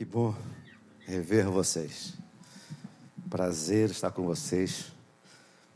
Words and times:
Que 0.00 0.04
bom 0.06 0.34
rever 1.00 1.46
vocês. 1.50 2.14
Prazer 3.28 3.90
estar 3.90 4.10
com 4.10 4.22
vocês 4.22 4.90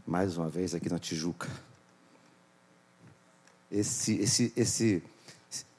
mais 0.06 0.38
uma 0.38 0.48
vez 0.48 0.74
aqui 0.74 0.88
na 0.88 0.98
Tijuca. 0.98 1.50
Esse, 3.70 4.14
esse, 4.14 4.50
esse 4.56 5.02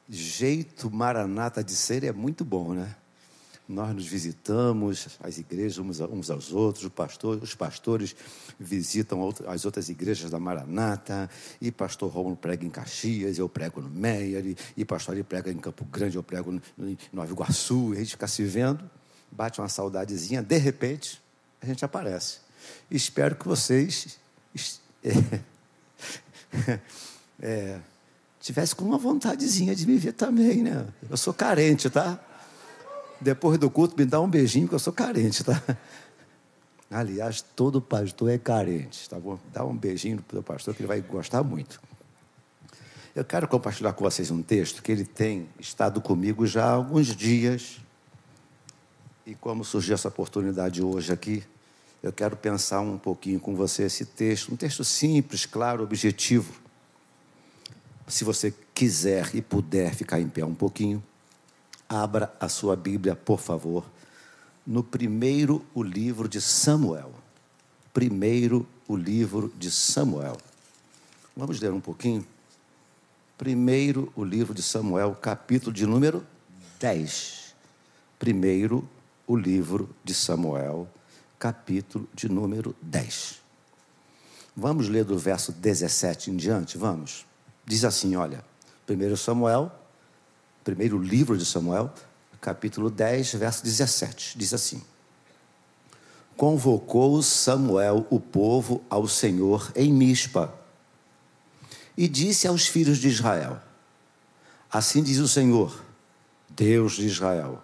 jeito 0.07 0.91
maranata 0.91 1.63
de 1.63 1.75
ser 1.75 2.03
é 2.03 2.11
muito 2.11 2.45
bom, 2.45 2.75
né? 2.75 2.95
Nós 3.67 3.95
nos 3.95 4.05
visitamos, 4.05 5.17
as 5.23 5.39
igrejas 5.39 5.79
uns 5.79 6.29
aos 6.29 6.51
outros, 6.51 6.87
pastor, 6.89 7.41
os 7.41 7.55
pastores 7.55 8.15
visitam 8.59 9.33
as 9.47 9.65
outras 9.65 9.89
igrejas 9.89 10.29
da 10.29 10.39
Maranata, 10.39 11.27
e 11.59 11.71
pastor 11.71 12.11
Romulo 12.11 12.35
prega 12.35 12.63
em 12.63 12.69
Caxias, 12.69 13.39
eu 13.39 13.49
prego 13.49 13.81
no 13.81 13.89
Meier, 13.89 14.55
e, 14.77 14.85
pastor 14.85 15.15
ali 15.15 15.23
prega 15.23 15.51
em 15.51 15.57
Campo 15.57 15.83
Grande, 15.85 16.15
eu 16.15 16.21
prego 16.21 16.51
no, 16.51 16.61
no 16.77 16.97
Nova 17.11 17.31
Iguaçu, 17.31 17.93
e 17.93 17.97
a 17.97 17.99
gente 18.01 18.11
fica 18.11 18.27
se 18.27 18.43
vendo, 18.43 18.87
bate 19.31 19.59
uma 19.59 19.69
saudadezinha, 19.69 20.43
de 20.43 20.57
repente, 20.57 21.19
a 21.59 21.65
gente 21.65 21.83
aparece. 21.83 22.37
Espero 22.89 23.35
que 23.35 23.47
vocês 23.47 24.19
é, 25.03 26.79
é, 27.39 27.79
tivesse 28.39 28.75
com 28.75 28.85
uma 28.85 28.99
vontadezinha 28.99 29.75
de 29.75 29.87
me 29.87 29.97
ver 29.97 30.13
também, 30.13 30.61
né? 30.61 30.85
Eu 31.09 31.17
sou 31.17 31.33
carente, 31.33 31.89
tá? 31.89 32.19
Depois 33.19 33.57
do 33.57 33.69
culto, 33.69 33.95
me 33.97 34.05
dá 34.05 34.19
um 34.19 34.27
beijinho, 34.27 34.67
que 34.67 34.75
eu 34.75 34.79
sou 34.79 34.93
carente, 34.93 35.43
tá? 35.43 35.61
Aliás, 36.89 37.41
todo 37.41 37.81
pastor 37.81 38.29
é 38.29 38.37
carente, 38.37 39.09
tá 39.09 39.19
bom? 39.19 39.39
Dá 39.51 39.65
um 39.65 39.75
beijinho 39.75 40.21
para 40.21 40.39
o 40.39 40.43
pastor 40.43 40.73
que 40.73 40.81
ele 40.81 40.87
vai 40.87 41.01
gostar 41.01 41.43
muito. 41.43 41.81
Eu 43.15 43.23
quero 43.23 43.47
compartilhar 43.47 43.93
com 43.93 44.03
vocês 44.03 44.29
um 44.29 44.41
texto 44.41 44.83
que 44.83 44.91
ele 44.91 45.05
tem 45.05 45.47
estado 45.59 46.01
comigo 46.01 46.45
já 46.45 46.65
há 46.65 46.71
alguns 46.71 47.07
dias. 47.15 47.79
E 49.25 49.33
como 49.33 49.63
surgiu 49.63 49.95
essa 49.95 50.09
oportunidade 50.09 50.83
hoje 50.83 51.11
aqui, 51.11 51.43
eu 52.03 52.13
quero 52.13 52.35
pensar 52.35 52.81
um 52.81 52.97
pouquinho 52.97 53.39
com 53.39 53.55
você 53.55 53.83
esse 53.83 54.05
texto, 54.05 54.53
um 54.53 54.55
texto 54.55 54.83
simples, 54.83 55.45
claro, 55.45 55.83
objetivo. 55.83 56.53
Se 58.07 58.23
você 58.23 58.53
quiser 58.73 59.33
e 59.33 59.41
puder 59.41 59.95
ficar 59.95 60.19
em 60.19 60.27
pé 60.27 60.45
um 60.45 60.53
pouquinho, 60.53 61.01
abra 61.89 62.33
a 62.39 62.49
sua 62.49 62.75
Bíblia, 62.75 63.15
por 63.15 63.39
favor, 63.39 63.85
no 64.65 64.83
primeiro 64.83 65.65
o 65.73 65.83
livro 65.83 66.27
de 66.27 66.41
Samuel. 66.41 67.11
Primeiro 67.93 68.67
o 68.87 68.95
livro 68.95 69.53
de 69.57 69.71
Samuel. 69.71 70.37
Vamos 71.35 71.59
ler 71.59 71.71
um 71.71 71.79
pouquinho? 71.79 72.25
Primeiro 73.37 74.11
o 74.15 74.23
livro 74.23 74.53
de 74.53 74.61
Samuel, 74.61 75.15
capítulo 75.15 75.73
de 75.73 75.85
número 75.85 76.25
10. 76.79 77.53
Primeiro 78.17 78.87
o 79.27 79.35
livro 79.35 79.89
de 80.03 80.13
Samuel, 80.13 80.87
capítulo 81.37 82.07
de 82.13 82.29
número 82.29 82.75
10. 82.81 83.41
Vamos 84.55 84.87
ler 84.87 85.03
do 85.03 85.17
verso 85.17 85.51
17 85.51 86.31
em 86.31 86.37
diante? 86.37 86.77
Vamos. 86.77 87.25
Diz 87.65 87.83
assim: 87.83 88.15
olha, 88.15 88.43
1 88.89 89.15
Samuel, 89.17 89.71
primeiro 90.65 90.97
livro 90.97 91.37
de 91.37 91.45
Samuel, 91.45 91.93
capítulo 92.41 92.89
10, 92.89 93.35
verso 93.35 93.63
17. 93.63 94.35
Diz 94.35 94.51
assim: 94.51 94.81
Convocou 96.35 97.21
Samuel 97.21 98.07
o 98.09 98.19
povo 98.19 98.83
ao 98.89 99.07
Senhor 99.07 99.71
em 99.75 99.93
Mispa 99.93 100.51
e 101.95 102.07
disse 102.07 102.47
aos 102.47 102.65
filhos 102.65 102.97
de 102.97 103.07
Israel: 103.07 103.61
Assim 104.69 105.03
diz 105.03 105.19
o 105.19 105.27
Senhor, 105.27 105.83
Deus 106.49 106.93
de 106.93 107.05
Israel: 107.05 107.61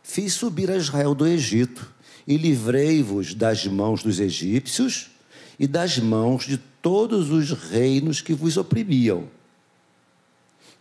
Fiz 0.00 0.32
subir 0.32 0.70
a 0.70 0.76
Israel 0.76 1.16
do 1.16 1.26
Egito 1.26 1.92
e 2.24 2.36
livrei-vos 2.36 3.34
das 3.34 3.66
mãos 3.66 4.00
dos 4.00 4.20
egípcios 4.20 5.10
e 5.58 5.66
das 5.66 5.98
mãos 5.98 6.44
de 6.44 6.56
todos 6.56 7.30
os 7.30 7.50
reinos 7.50 8.20
que 8.20 8.32
vos 8.32 8.56
oprimiam. 8.56 9.28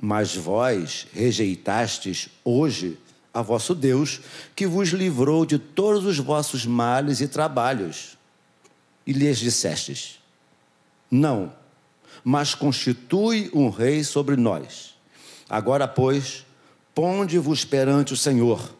Mas 0.01 0.35
vós 0.35 1.06
rejeitastes 1.13 2.28
hoje 2.44 2.97
a 3.31 3.41
vosso 3.41 3.75
Deus, 3.75 4.19
que 4.56 4.66
vos 4.67 4.89
livrou 4.89 5.45
de 5.45 5.59
todos 5.59 6.03
os 6.03 6.17
vossos 6.17 6.66
males 6.66 7.22
e 7.22 7.28
trabalhos. 7.28 8.17
E 9.06 9.13
lhes 9.13 9.38
dissestes: 9.38 10.19
Não, 11.09 11.53
mas 12.23 12.56
constitui 12.56 13.51
um 13.53 13.69
rei 13.69 14.03
sobre 14.03 14.35
nós. 14.35 14.95
Agora, 15.47 15.88
pois, 15.88 16.45
ponde-vos 16.95 17.63
perante 17.63 18.13
o 18.13 18.18
Senhor, 18.18 18.73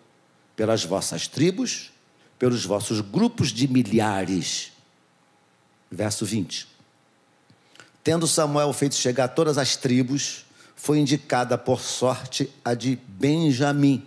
pelas 0.56 0.84
vossas 0.84 1.28
tribos 1.28 1.92
pelos 2.42 2.66
vossos 2.66 3.02
grupos 3.02 3.50
de 3.50 3.68
milhares. 3.68 4.72
Verso 5.92 6.26
20. 6.26 6.68
Tendo 8.03 8.26
Samuel 8.26 8.74
feito 8.74 8.96
chegar 8.96 9.28
todas 9.28 9.59
as 9.59 9.76
tribos, 9.76 10.44
foi 10.81 11.00
indicada 11.00 11.58
por 11.58 11.81
sorte 11.81 12.50
a 12.64 12.74
de 12.74 12.97
Benjamim. 13.08 14.03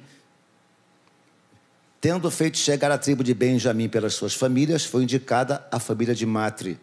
Tendo 2.01 2.31
feito 2.31 2.59
chegar 2.59 2.91
a 2.91 2.99
tribo 2.99 3.23
de 3.23 3.33
Benjamim 3.33 3.89
pelas 3.89 4.15
suas 4.15 4.35
famílias, 4.35 4.85
foi 4.85 5.03
indicada 5.03 5.67
a 5.71 5.79
família 5.79 6.15
de 6.15 6.27
Matre. 6.27 6.79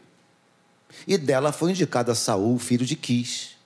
E 1.07 1.17
dela 1.17 1.51
foi 1.51 1.71
indicada 1.71 2.15
Saul, 2.15 2.57
filho 2.57 2.85
de 2.85 2.95
Quis. 2.95 3.57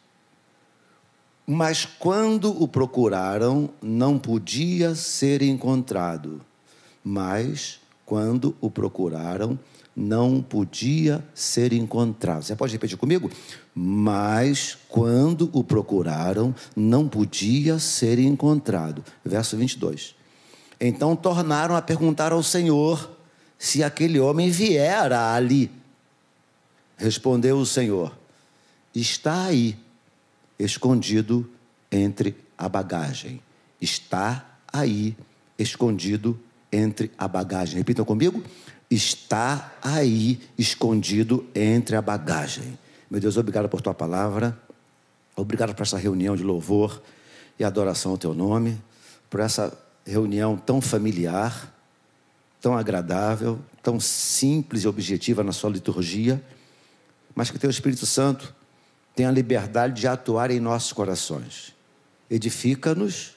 Mas 1.46 1.86
quando 1.86 2.62
o 2.62 2.68
procuraram, 2.68 3.70
não 3.82 4.18
podia 4.18 4.96
ser 4.96 5.42
encontrado 5.42 6.42
mas 7.06 7.80
quando 8.04 8.56
o 8.60 8.72
procuraram, 8.72 9.60
não 9.96 10.42
podia 10.42 11.24
ser 11.34 11.72
encontrado. 11.72 12.44
Você 12.44 12.56
pode 12.56 12.74
repetir 12.74 12.98
comigo? 12.98 13.32
Mas 13.74 14.78
quando 14.90 15.50
o 15.54 15.64
procuraram, 15.64 16.54
não 16.76 17.08
podia 17.08 17.80
ser 17.80 18.20
encontrado. 18.20 19.04
Verso 19.24 19.56
22. 19.56 20.16
Então 20.80 21.16
tornaram 21.16 21.76
a 21.76 21.82
perguntar 21.82 22.34
ao 22.34 22.44
Senhor 22.44 23.10
se 23.58 23.84
aquele 23.84 24.20
homem 24.20 24.52
viera 24.52 25.34
ali. 25.34 25.72
Respondeu 26.98 27.58
o 27.58 27.66
Senhor: 27.66 28.18
Está 28.94 29.46
aí, 29.46 29.78
escondido 30.60 31.50
entre 31.90 32.36
a 32.58 32.68
bagagem. 32.68 33.42
Está 33.82 34.58
aí, 34.72 35.16
escondido 35.58 36.40
entre 36.72 37.12
a 37.18 37.28
bagagem. 37.28 37.78
Repitam 37.78 38.04
comigo. 38.04 38.44
Está 38.90 39.74
aí 39.82 40.40
escondido 40.58 41.46
entre 41.56 41.96
a 41.96 42.02
bagagem. 42.02 42.78
Meu 43.10 43.20
Deus, 43.20 43.38
obrigado 43.38 43.68
por 43.68 43.82
tua 43.82 43.94
palavra. 43.94 44.58
Obrigado 45.36 45.74
por 45.74 45.84
essa 45.84 45.98
reunião 45.98 46.36
de 46.36 46.44
louvor 46.44 47.02
e 47.60 47.64
adoração 47.64 48.12
ao 48.12 48.18
teu 48.18 48.34
nome, 48.34 48.82
por 49.30 49.40
essa 49.40 49.78
reunião 50.06 50.56
tão 50.56 50.80
familiar, 50.80 51.74
tão 52.62 52.78
agradável, 52.78 53.60
tão 53.82 54.00
simples 54.00 54.84
e 54.84 54.88
objetiva 54.88 55.44
na 55.44 55.52
sua 55.52 55.70
liturgia, 55.70 56.42
mas 57.34 57.50
que 57.52 57.60
teu 57.60 57.70
Espírito 57.70 58.06
Santo 58.06 58.54
tenha 59.16 59.30
a 59.30 59.32
liberdade 59.32 60.02
de 60.02 60.08
atuar 60.08 60.52
em 60.52 60.60
nossos 60.60 60.94
corações. 60.94 61.74
Edifica-nos, 62.30 63.36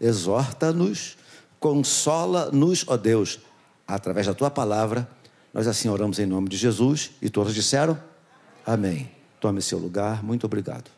exorta-nos 0.00 1.16
Consola-nos, 1.58 2.84
ó 2.86 2.96
Deus, 2.96 3.40
através 3.86 4.26
da 4.26 4.34
tua 4.34 4.50
palavra. 4.50 5.08
Nós 5.52 5.66
assim 5.66 5.88
oramos 5.88 6.18
em 6.18 6.26
nome 6.26 6.48
de 6.48 6.56
Jesus 6.56 7.12
e 7.22 7.30
todos 7.30 7.54
disseram: 7.54 7.98
Amém. 8.64 9.10
Tome 9.40 9.62
seu 9.62 9.78
lugar, 9.78 10.22
muito 10.22 10.44
obrigado. 10.44 10.90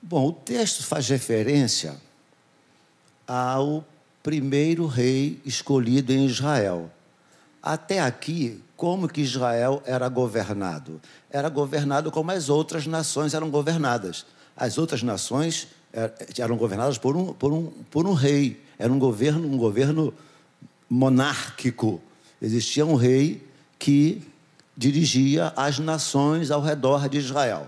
Bom, 0.00 0.28
o 0.28 0.32
texto 0.32 0.84
faz 0.84 1.08
referência 1.08 1.96
ao 3.26 3.84
primeiro 4.22 4.86
rei 4.86 5.40
escolhido 5.44 6.12
em 6.12 6.26
Israel. 6.26 6.90
Até 7.62 8.00
aqui, 8.00 8.62
como 8.76 9.08
que 9.08 9.20
Israel 9.20 9.82
era 9.86 10.08
governado? 10.08 11.00
Era 11.30 11.48
governado 11.48 12.10
como 12.10 12.30
as 12.30 12.48
outras 12.48 12.86
nações 12.86 13.32
eram 13.32 13.48
governadas. 13.50 14.26
As 14.56 14.76
outras 14.76 15.02
nações 15.02 15.68
eram 16.38 16.56
governadas 16.56 16.98
por 16.98 17.16
um, 17.16 17.32
por 17.32 17.52
um, 17.52 17.66
por 17.90 18.06
um 18.06 18.12
rei. 18.12 18.60
Era 18.78 18.92
um 18.92 18.98
governo, 18.98 19.46
um 19.46 19.56
governo 19.56 20.12
monárquico. 20.88 22.00
Existia 22.40 22.84
um 22.84 22.94
rei 22.94 23.46
que 23.78 24.22
dirigia 24.76 25.52
as 25.56 25.78
nações 25.78 26.50
ao 26.50 26.62
redor 26.62 27.08
de 27.08 27.18
Israel. 27.18 27.66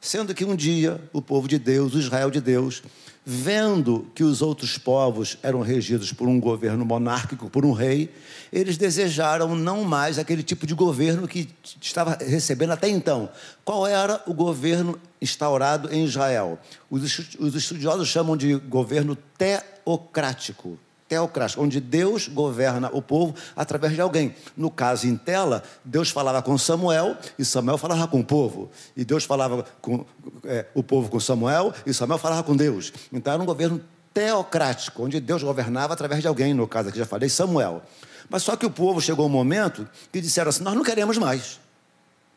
Sendo 0.00 0.34
que 0.34 0.44
um 0.44 0.56
dia 0.56 1.00
o 1.12 1.20
povo 1.20 1.48
de 1.48 1.58
Deus, 1.58 1.94
o 1.94 1.98
Israel 1.98 2.30
de 2.30 2.40
Deus, 2.40 2.82
vendo 3.30 4.06
que 4.14 4.24
os 4.24 4.40
outros 4.40 4.78
povos 4.78 5.36
eram 5.42 5.60
regidos 5.60 6.14
por 6.14 6.26
um 6.26 6.40
governo 6.40 6.82
monárquico, 6.82 7.50
por 7.50 7.62
um 7.62 7.72
rei, 7.72 8.10
eles 8.50 8.78
desejaram 8.78 9.54
não 9.54 9.84
mais 9.84 10.18
aquele 10.18 10.42
tipo 10.42 10.66
de 10.66 10.72
governo 10.72 11.28
que 11.28 11.46
estava 11.78 12.16
recebendo 12.18 12.70
até 12.70 12.88
então. 12.88 13.28
Qual 13.66 13.86
era 13.86 14.22
o 14.26 14.32
governo 14.32 14.98
instaurado 15.20 15.92
em 15.92 16.06
Israel? 16.06 16.58
Os 16.90 17.54
estudiosos 17.54 18.08
chamam 18.08 18.34
de 18.34 18.54
governo 18.54 19.14
teocrático 19.36 20.78
teocrático, 21.08 21.62
onde 21.62 21.80
Deus 21.80 22.28
governa 22.28 22.90
o 22.92 23.00
povo 23.00 23.34
através 23.56 23.94
de 23.94 24.00
alguém. 24.00 24.34
No 24.56 24.70
caso, 24.70 25.06
em 25.06 25.16
tela, 25.16 25.62
Deus 25.84 26.10
falava 26.10 26.42
com 26.42 26.56
Samuel 26.58 27.16
e 27.38 27.44
Samuel 27.44 27.78
falava 27.78 28.06
com 28.06 28.20
o 28.20 28.24
povo. 28.24 28.70
E 28.96 29.04
Deus 29.04 29.24
falava 29.24 29.64
com 29.80 30.04
é, 30.44 30.66
o 30.74 30.82
povo 30.82 31.08
com 31.08 31.18
Samuel 31.18 31.72
e 31.86 31.94
Samuel 31.94 32.18
falava 32.18 32.42
com 32.42 32.54
Deus. 32.54 32.92
Então 33.12 33.32
era 33.32 33.42
um 33.42 33.46
governo 33.46 33.80
teocrático, 34.12 35.04
onde 35.04 35.20
Deus 35.20 35.42
governava 35.42 35.94
através 35.94 36.20
de 36.20 36.28
alguém, 36.28 36.52
no 36.52 36.66
caso 36.66 36.90
aqui 36.90 36.98
já 36.98 37.06
falei, 37.06 37.28
Samuel. 37.28 37.82
Mas 38.28 38.42
só 38.42 38.56
que 38.56 38.66
o 38.66 38.70
povo 38.70 39.00
chegou 39.00 39.26
um 39.26 39.30
momento 39.30 39.88
que 40.12 40.20
disseram 40.20 40.50
assim: 40.50 40.62
nós 40.62 40.74
não 40.74 40.82
queremos 40.82 41.16
mais. 41.16 41.58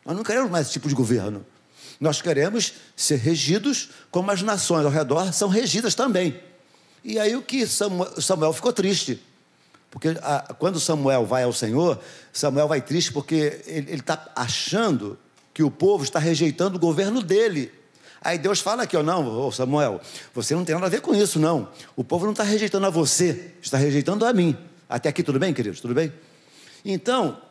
Nós 0.06 0.16
não 0.16 0.24
queremos 0.24 0.50
mais 0.50 0.68
esse 0.68 0.74
tipo 0.74 0.88
de 0.88 0.96
governo. 0.96 1.46
Nós 2.00 2.22
queremos 2.22 2.74
ser 2.96 3.18
regidos 3.18 3.90
como 4.10 4.32
as 4.32 4.42
nações 4.42 4.86
ao 4.86 4.92
redor 4.92 5.32
são 5.34 5.50
regidas 5.50 5.94
também. 5.94 6.40
E 7.04 7.20
aí 7.20 7.36
o 7.36 7.42
que 7.42 7.66
Samuel, 7.66 8.22
Samuel 8.22 8.54
ficou 8.54 8.72
triste. 8.72 9.22
Porque 9.90 10.10
a, 10.22 10.54
quando 10.58 10.80
Samuel 10.80 11.26
vai 11.26 11.44
ao 11.44 11.52
Senhor, 11.52 12.00
Samuel 12.32 12.68
vai 12.68 12.82
triste 12.82 13.12
porque 13.12 13.62
ele 13.66 13.96
está 13.96 14.32
achando 14.36 15.18
que 15.54 15.64
o 15.64 15.70
povo 15.70 16.04
está 16.04 16.18
rejeitando 16.18 16.78
o 16.78 16.80
governo 16.80 17.22
dele. 17.22 17.72
Aí 18.24 18.38
Deus 18.38 18.60
fala 18.60 18.84
aqui, 18.84 18.96
ó, 18.96 19.02
não, 19.02 19.52
Samuel, 19.52 20.00
você 20.34 20.54
não 20.54 20.64
tem 20.64 20.76
nada 20.76 20.86
a 20.88 20.90
ver 20.90 21.02
com 21.02 21.14
isso, 21.14 21.40
não. 21.40 21.68
O 21.96 22.04
povo 22.04 22.26
não 22.26 22.34
está 22.34 22.44
rejeitando 22.44 22.86
a 22.86 22.90
você, 22.90 23.54
está 23.62 23.78
rejeitando 23.78 24.26
a 24.26 24.32
mim. 24.32 24.56
Até 24.88 25.10
aqui 25.10 25.24
tudo 25.24 25.40
bem, 25.40 25.54
queridos? 25.54 25.82
Tudo 25.82 25.96
bem? 25.96 26.14
Então, 26.86 27.42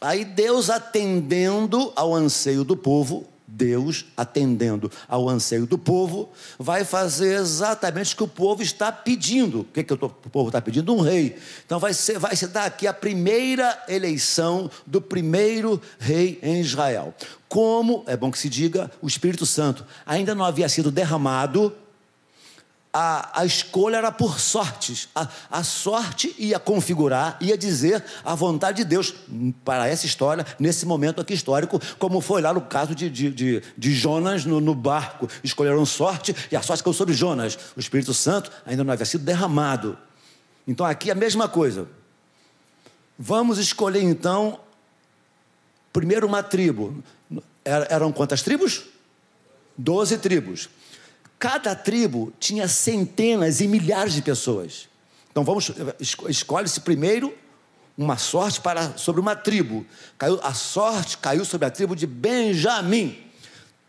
aí 0.00 0.24
Deus 0.24 0.70
atendendo 0.70 1.92
ao 1.94 2.14
anseio 2.14 2.64
do 2.64 2.76
povo, 2.76 3.28
Deus, 3.56 4.04
atendendo 4.16 4.90
ao 5.08 5.28
anseio 5.28 5.66
do 5.66 5.78
povo, 5.78 6.30
vai 6.58 6.84
fazer 6.84 7.36
exatamente 7.36 8.12
o 8.12 8.16
que 8.18 8.22
o 8.22 8.28
povo 8.28 8.62
está 8.62 8.92
pedindo. 8.92 9.60
O 9.60 9.64
que, 9.64 9.82
que 9.82 9.94
o 9.94 9.98
povo 9.98 10.48
está 10.48 10.60
pedindo? 10.60 10.94
Um 10.94 11.00
rei. 11.00 11.36
Então 11.64 11.78
vai 11.78 11.92
vai 12.18 12.36
se 12.36 12.46
dar 12.48 12.66
aqui 12.66 12.86
a 12.86 12.92
primeira 12.92 13.82
eleição 13.88 14.70
do 14.86 15.00
primeiro 15.00 15.80
rei 15.98 16.38
em 16.42 16.60
Israel. 16.60 17.14
Como, 17.48 18.04
é 18.06 18.16
bom 18.16 18.30
que 18.30 18.38
se 18.38 18.48
diga, 18.48 18.90
o 19.00 19.06
Espírito 19.06 19.46
Santo 19.46 19.86
ainda 20.04 20.34
não 20.34 20.44
havia 20.44 20.68
sido 20.68 20.90
derramado 20.90 21.72
a, 22.92 23.40
a 23.40 23.44
escolha 23.44 23.96
era 23.96 24.10
por 24.10 24.40
sortes. 24.40 25.08
A, 25.14 25.28
a 25.50 25.62
sorte 25.62 26.34
ia 26.38 26.58
configurar, 26.58 27.36
ia 27.40 27.56
dizer 27.56 28.02
a 28.24 28.34
vontade 28.34 28.78
de 28.78 28.84
Deus 28.84 29.14
para 29.64 29.86
essa 29.86 30.06
história, 30.06 30.46
nesse 30.58 30.86
momento 30.86 31.20
aqui 31.20 31.34
histórico, 31.34 31.78
como 31.98 32.20
foi 32.20 32.40
lá 32.40 32.54
no 32.54 32.62
caso 32.62 32.94
de, 32.94 33.10
de, 33.10 33.30
de, 33.30 33.62
de 33.76 33.94
Jonas 33.94 34.44
no, 34.44 34.60
no, 34.60 34.74
barco. 34.74 35.28
Escolheram 35.44 35.84
sorte 35.84 36.34
e 36.50 36.56
a 36.56 36.62
sorte 36.62 36.82
caiu 36.82 36.94
sobre 36.94 37.12
Jonas. 37.12 37.58
O 37.76 37.80
Espírito 37.80 38.14
Santo 38.14 38.50
ainda 38.64 38.82
não 38.82 38.92
havia 38.92 39.04
sido 39.04 39.24
derramado. 39.24 39.98
Então 40.66 40.86
aqui 40.86 41.10
a 41.10 41.14
mesma 41.14 41.48
coisa. 41.48 41.86
Vamos 43.18 43.58
escolher 43.58 44.02
então, 44.02 44.58
primeiro 45.92 46.26
uma 46.26 46.42
tribo. 46.42 47.02
Eram 47.64 48.12
quantas 48.12 48.42
tribos? 48.42 48.84
Doze 49.76 50.16
tribos. 50.16 50.68
Cada 51.38 51.74
tribo 51.74 52.32
tinha 52.40 52.66
centenas 52.66 53.60
e 53.60 53.68
milhares 53.68 54.14
de 54.14 54.22
pessoas. 54.22 54.88
Então 55.30 55.44
vamos 55.44 55.70
escolhe-se 56.28 56.80
primeiro 56.80 57.34
uma 57.96 58.16
sorte 58.16 58.60
para 58.60 58.96
sobre 58.96 59.20
uma 59.20 59.36
tribo. 59.36 59.86
Caiu, 60.18 60.38
a 60.42 60.54
sorte 60.54 61.18
caiu 61.18 61.44
sobre 61.44 61.66
a 61.66 61.70
tribo 61.70 61.94
de 61.94 62.06
Benjamim. 62.06 63.18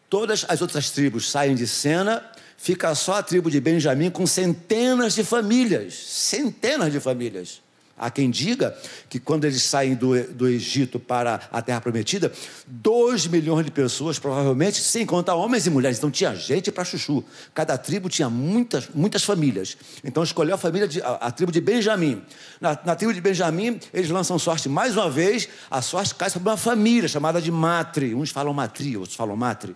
Todas 0.09 0.45
as 0.47 0.61
outras 0.61 0.91
tribos 0.91 1.29
saem 1.29 1.55
de 1.55 1.67
cena, 1.67 2.23
fica 2.57 2.93
só 2.95 3.15
a 3.15 3.23
tribo 3.23 3.51
de 3.51 3.59
Benjamim 3.59 4.09
com 4.09 4.25
centenas 4.25 5.13
de 5.13 5.23
famílias, 5.23 5.93
centenas 5.93 6.91
de 6.91 6.99
famílias. 6.99 7.61
Há 7.97 8.11
quem 8.11 8.29
diga 8.29 8.77
que 9.09 9.19
quando 9.19 9.45
eles 9.45 9.63
saem 9.63 9.95
do, 9.95 10.21
do 10.33 10.47
Egito 10.47 10.99
para 10.99 11.41
a 11.51 11.63
Terra 11.63 11.81
Prometida, 11.81 12.31
2 12.67 13.25
milhões 13.25 13.65
de 13.65 13.71
pessoas, 13.71 14.19
provavelmente, 14.19 14.79
sem 14.79 15.03
contar 15.03 15.33
homens 15.33 15.65
e 15.65 15.71
mulheres. 15.71 15.97
Então 15.97 16.11
tinha 16.11 16.35
gente 16.35 16.71
para 16.71 16.85
chuchu. 16.85 17.23
Cada 17.55 17.75
tribo 17.75 18.07
tinha 18.07 18.29
muitas, 18.29 18.87
muitas 18.93 19.23
famílias. 19.23 19.75
Então 20.03 20.21
escolheu 20.21 20.53
a 20.53 20.57
família 20.59 20.87
de, 20.87 21.01
a, 21.01 21.13
a 21.13 21.31
tribo 21.31 21.51
de 21.51 21.59
Benjamim. 21.59 22.21
Na, 22.61 22.77
na, 22.85 22.95
tribo 22.95 23.11
de 23.11 23.19
Benjamim, 23.19 23.79
eles 23.91 24.11
lançam 24.11 24.37
sorte 24.37 24.69
mais 24.69 24.95
uma 24.95 25.09
vez. 25.09 25.49
A 25.71 25.81
sorte 25.81 26.13
cai 26.13 26.29
sobre 26.29 26.47
uma 26.47 26.57
família 26.57 27.09
chamada 27.09 27.41
de 27.41 27.51
Matre. 27.51 28.13
Uns 28.13 28.29
falam 28.29 28.53
Matri, 28.53 28.95
outros 28.95 29.15
falam 29.15 29.35
Matre. 29.35 29.75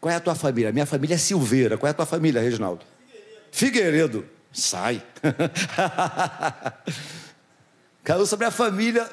Qual 0.00 0.10
é 0.10 0.16
a 0.16 0.20
tua 0.20 0.34
família? 0.34 0.72
Minha 0.72 0.86
família 0.86 1.16
é 1.16 1.18
Silveira. 1.18 1.76
Qual 1.76 1.88
é 1.88 1.90
a 1.90 1.94
tua 1.94 2.06
família, 2.06 2.40
Reginaldo? 2.40 2.82
Figueiredo. 3.50 4.20
Figueiredo. 4.20 4.35
Sai. 4.56 5.02
Caiu 8.02 8.24
sobre 8.24 8.46
a 8.46 8.50
família 8.50 9.06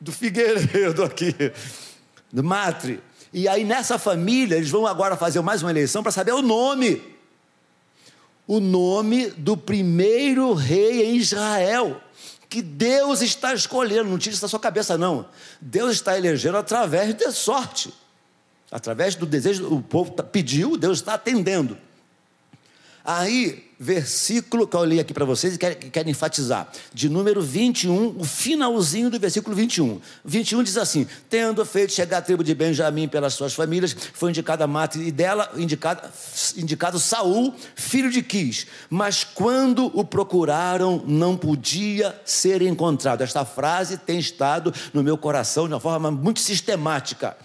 do 0.00 0.12
Figueiredo 0.12 1.02
aqui, 1.02 1.34
do 2.32 2.44
Matre. 2.44 3.02
E 3.32 3.48
aí 3.48 3.64
nessa 3.64 3.98
família, 3.98 4.54
eles 4.54 4.70
vão 4.70 4.86
agora 4.86 5.16
fazer 5.16 5.40
mais 5.40 5.62
uma 5.62 5.70
eleição 5.72 6.00
para 6.00 6.12
saber 6.12 6.30
o 6.30 6.42
nome. 6.42 7.02
O 8.46 8.60
nome 8.60 9.30
do 9.30 9.56
primeiro 9.56 10.52
rei 10.52 11.06
em 11.06 11.16
Israel. 11.16 12.00
Que 12.48 12.62
Deus 12.62 13.20
está 13.20 13.52
escolhendo, 13.52 14.10
não 14.10 14.18
tire 14.18 14.34
isso 14.34 14.42
da 14.42 14.48
sua 14.48 14.60
cabeça, 14.60 14.96
não. 14.96 15.26
Deus 15.60 15.94
está 15.94 16.16
elegendo 16.16 16.56
através 16.56 17.14
de 17.14 17.32
sorte. 17.32 17.92
Através 18.70 19.16
do 19.16 19.26
desejo, 19.26 19.74
o 19.74 19.82
povo 19.82 20.12
tá, 20.12 20.22
pediu, 20.22 20.76
Deus 20.76 20.98
está 20.98 21.14
atendendo. 21.14 21.76
Aí, 23.04 23.71
versículo 23.82 24.64
que 24.64 24.76
eu 24.76 24.84
li 24.84 25.00
aqui 25.00 25.12
para 25.12 25.24
vocês 25.24 25.56
e 25.56 25.58
quero, 25.58 25.74
quero 25.74 26.08
enfatizar, 26.08 26.70
de 26.94 27.08
número 27.08 27.42
21, 27.42 28.14
o 28.16 28.22
finalzinho 28.22 29.10
do 29.10 29.18
versículo 29.18 29.56
21. 29.56 30.00
21 30.24 30.62
diz 30.62 30.76
assim: 30.76 31.04
Tendo 31.28 31.64
feito 31.66 31.92
chegar 31.92 32.18
a 32.18 32.22
tribo 32.22 32.44
de 32.44 32.54
Benjamim 32.54 33.08
pelas 33.08 33.34
suas 33.34 33.54
famílias, 33.54 33.96
foi 34.14 34.30
indicada 34.30 34.68
Mate 34.68 35.00
e 35.00 35.10
dela 35.10 35.50
indicado, 35.56 36.08
indicado 36.56 37.00
Saul, 37.00 37.52
filho 37.74 38.08
de 38.08 38.22
Quis. 38.22 38.68
Mas 38.88 39.24
quando 39.24 39.90
o 39.98 40.04
procuraram, 40.04 41.02
não 41.04 41.36
podia 41.36 42.14
ser 42.24 42.62
encontrado. 42.62 43.22
Esta 43.22 43.44
frase 43.44 43.96
tem 43.98 44.20
estado 44.20 44.72
no 44.94 45.02
meu 45.02 45.18
coração 45.18 45.66
de 45.66 45.74
uma 45.74 45.80
forma 45.80 46.08
muito 46.08 46.38
sistemática 46.38 47.36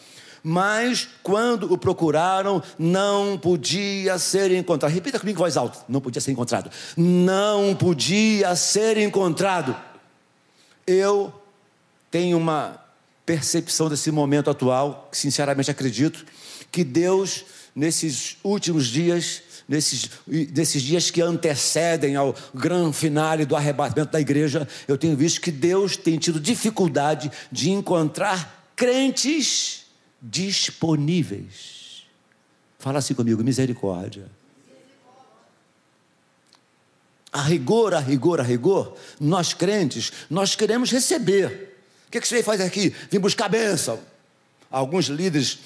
mas 0.44 1.08
quando 1.24 1.72
o 1.72 1.78
procuraram, 1.78 2.62
não 2.78 3.38
podia 3.38 4.18
ser 4.18 4.52
encontrado. 4.52 4.92
Repita 4.92 5.20
comigo 5.20 5.38
em 5.38 5.44
voz 5.44 5.58
alta: 5.58 5.80
não 5.88 6.02
podia 6.02 6.22
ser 6.22 6.32
encontrado. 6.32 6.72
Não 6.96 7.76
podia 7.76 8.56
ser 8.56 8.98
encontrado. 8.98 9.76
Eu 10.86 11.34
tenho 12.10 12.38
uma 12.38 12.80
percepção 13.26 13.90
desse 13.90 14.10
momento 14.10 14.50
atual, 14.50 15.10
que 15.12 15.18
sinceramente 15.18 15.70
acredito, 15.70 16.26
que 16.72 16.84
Deus, 16.84 17.44
nesses 17.76 18.38
últimos 18.42 18.88
dias, 18.88 19.42
nesses, 19.68 20.10
nesses 20.26 20.82
dias 20.82 21.12
que 21.12 21.22
antecedem 21.22 22.16
ao 22.16 22.34
grande 22.54 22.96
finale 22.96 23.46
do 23.46 23.56
arrebatamento 23.56 24.14
da 24.14 24.22
igreja, 24.22 24.66
eu 24.88 24.98
tenho 24.98 25.18
visto 25.18 25.42
que 25.42 25.52
Deus 25.52 25.98
tem 25.98 26.18
tido 26.18 26.40
dificuldade 26.40 27.30
de 27.52 27.70
encontrar 27.70 28.72
crentes 28.76 29.87
disponíveis. 30.22 32.04
Fala 32.80 33.00
assim 33.00 33.14
comigo, 33.14 33.44
misericórdia. 33.44 34.30
A 37.32 37.42
rigor, 37.42 37.94
a 37.94 38.00
rigor, 38.00 38.40
a 38.40 38.44
rigor, 38.44 38.96
nós 39.20 39.54
crentes, 39.54 40.12
nós 40.30 40.56
queremos 40.56 40.92
receber. 40.92 41.78
O 42.08 42.12
que, 42.12 42.22
que 42.22 42.28
você 42.28 42.42
faz 42.42 42.62
aqui? 42.62 42.96
Vim 43.12 43.20
buscar 43.20 43.50
bênção. 43.50 44.00
Alguns 44.72 45.06
líderes 45.06 45.60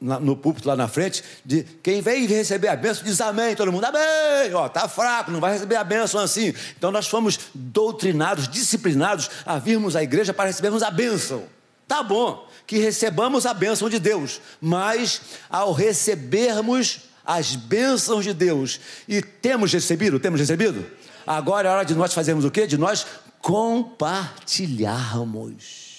no 0.00 0.36
púlpito 0.36 0.68
lá 0.68 0.76
na 0.76 0.86
frente, 0.86 1.22
de 1.44 1.64
quem 1.82 2.00
vem 2.00 2.26
receber 2.26 2.68
a 2.68 2.76
bênção 2.76 3.04
diz 3.04 3.20
amém, 3.20 3.56
todo 3.56 3.72
mundo, 3.72 3.84
amém, 3.84 4.54
ó, 4.54 4.68
tá 4.68 4.88
fraco, 4.88 5.30
não 5.30 5.40
vai 5.40 5.54
receber 5.54 5.76
a 5.76 5.84
bênção 5.84 6.20
assim. 6.20 6.54
Então 6.76 6.92
nós 6.92 7.08
fomos 7.08 7.38
doutrinados, 7.54 8.48
disciplinados 8.48 9.28
a 9.44 9.58
virmos 9.58 9.96
à 9.96 10.02
igreja 10.02 10.32
para 10.32 10.46
recebermos 10.46 10.82
a 10.82 10.90
bênção. 10.90 11.44
Tá 11.86 12.02
bom, 12.02 12.48
que 12.66 12.78
recebamos 12.78 13.46
a 13.46 13.52
bênção 13.52 13.88
de 13.88 13.98
Deus, 13.98 14.40
mas 14.60 15.20
ao 15.50 15.72
recebermos 15.72 17.00
as 17.24 17.54
bênçãos 17.54 18.24
de 18.24 18.34
Deus 18.34 18.80
e 19.06 19.22
temos 19.22 19.72
recebido, 19.72 20.18
temos 20.18 20.40
recebido, 20.40 20.84
agora 21.26 21.68
é 21.68 21.72
hora 21.72 21.84
de 21.84 21.94
nós 21.94 22.14
fazermos 22.14 22.44
o 22.44 22.50
quê? 22.50 22.66
De 22.66 22.76
nós 22.76 23.06
compartilharmos. 23.40 25.92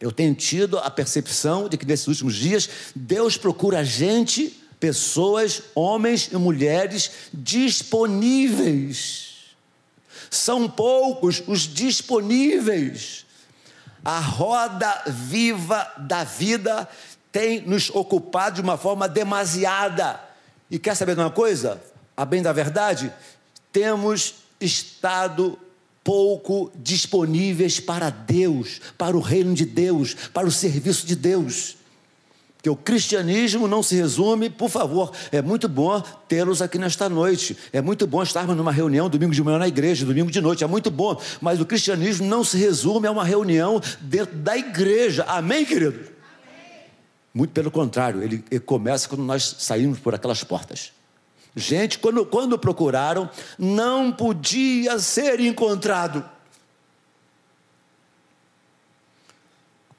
Eu 0.00 0.12
tenho 0.12 0.34
tido 0.34 0.78
a 0.78 0.90
percepção 0.90 1.68
de 1.68 1.78
que 1.78 1.86
nesses 1.86 2.08
últimos 2.08 2.34
dias 2.34 2.68
Deus 2.94 3.38
procura 3.38 3.84
gente, 3.84 4.48
pessoas, 4.78 5.62
homens 5.74 6.28
e 6.30 6.36
mulheres 6.36 7.10
disponíveis. 7.32 9.32
São 10.30 10.68
poucos 10.68 11.42
os 11.46 11.60
disponíveis. 11.60 13.23
A 14.04 14.20
roda 14.20 15.02
viva 15.06 15.90
da 15.96 16.24
vida 16.24 16.88
tem 17.32 17.62
nos 17.62 17.90
ocupado 17.90 18.56
de 18.56 18.60
uma 18.60 18.76
forma 18.76 19.08
demasiada. 19.08 20.20
E 20.70 20.78
quer 20.78 20.94
saber 20.94 21.14
de 21.14 21.20
uma 21.20 21.30
coisa? 21.30 21.80
A 22.16 22.24
bem 22.24 22.42
da 22.42 22.52
verdade, 22.52 23.12
temos 23.72 24.34
estado 24.60 25.58
pouco 26.04 26.70
disponíveis 26.76 27.80
para 27.80 28.10
Deus, 28.10 28.80
para 28.98 29.16
o 29.16 29.20
reino 29.20 29.54
de 29.54 29.64
Deus, 29.64 30.14
para 30.32 30.46
o 30.46 30.52
serviço 30.52 31.06
de 31.06 31.16
Deus. 31.16 31.76
Que 32.64 32.70
o 32.70 32.74
cristianismo 32.74 33.68
não 33.68 33.82
se 33.82 33.94
resume, 33.94 34.48
por 34.48 34.70
favor, 34.70 35.12
é 35.30 35.42
muito 35.42 35.68
bom 35.68 36.02
tê-los 36.26 36.62
aqui 36.62 36.78
nesta 36.78 37.10
noite. 37.10 37.54
É 37.70 37.82
muito 37.82 38.06
bom 38.06 38.22
estarmos 38.22 38.56
numa 38.56 38.72
reunião 38.72 39.06
domingo 39.10 39.34
de 39.34 39.42
manhã 39.42 39.58
na 39.58 39.68
igreja, 39.68 40.06
domingo 40.06 40.30
de 40.30 40.40
noite, 40.40 40.64
é 40.64 40.66
muito 40.66 40.90
bom. 40.90 41.20
Mas 41.42 41.60
o 41.60 41.66
cristianismo 41.66 42.26
não 42.26 42.42
se 42.42 42.56
resume 42.56 43.06
a 43.06 43.10
uma 43.10 43.22
reunião 43.22 43.82
dentro 44.00 44.34
da 44.36 44.56
igreja. 44.56 45.24
Amém, 45.24 45.66
querido? 45.66 45.98
Amém. 45.98 46.86
Muito 47.34 47.50
pelo 47.50 47.70
contrário, 47.70 48.22
ele, 48.22 48.42
ele 48.50 48.60
começa 48.60 49.10
quando 49.10 49.24
nós 49.24 49.56
saímos 49.58 49.98
por 49.98 50.14
aquelas 50.14 50.42
portas. 50.42 50.90
Gente, 51.54 51.98
quando, 51.98 52.24
quando 52.24 52.58
procuraram, 52.58 53.28
não 53.58 54.10
podia 54.10 54.98
ser 54.98 55.38
encontrado. 55.38 56.24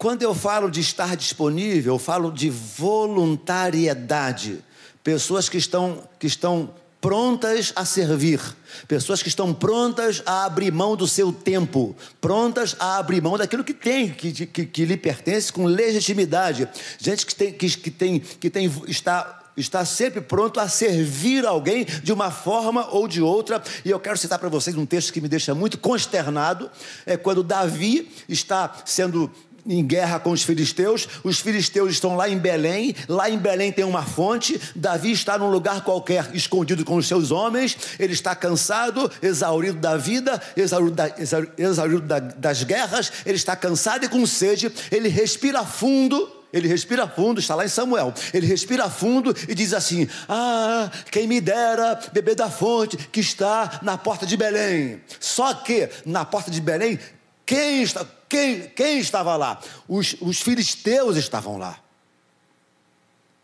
Quando 0.06 0.22
eu 0.22 0.36
falo 0.36 0.70
de 0.70 0.82
estar 0.82 1.16
disponível, 1.16 1.96
eu 1.96 1.98
falo 1.98 2.32
de 2.32 2.48
voluntariedade. 2.48 4.64
Pessoas 5.04 5.50
que 5.50 5.58
estão, 5.58 6.08
que 6.20 6.28
estão 6.28 6.70
prontas 7.02 7.74
a 7.76 7.84
servir, 7.86 8.40
pessoas 8.88 9.24
que 9.24 9.30
estão 9.30 9.52
prontas 9.52 10.22
a 10.24 10.46
abrir 10.46 10.72
mão 10.72 10.96
do 10.96 11.08
seu 11.08 11.34
tempo, 11.34 11.96
prontas 12.22 12.76
a 12.78 13.00
abrir 13.00 13.20
mão 13.20 13.36
daquilo 13.36 13.64
que 13.64 13.74
tem, 13.74 14.12
que, 14.12 14.46
que, 14.46 14.68
que 14.68 14.86
lhe 14.86 14.96
pertence 14.96 15.52
com 15.52 15.66
legitimidade. 15.66 16.70
Gente 17.00 17.26
que 17.26 17.34
tem, 17.34 17.52
que, 17.52 17.68
que 17.68 17.90
tem, 17.90 18.20
que 18.20 18.50
tem 18.52 18.72
está 18.88 19.42
está 19.58 19.86
sempre 19.86 20.20
pronto 20.20 20.60
a 20.60 20.68
servir 20.68 21.46
alguém 21.46 21.86
de 21.86 22.12
uma 22.12 22.30
forma 22.30 22.90
ou 22.90 23.08
de 23.08 23.22
outra. 23.22 23.64
E 23.86 23.90
eu 23.90 23.98
quero 24.00 24.18
citar 24.18 24.38
para 24.38 24.50
vocês 24.50 24.76
um 24.76 24.86
texto 24.86 25.14
que 25.14 25.22
me 25.22 25.30
deixa 25.30 25.56
muito 25.56 25.80
consternado, 25.80 26.70
é 27.06 27.16
quando 27.18 27.42
Davi 27.42 28.12
está 28.28 28.84
sendo 28.86 29.32
em 29.68 29.86
guerra 29.86 30.20
com 30.20 30.32
os 30.32 30.44
filisteus, 30.44 31.08
os 31.24 31.40
filisteus 31.40 31.92
estão 31.92 32.16
lá 32.16 32.30
em 32.30 32.38
Belém, 32.38 32.96
lá 33.08 33.30
em 33.30 33.38
Belém 33.38 33.72
tem 33.72 33.84
uma 33.84 34.04
fonte, 34.04 34.60
Davi 34.76 35.12
está 35.12 35.38
num 35.38 35.50
lugar 35.50 35.84
qualquer, 35.84 36.30
escondido 36.36 36.86
com 36.86 36.96
os 36.98 37.08
seus 37.08 37.32
homens, 37.32 37.78
ele 38.00 38.14
está 38.14 38.36
cansado, 38.36 39.12
exaurido 39.22 39.80
da 39.80 39.98
vida, 39.98 40.42
exaurido, 40.56 40.96
da, 40.96 41.12
exaurido 41.58 42.02
da, 42.02 42.20
das 42.20 42.64
guerras, 42.64 43.12
ele 43.26 43.38
está 43.38 43.56
cansado 43.56 44.06
e 44.06 44.10
com 44.10 44.26
sede, 44.26 44.72
ele 44.92 45.10
respira 45.10 45.64
fundo, 45.64 46.32
ele 46.56 46.70
respira 46.70 47.06
fundo, 47.06 47.42
está 47.42 47.54
lá 47.54 47.66
em 47.66 47.68
Samuel. 47.70 48.14
Ele 48.34 48.48
respira 48.48 48.90
fundo 48.90 49.36
e 49.46 49.54
diz 49.54 49.74
assim: 49.74 50.08
Ah, 50.30 50.90
quem 51.12 51.28
me 51.28 51.42
dera 51.42 52.00
beber 52.14 52.34
da 52.34 52.50
fonte 52.50 52.96
que 52.96 53.20
está 53.20 53.82
na 53.82 53.98
porta 53.98 54.26
de 54.26 54.38
Belém. 54.38 55.02
Só 55.20 55.54
que 55.54 55.90
na 56.06 56.24
porta 56.24 56.50
de 56.50 56.62
Belém, 56.62 56.98
quem, 57.46 57.84
está, 57.84 58.06
quem, 58.28 58.70
quem 58.70 59.00
estava 59.00 59.36
lá? 59.36 59.60
Os, 59.88 60.16
os 60.20 60.42
filisteus 60.42 61.16
estavam 61.16 61.58
lá. 61.58 61.80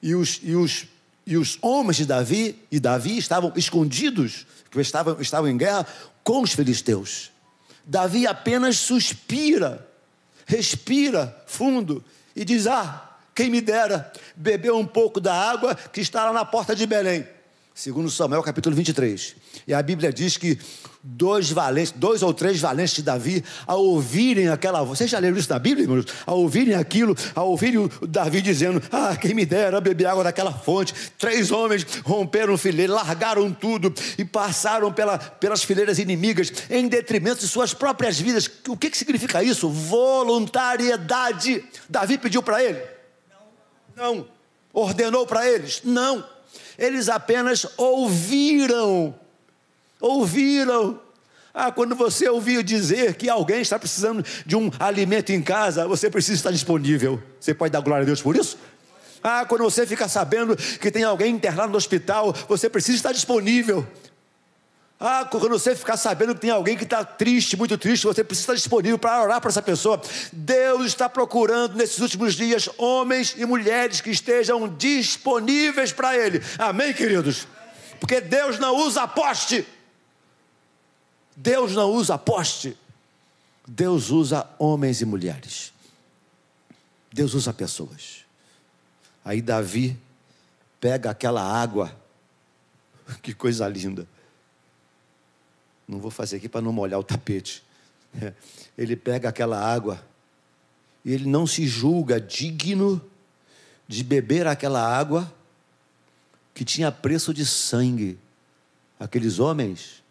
E 0.01 0.15
os, 0.15 0.39
e, 0.41 0.55
os, 0.55 0.87
e 1.25 1.37
os 1.37 1.57
homens 1.61 1.97
de 1.97 2.05
Davi 2.05 2.59
e 2.71 2.79
Davi 2.79 3.17
estavam 3.17 3.53
escondidos, 3.55 4.47
estavam, 4.75 5.21
estavam 5.21 5.49
em 5.49 5.57
guerra 5.57 5.85
com 6.23 6.41
os 6.41 6.53
filisteus. 6.53 7.31
Davi 7.85 8.25
apenas 8.25 8.77
suspira, 8.77 9.87
respira 10.45 11.43
fundo 11.45 12.03
e 12.35 12.43
diz: 12.43 12.65
Ah, 12.65 13.17
quem 13.35 13.49
me 13.49 13.61
dera 13.61 14.11
beber 14.35 14.71
um 14.71 14.85
pouco 14.85 15.19
da 15.19 15.33
água 15.33 15.75
que 15.75 16.01
está 16.01 16.25
lá 16.25 16.33
na 16.33 16.45
porta 16.45 16.75
de 16.75 16.85
Belém. 16.85 17.27
Segundo 17.73 18.11
Samuel 18.11 18.43
capítulo 18.43 18.75
23. 18.75 19.33
E 19.65 19.73
a 19.73 19.81
Bíblia 19.81 20.11
diz 20.11 20.35
que 20.35 20.59
dois 21.01 21.49
valentes, 21.49 21.93
dois 21.95 22.21
ou 22.21 22.33
três 22.33 22.59
valentes 22.59 22.95
de 22.95 23.01
Davi, 23.01 23.41
ao 23.65 23.81
ouvirem 23.81 24.49
aquela 24.49 24.83
voz, 24.83 24.97
vocês 24.97 25.09
já 25.09 25.17
leram 25.17 25.37
isso 25.37 25.49
na 25.49 25.57
Bíblia, 25.57 25.85
irmãos? 25.85 26.05
Ao 26.25 26.37
ouvirem 26.37 26.75
aquilo, 26.75 27.15
ao 27.33 27.49
ouvirem 27.49 27.89
Davi 28.09 28.41
dizendo: 28.41 28.83
Ah, 28.91 29.15
quem 29.15 29.33
me 29.33 29.45
dera 29.45 29.79
beber 29.79 30.05
água 30.07 30.25
daquela 30.25 30.51
fonte. 30.51 30.93
Três 31.17 31.49
homens 31.49 31.87
romperam 32.03 32.57
fileira, 32.57 32.93
largaram 32.93 33.53
tudo 33.53 33.93
e 34.17 34.25
passaram 34.25 34.91
pela, 34.91 35.17
pelas 35.17 35.63
fileiras 35.63 35.97
inimigas 35.97 36.51
em 36.69 36.89
detrimento 36.89 37.39
de 37.39 37.47
suas 37.47 37.73
próprias 37.73 38.19
vidas. 38.19 38.51
O 38.67 38.75
que, 38.75 38.89
que 38.89 38.97
significa 38.97 39.41
isso? 39.41 39.69
Voluntariedade. 39.69 41.63
Davi 41.89 42.17
pediu 42.17 42.43
para 42.43 42.61
ele? 42.61 42.81
Não. 43.95 44.15
Não. 44.17 44.27
Ordenou 44.73 45.25
para 45.25 45.49
eles? 45.49 45.81
Não. 45.85 46.23
Eles 46.81 47.09
apenas 47.09 47.67
ouviram. 47.77 49.13
Ouviram. 49.99 50.99
Ah, 51.53 51.71
quando 51.71 51.93
você 51.95 52.27
ouvir 52.27 52.63
dizer 52.63 53.13
que 53.13 53.29
alguém 53.29 53.61
está 53.61 53.77
precisando 53.77 54.25
de 54.47 54.55
um 54.55 54.71
alimento 54.79 55.31
em 55.31 55.43
casa, 55.43 55.87
você 55.87 56.09
precisa 56.09 56.37
estar 56.37 56.49
disponível. 56.49 57.21
Você 57.39 57.53
pode 57.53 57.71
dar 57.71 57.81
glória 57.81 58.01
a 58.01 58.05
Deus 58.05 58.19
por 58.19 58.35
isso? 58.35 58.57
Ah, 59.21 59.45
quando 59.45 59.63
você 59.63 59.85
fica 59.85 60.07
sabendo 60.07 60.55
que 60.55 60.89
tem 60.89 61.03
alguém 61.03 61.35
internado 61.35 61.71
no 61.71 61.77
hospital, 61.77 62.33
você 62.49 62.67
precisa 62.67 62.97
estar 62.97 63.11
disponível. 63.11 63.85
Ah, 65.03 65.25
quando 65.25 65.49
você 65.49 65.75
ficar 65.75 65.97
sabendo 65.97 66.35
que 66.35 66.41
tem 66.41 66.51
alguém 66.51 66.77
que 66.77 66.83
está 66.83 67.03
triste, 67.03 67.57
muito 67.57 67.75
triste, 67.75 68.05
você 68.05 68.23
precisa 68.23 68.43
estar 68.43 68.53
disponível 68.53 68.99
para 68.99 69.23
orar 69.23 69.41
para 69.41 69.49
essa 69.49 69.61
pessoa. 69.61 69.99
Deus 70.31 70.85
está 70.85 71.09
procurando 71.09 71.75
nesses 71.75 71.97
últimos 71.97 72.35
dias 72.35 72.69
homens 72.77 73.33
e 73.35 73.43
mulheres 73.43 73.99
que 73.99 74.11
estejam 74.11 74.67
disponíveis 74.75 75.91
para 75.91 76.15
Ele. 76.15 76.39
Amém, 76.59 76.93
queridos? 76.93 77.47
Porque 77.99 78.21
Deus 78.21 78.59
não 78.59 78.75
usa 78.75 79.07
poste. 79.07 79.65
Deus 81.35 81.71
não 81.71 81.89
usa 81.89 82.15
poste. 82.19 82.77
Deus 83.67 84.11
usa 84.11 84.47
homens 84.59 85.01
e 85.01 85.05
mulheres. 85.05 85.73
Deus 87.11 87.33
usa 87.33 87.51
pessoas. 87.51 88.23
Aí 89.25 89.41
Davi 89.41 89.97
pega 90.79 91.09
aquela 91.09 91.41
água, 91.41 91.91
que 93.23 93.33
coisa 93.33 93.67
linda 93.67 94.07
não 95.91 95.99
vou 95.99 96.09
fazer 96.09 96.37
aqui 96.37 96.47
para 96.47 96.61
não 96.61 96.71
molhar 96.71 96.99
o 96.99 97.03
tapete. 97.03 97.61
Ele 98.77 98.95
pega 98.95 99.29
aquela 99.29 99.59
água 99.59 100.03
e 101.03 101.11
ele 101.11 101.27
não 101.27 101.45
se 101.45 101.67
julga 101.67 102.19
digno 102.19 103.01
de 103.87 104.03
beber 104.03 104.47
aquela 104.47 104.81
água 104.81 105.31
que 106.53 106.63
tinha 106.63 106.91
preço 106.91 107.33
de 107.33 107.45
sangue. 107.45 108.17
Aqueles 108.99 109.37
homens 109.37 110.01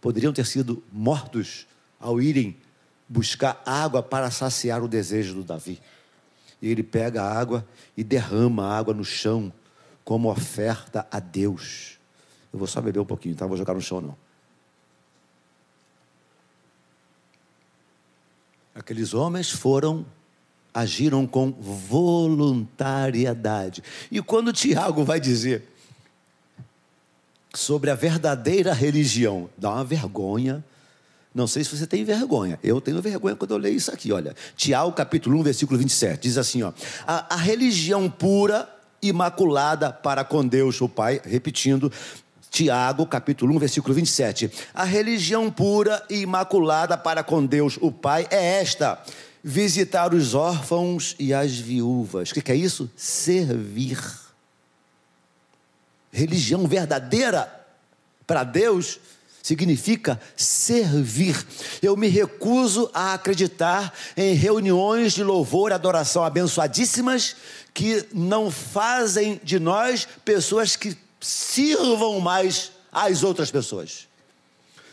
poderiam 0.00 0.32
ter 0.32 0.44
sido 0.44 0.82
mortos 0.92 1.66
ao 1.98 2.20
irem 2.20 2.56
buscar 3.08 3.62
água 3.64 4.02
para 4.02 4.30
saciar 4.30 4.82
o 4.82 4.88
desejo 4.88 5.34
do 5.34 5.42
Davi. 5.42 5.80
E 6.60 6.68
ele 6.68 6.82
pega 6.82 7.22
a 7.22 7.38
água 7.38 7.66
e 7.96 8.04
derrama 8.04 8.66
a 8.66 8.78
água 8.78 8.92
no 8.92 9.04
chão 9.04 9.50
como 10.04 10.30
oferta 10.30 11.06
a 11.10 11.18
Deus. 11.18 11.98
Eu 12.52 12.58
vou 12.58 12.68
só 12.68 12.80
beber 12.80 13.00
um 13.00 13.06
pouquinho, 13.06 13.34
tá? 13.34 13.44
Não 13.44 13.48
vou 13.48 13.56
jogar 13.56 13.74
no 13.74 13.80
chão 13.80 14.00
não. 14.00 14.16
Aqueles 18.80 19.12
homens 19.12 19.50
foram, 19.50 20.06
agiram 20.72 21.26
com 21.26 21.52
voluntariedade. 21.52 23.84
E 24.10 24.22
quando 24.22 24.54
Tiago 24.54 25.04
vai 25.04 25.20
dizer 25.20 25.64
sobre 27.54 27.90
a 27.90 27.94
verdadeira 27.94 28.72
religião, 28.72 29.50
dá 29.58 29.70
uma 29.70 29.84
vergonha. 29.84 30.64
Não 31.34 31.46
sei 31.46 31.62
se 31.62 31.76
você 31.76 31.86
tem 31.86 32.04
vergonha. 32.04 32.58
Eu 32.62 32.80
tenho 32.80 33.02
vergonha 33.02 33.36
quando 33.36 33.50
eu 33.50 33.58
leio 33.58 33.76
isso 33.76 33.92
aqui, 33.92 34.10
olha. 34.12 34.34
Tiago, 34.56 34.90
capítulo 34.92 35.38
1, 35.40 35.42
versículo 35.42 35.78
27, 35.78 36.22
diz 36.22 36.38
assim, 36.38 36.62
ó: 36.62 36.72
a, 37.06 37.34
a 37.34 37.36
religião 37.36 38.08
pura, 38.08 38.66
imaculada 39.02 39.92
para 39.92 40.24
com 40.24 40.46
Deus, 40.46 40.80
o 40.80 40.88
Pai, 40.88 41.20
repetindo, 41.22 41.92
Tiago, 42.50 43.06
capítulo 43.06 43.54
1, 43.54 43.58
versículo 43.58 43.94
27. 43.94 44.50
A 44.74 44.84
religião 44.84 45.50
pura 45.50 46.04
e 46.10 46.20
imaculada 46.20 46.98
para 46.98 47.22
com 47.22 47.46
Deus, 47.46 47.78
o 47.80 47.92
Pai, 47.92 48.26
é 48.30 48.60
esta: 48.60 49.00
visitar 49.42 50.12
os 50.12 50.34
órfãos 50.34 51.14
e 51.18 51.32
as 51.32 51.56
viúvas. 51.56 52.30
O 52.30 52.34
que 52.34 52.50
é 52.50 52.56
isso? 52.56 52.90
Servir. 52.96 53.98
Religião 56.12 56.66
verdadeira 56.66 57.48
para 58.26 58.42
Deus 58.42 58.98
significa 59.42 60.20
servir. 60.36 61.46
Eu 61.80 61.96
me 61.96 62.08
recuso 62.08 62.90
a 62.92 63.14
acreditar 63.14 63.94
em 64.16 64.34
reuniões 64.34 65.12
de 65.12 65.22
louvor 65.22 65.70
e 65.70 65.74
adoração 65.74 66.24
abençoadíssimas 66.24 67.36
que 67.72 68.04
não 68.12 68.50
fazem 68.50 69.40
de 69.42 69.58
nós 69.58 70.06
pessoas 70.24 70.76
que 70.76 70.96
sirvam 71.20 72.18
mais 72.20 72.72
às 72.90 73.22
outras 73.22 73.50
pessoas. 73.50 74.08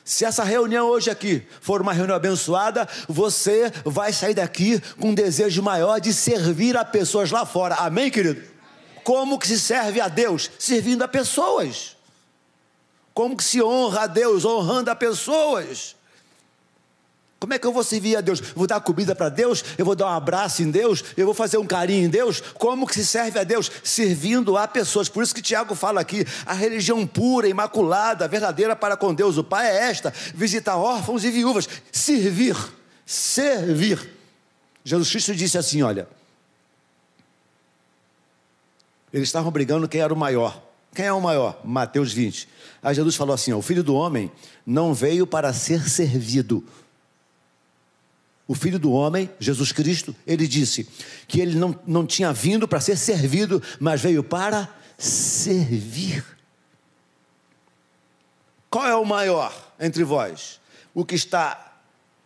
Se 0.04 0.24
essa 0.24 0.44
reunião 0.44 0.88
hoje 0.88 1.10
aqui 1.10 1.46
for 1.60 1.82
uma 1.82 1.92
reunião 1.92 2.16
abençoada, 2.16 2.88
você 3.10 3.72
vai 3.84 4.14
sair 4.14 4.34
daqui 4.34 4.80
com 5.00 5.10
um 5.10 5.14
desejo 5.14 5.62
maior 5.62 6.00
de 6.00 6.14
servir 6.14 6.78
a 6.78 6.86
pessoas 6.86 7.30
lá 7.30 7.46
fora. 7.46 7.76
Amém, 7.76 8.10
querido? 8.10 8.42
Como 9.04 9.38
que 9.38 9.48
se 9.48 9.60
serve 9.60 10.00
a 10.00 10.08
Deus? 10.08 10.50
Servindo 10.58 11.02
a 11.02 11.08
pessoas. 11.08 11.98
Como 13.14 13.36
que 13.36 13.44
se 13.44 13.62
honra 13.62 14.04
a 14.04 14.08
Deus? 14.08 14.46
Honrando 14.46 14.92
a 14.92 14.96
pessoas. 14.96 15.96
Como 17.40 17.54
é 17.54 17.60
que 17.60 17.68
eu 17.68 17.72
vou 17.72 17.84
servir 17.84 18.16
a 18.16 18.22
Deus? 18.22 18.40
Vou 18.40 18.66
dar 18.66 18.80
comida 18.80 19.14
para 19.16 19.30
Deus? 19.30 19.64
Eu 19.78 19.86
vou 19.86 19.96
dar 19.96 20.08
um 20.08 20.16
abraço 20.16 20.64
em 20.64 20.72
Deus? 20.72 21.04
Eu 21.16 21.26
vou 21.26 21.36
fazer 21.36 21.58
um 21.58 21.68
carinho 21.68 22.06
em 22.06 22.10
Deus? 22.10 22.42
Como 22.42 22.88
que 22.88 22.96
se 22.96 23.06
serve 23.06 23.38
a 23.38 23.44
Deus? 23.44 23.72
Servindo 23.84 24.58
a 24.58 24.68
pessoas. 24.68 25.08
Por 25.08 25.22
isso 25.22 25.36
que 25.36 25.42
Tiago 25.42 25.76
fala 25.76 26.02
aqui: 26.02 26.26
a 26.46 26.54
religião 26.54 27.06
pura, 27.06 27.48
imaculada, 27.48 28.28
verdadeira 28.28 28.76
para 28.76 28.98
com 28.98 29.14
Deus 29.14 29.38
o 29.38 29.44
Pai 29.44 29.68
é 29.68 29.90
esta: 29.90 30.12
visitar 30.34 30.78
órfãos 30.78 31.24
e 31.24 31.30
viúvas. 31.30 31.70
Servir. 31.92 32.58
Servir. 33.06 34.10
Jesus 34.84 35.10
Cristo 35.10 35.36
disse 35.36 35.60
assim: 35.60 35.84
olha. 35.84 36.08
Eles 39.14 39.30
estavam 39.30 39.52
brigando 39.52 39.88
quem 39.88 40.02
era 40.02 40.14
o 40.14 40.18
maior. 40.18 40.62
Quem 40.94 41.06
é 41.06 41.14
o 41.14 41.22
maior? 41.22 41.62
Mateus 41.64 42.12
20. 42.12 42.50
Aí 42.82 42.96
Jesus 42.96 43.16
falou 43.16 43.36
assim: 43.36 43.54
ó, 43.54 43.58
o 43.58 43.62
filho 43.62 43.84
do 43.84 43.94
homem 43.94 44.32
não 44.66 44.92
veio 44.92 45.28
para 45.28 45.54
ser 45.54 45.88
servido. 45.88 46.64
O 48.48 48.56
filho 48.56 48.80
do 48.80 48.92
homem, 48.92 49.30
Jesus 49.40 49.72
Cristo, 49.72 50.16
ele 50.26 50.48
disse 50.48 50.88
que 51.28 51.42
ele 51.42 51.58
não, 51.58 51.78
não 51.86 52.06
tinha 52.06 52.32
vindo 52.32 52.68
para 52.68 52.80
ser 52.80 52.98
servido, 52.98 53.62
mas 53.80 54.00
veio 54.00 54.24
para 54.24 54.70
servir. 54.98 56.24
Qual 58.70 58.86
é 58.88 58.96
o 58.96 59.06
maior 59.06 59.54
entre 59.80 60.04
vós? 60.04 60.62
O 60.94 61.04
que 61.04 61.16
está 61.16 61.76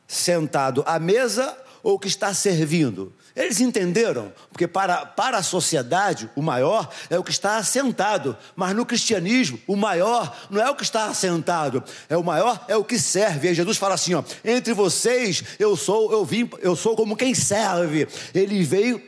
sentado 0.07 0.83
à 0.85 0.99
mesa 0.99 1.57
ou 1.81 1.95
o 1.95 1.99
que 1.99 2.07
está 2.07 2.33
servindo? 2.33 3.13
Eles 3.35 3.61
entenderam, 3.61 4.31
porque 4.50 4.67
para, 4.67 5.05
para 5.05 5.38
a 5.38 5.43
sociedade 5.43 6.29
o 6.35 6.41
maior 6.41 6.89
é 7.09 7.17
o 7.17 7.23
que 7.23 7.31
está 7.31 7.57
assentado, 7.57 8.35
mas 8.55 8.75
no 8.75 8.85
cristianismo 8.85 9.59
o 9.65 9.75
maior 9.75 10.35
não 10.50 10.61
é 10.61 10.69
o 10.69 10.75
que 10.75 10.83
está 10.83 11.05
assentado, 11.05 11.83
é 12.09 12.17
o 12.17 12.23
maior 12.23 12.65
é 12.67 12.75
o 12.75 12.83
que 12.83 13.00
serve. 13.00 13.50
E 13.50 13.53
Jesus 13.53 13.77
fala 13.77 13.95
assim, 13.95 14.13
ó, 14.13 14.23
entre 14.43 14.73
vocês 14.73 15.43
eu 15.57 15.77
sou, 15.77 16.11
eu 16.11 16.25
vim, 16.25 16.50
eu 16.59 16.75
sou 16.75 16.95
como 16.95 17.15
quem 17.15 17.33
serve. 17.33 18.07
Ele 18.33 18.63
veio 18.63 19.01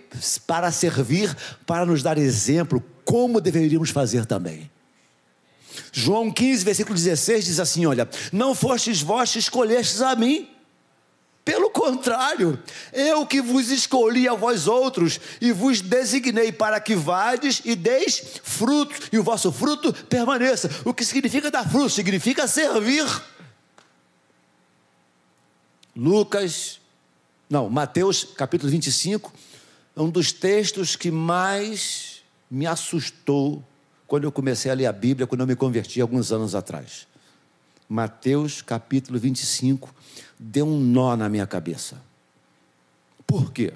para 0.47 0.71
servir, 0.71 1.35
para 1.65 1.85
nos 1.85 2.01
dar 2.01 2.17
exemplo 2.17 2.83
como 3.03 3.41
deveríamos 3.41 3.89
fazer 3.89 4.25
também. 4.25 4.71
João 5.91 6.31
15, 6.31 6.63
versículo 6.63 6.95
16 6.95 7.45
diz 7.45 7.59
assim: 7.59 7.85
Olha, 7.85 8.07
não 8.31 8.55
fostes 8.55 9.01
vós 9.01 9.31
que 9.31 9.39
escolhestes 9.39 10.01
a 10.01 10.15
mim, 10.15 10.47
pelo 11.45 11.69
contrário, 11.69 12.57
eu 12.93 13.25
que 13.25 13.41
vos 13.41 13.69
escolhi 13.69 14.29
a 14.29 14.33
vós 14.33 14.65
outros 14.65 15.19
e 15.41 15.51
vos 15.51 15.81
designei 15.81 16.53
para 16.53 16.79
que 16.79 16.95
vades 16.95 17.61
e 17.65 17.75
deis 17.75 18.39
fruto, 18.43 18.95
e 19.11 19.19
o 19.19 19.23
vosso 19.23 19.51
fruto 19.51 19.91
permaneça. 20.05 20.69
O 20.85 20.93
que 20.93 21.03
significa 21.03 21.51
dar 21.51 21.69
fruto? 21.69 21.89
Significa 21.89 22.47
servir. 22.47 23.05
Lucas, 25.93 26.79
não, 27.49 27.69
Mateus 27.69 28.23
capítulo 28.23 28.71
25, 28.71 29.33
é 29.95 30.01
um 30.01 30.09
dos 30.09 30.31
textos 30.31 30.95
que 30.95 31.11
mais 31.11 32.23
me 32.49 32.65
assustou 32.65 33.63
quando 34.07 34.23
eu 34.23 34.31
comecei 34.31 34.71
a 34.71 34.73
ler 34.73 34.85
a 34.85 34.93
Bíblia, 34.93 35.27
quando 35.27 35.41
eu 35.41 35.47
me 35.47 35.55
converti 35.55 35.99
alguns 35.99 36.31
anos 36.31 36.55
atrás. 36.55 37.05
Mateus 37.93 38.63
capítulo 38.63 39.19
25 39.19 39.93
deu 40.39 40.65
um 40.65 40.79
nó 40.79 41.15
na 41.15 41.29
minha 41.29 41.45
cabeça. 41.45 42.01
Por 43.27 43.53
quê? 43.53 43.71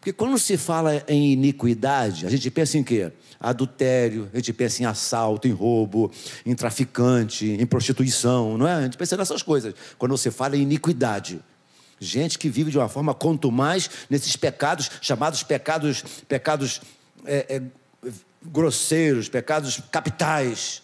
Porque 0.00 0.12
quando 0.12 0.36
se 0.36 0.56
fala 0.56 1.04
em 1.06 1.32
iniquidade, 1.32 2.26
a 2.26 2.28
gente 2.28 2.50
pensa 2.50 2.76
em 2.76 2.82
quê? 2.82 3.12
Adultério, 3.38 4.28
a 4.34 4.36
gente 4.38 4.52
pensa 4.52 4.82
em 4.82 4.86
assalto, 4.86 5.46
em 5.46 5.52
roubo, 5.52 6.10
em 6.44 6.56
traficante, 6.56 7.46
em 7.46 7.64
prostituição, 7.64 8.58
não 8.58 8.66
é? 8.66 8.74
A 8.74 8.82
gente 8.82 8.96
pensa 8.96 9.16
nessas 9.16 9.44
coisas. 9.44 9.74
Quando 9.96 10.10
você 10.10 10.32
fala 10.32 10.56
em 10.56 10.62
iniquidade, 10.62 11.40
gente 12.00 12.40
que 12.40 12.48
vive 12.48 12.72
de 12.72 12.78
uma 12.78 12.88
forma 12.88 13.14
quanto 13.14 13.52
mais 13.52 13.88
nesses 14.10 14.34
pecados 14.34 14.90
chamados 15.00 15.44
pecados, 15.44 16.02
pecados 16.26 16.80
é, 17.24 17.46
é, 17.56 18.10
grosseiros, 18.42 19.28
pecados 19.28 19.80
capitais. 19.92 20.82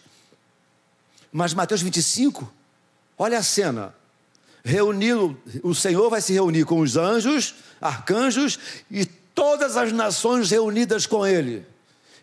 Mas 1.33 1.55
Mateus 1.55 1.81
25, 1.81 2.53
olha 3.16 3.38
a 3.38 3.42
cena 3.42 3.95
reunido, 4.64 5.37
o 5.62 5.75
Senhor 5.75 6.09
vai 6.09 6.21
se 6.21 6.33
reunir 6.33 6.64
com 6.64 6.81
os 6.81 6.97
anjos, 6.97 7.55
arcanjos 7.81 8.59
e 8.90 9.05
todas 9.05 9.77
as 9.77 9.92
nações 9.92 10.51
reunidas 10.51 11.07
com 11.07 11.27
ele. 11.27 11.66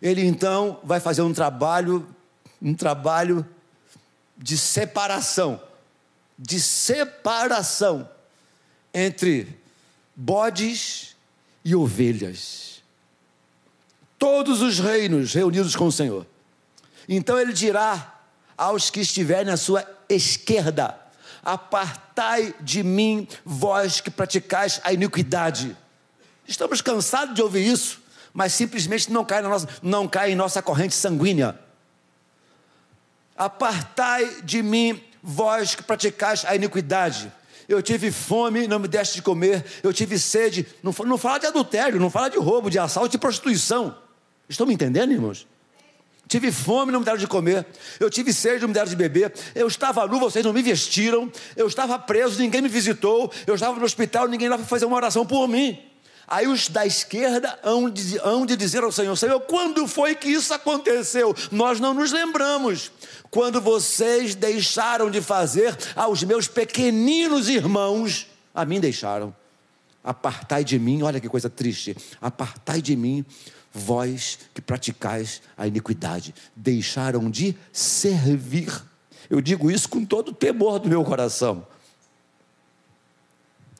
Ele 0.02 0.26
então 0.26 0.80
vai 0.84 1.00
fazer 1.00 1.22
um 1.22 1.34
trabalho, 1.34 2.08
um 2.62 2.74
trabalho 2.74 3.46
de 4.38 4.58
separação, 4.58 5.62
de 6.38 6.62
separação 6.62 8.10
entre 8.94 9.60
bodes 10.16 11.16
e 11.66 11.76
ovelhas. 11.76 12.82
Todos 14.18 14.62
os 14.62 14.80
reinos 14.80 15.34
reunidos 15.34 15.76
com 15.76 15.88
o 15.88 15.92
Senhor. 15.92 16.26
Então 17.08 17.40
ele 17.40 17.52
dirá 17.52 18.19
aos 18.60 18.90
que 18.90 19.00
estiverem 19.00 19.52
à 19.52 19.58
sua 19.58 19.88
esquerda: 20.10 21.00
Apartai 21.42 22.54
de 22.60 22.84
mim, 22.84 23.26
vós 23.46 24.02
que 24.02 24.12
praticais 24.12 24.82
a 24.84 24.92
iniquidade. 24.92 25.76
Estamos 26.46 26.82
cansados 26.82 27.34
de 27.34 27.42
ouvir 27.42 27.66
isso, 27.66 28.02
mas 28.34 28.54
simplesmente 28.54 29.12
não 29.12 29.24
cai, 29.24 29.42
nossa, 29.42 29.68
não 29.82 30.08
cai 30.08 30.32
em 30.34 30.36
nossa 30.36 30.62
corrente 30.62 30.94
sanguínea. 30.94 31.58
Apartai 33.38 34.42
de 34.44 34.62
mim, 34.62 35.02
vós 35.24 35.74
que 35.74 35.82
praticais 35.82 36.44
a 36.44 36.54
iniquidade. 36.56 37.32
Eu 37.70 37.82
tive 37.82 38.12
fome, 38.12 38.68
não 38.68 38.80
me 38.80 38.88
deste 38.88 39.16
de 39.16 39.22
comer. 39.22 39.64
Eu 39.82 39.94
tive 39.94 40.18
sede. 40.20 40.68
Não, 40.84 40.94
não 41.06 41.18
fala 41.18 41.38
de 41.38 41.46
adultério, 41.46 42.00
não 42.00 42.10
fala 42.10 42.28
de 42.28 42.38
roubo, 42.38 42.70
de 42.70 42.80
assalto, 42.80 43.10
de 43.10 43.18
prostituição. 43.18 43.96
Estão 44.50 44.66
me 44.66 44.74
entendendo, 44.74 45.14
irmãos? 45.14 45.48
Tive 46.30 46.52
fome, 46.52 46.92
não 46.92 47.00
me 47.00 47.06
deram 47.06 47.18
de 47.18 47.26
comer. 47.26 47.66
Eu 48.00 48.08
tive 48.08 48.32
sede, 48.32 48.62
não 48.62 48.68
me 48.68 48.74
deram 48.76 48.88
de 48.88 48.96
beber. 48.96 49.34
Eu 49.56 49.68
estava 49.68 50.06
nu, 50.06 50.20
vocês 50.20 50.46
não 50.46 50.54
me 50.54 50.62
vestiram. 50.62 51.30
Eu 51.56 51.66
estava 51.66 51.98
preso, 51.98 52.40
ninguém 52.40 52.62
me 52.62 52.70
visitou. 52.70 53.32
Eu 53.48 53.56
estava 53.56 53.80
no 53.80 53.84
hospital, 53.84 54.28
ninguém 54.28 54.48
lá 54.48 54.56
para 54.56 54.68
fazer 54.68 54.86
uma 54.86 54.96
oração 54.96 55.26
por 55.26 55.48
mim. 55.48 55.80
Aí 56.28 56.48
os 56.48 56.70
da 56.70 56.86
esquerda 56.86 57.58
hão 57.64 57.90
de, 57.90 58.20
hão 58.20 58.46
de 58.46 58.56
dizer 58.56 58.84
ao 58.84 58.92
Senhor: 58.92 59.16
Senhor, 59.16 59.40
quando 59.40 59.88
foi 59.88 60.14
que 60.14 60.30
isso 60.30 60.54
aconteceu? 60.54 61.36
Nós 61.52 61.80
não 61.80 61.96
nos 61.96 62.12
lembramos. 62.12 62.92
Quando 63.32 63.60
vocês 63.60 64.36
deixaram 64.36 65.10
de 65.10 65.22
fazer 65.22 65.76
aos 65.96 66.22
meus 66.24 66.48
pequeninos 66.48 67.50
irmãos, 67.50 68.28
a 68.54 68.64
mim 68.66 68.80
deixaram. 68.80 69.36
Apartai 70.04 70.64
de 70.64 70.78
mim, 70.78 71.02
olha 71.02 71.20
que 71.20 71.28
coisa 71.28 71.50
triste. 71.50 71.98
Apartai 72.22 72.84
de 72.84 72.96
mim 72.96 73.26
vós 73.74 74.40
que 74.54 74.62
praticais 74.62 75.42
a 75.58 75.68
iniquidade, 75.68 76.34
deixaram 76.56 77.30
de 77.30 77.56
servir. 77.72 78.72
Eu 79.30 79.42
digo 79.42 79.70
isso 79.70 79.88
com 79.88 80.04
todo 80.04 80.30
o 80.30 80.34
temor 80.34 80.80
do 80.80 80.90
meu 80.90 81.04
coração. 81.04 81.66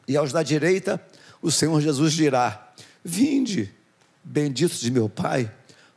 E 0.08 0.16
aos 0.18 0.32
da 0.32 0.44
direita, 0.44 1.02
o 1.42 1.52
Senhor 1.52 1.80
Jesus 1.82 2.14
dirá: 2.14 2.74
Vinde, 3.04 3.74
benditos 4.24 4.80
de 4.80 4.92
meu 4.92 5.10
Pai, 5.10 5.52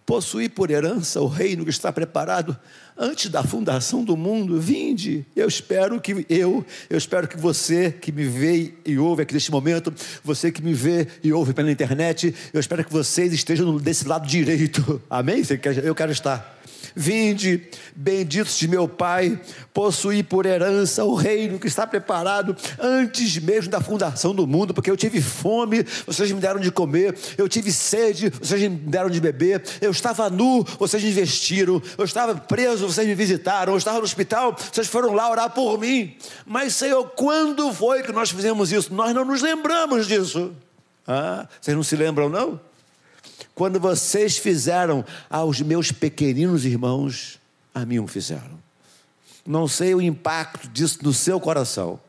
possuí 0.05 0.49
por 0.49 0.71
herança 0.71 1.21
o 1.21 1.27
reino 1.27 1.65
que 1.65 1.71
está 1.71 1.93
preparado 1.93 2.59
antes 2.97 3.31
da 3.31 3.43
fundação 3.43 4.05
do 4.05 4.17
mundo. 4.17 4.61
Vinde, 4.61 5.25
eu 5.35 5.49
espero 5.49 6.01
que 6.01 6.27
eu, 6.29 6.65
eu 6.89 6.99
espero 6.99 7.27
que 7.27 7.37
você 7.37 7.91
que 7.91 8.13
me 8.13 8.25
vê 8.25 8.75
e 8.85 8.99
ouve 8.99 9.23
aqui 9.23 9.35
neste 9.35 9.51
momento, 9.51 9.93
você 10.25 10.51
que 10.51 10.63
me 10.63 10.73
vê 10.73 11.07
e 11.23 11.33
ouve 11.33 11.53
pela 11.53 11.71
internet, 11.71 12.35
eu 12.53 12.61
espero 12.61 12.85
que 12.85 12.93
vocês 12.93 13.33
estejam 13.33 13.77
desse 13.77 14.07
lado 14.07 14.27
direito. 14.27 15.03
Amém? 15.09 15.43
Eu 15.85 15.95
quero 15.95 16.13
estar. 16.13 16.62
Vinde, 16.95 17.69
benditos 17.95 18.59
de 18.59 18.69
meu 18.69 18.87
Pai, 18.87 19.41
possuí 19.73 20.23
por 20.23 20.47
herança 20.47 21.05
o 21.05 21.15
reino 21.15 21.59
que 21.59 21.67
está 21.67 21.87
preparado 21.87 22.57
antes 22.79 23.39
mesmo 23.39 23.71
da 23.71 23.81
fundação 23.81 24.35
do 24.35 24.47
mundo, 24.47 24.75
porque 24.75 24.91
eu 24.91 24.97
tive 24.97 25.21
fome, 25.21 25.85
vocês 26.07 26.31
me 26.31 26.41
deram 26.41 26.61
de 26.61 26.71
comer, 26.71 27.17
eu 27.39 27.49
tive 27.49 27.73
sede, 27.73 28.31
vocês 28.31 28.61
me 28.63 28.69
deram 28.69 29.11
de 29.11 29.21
beber, 29.21 29.63
eu 29.81 29.91
estava 29.91 30.29
nu, 30.29 30.65
vocês 30.79 31.03
me 31.03 31.13
vestiram, 31.13 31.83
eu 31.97 32.05
estava 32.05 32.35
preso, 32.35 32.87
vocês 32.87 33.07
me 33.07 33.15
visitaram, 33.15 33.73
eu 33.73 33.79
estava 33.79 33.99
no 33.99 34.05
hospital, 34.05 34.57
vocês 34.73 34.87
foram 34.87 35.15
lá 35.15 35.31
orar 35.31 35.51
por 35.51 35.79
mim. 35.79 36.17
Mas, 36.47 36.75
Senhor, 36.75 37.05
quando 37.17 37.73
foi 37.73 38.03
que 38.03 38.13
nós 38.13 38.31
fizemos 38.31 38.73
isso? 38.73 38.93
Nós 38.93 39.15
não 39.15 39.25
nos 39.25 39.43
lembramos 39.43 40.07
disso. 40.07 40.53
Ah, 41.07 41.49
vocês 41.61 41.77
não 41.77 41.83
se 41.83 41.97
lembram, 41.97 42.29
não? 42.29 42.61
Quando 43.55 43.79
vocês 43.79 44.39
fizeram 44.39 45.05
aos 45.29 45.61
meus 45.61 45.93
pequeninos 45.93 46.65
irmãos, 46.65 47.39
a 47.75 47.85
mim 47.85 47.99
o 47.99 48.07
fizeram. 48.07 48.59
Não 49.47 49.67
sei 49.67 49.95
o 49.95 50.01
impacto 50.01 50.69
disso 50.69 51.01
no 51.03 51.13
seu 51.13 51.41
coração. 51.41 52.01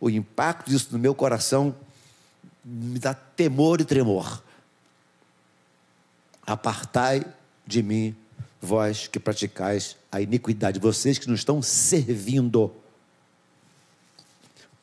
O 0.00 0.10
impacto 0.10 0.70
disso 0.70 0.88
no 0.92 0.98
meu 0.98 1.14
coração 1.14 1.74
me 2.64 2.98
dá 2.98 3.14
temor 3.14 3.80
e 3.80 3.84
tremor. 3.84 4.42
Apartai 6.46 7.24
de 7.66 7.82
mim, 7.82 8.14
vós 8.60 9.08
que 9.08 9.18
praticais 9.18 9.96
a 10.12 10.20
iniquidade, 10.20 10.78
vocês 10.78 11.18
que 11.18 11.26
não 11.26 11.34
estão 11.34 11.60
servindo. 11.62 12.72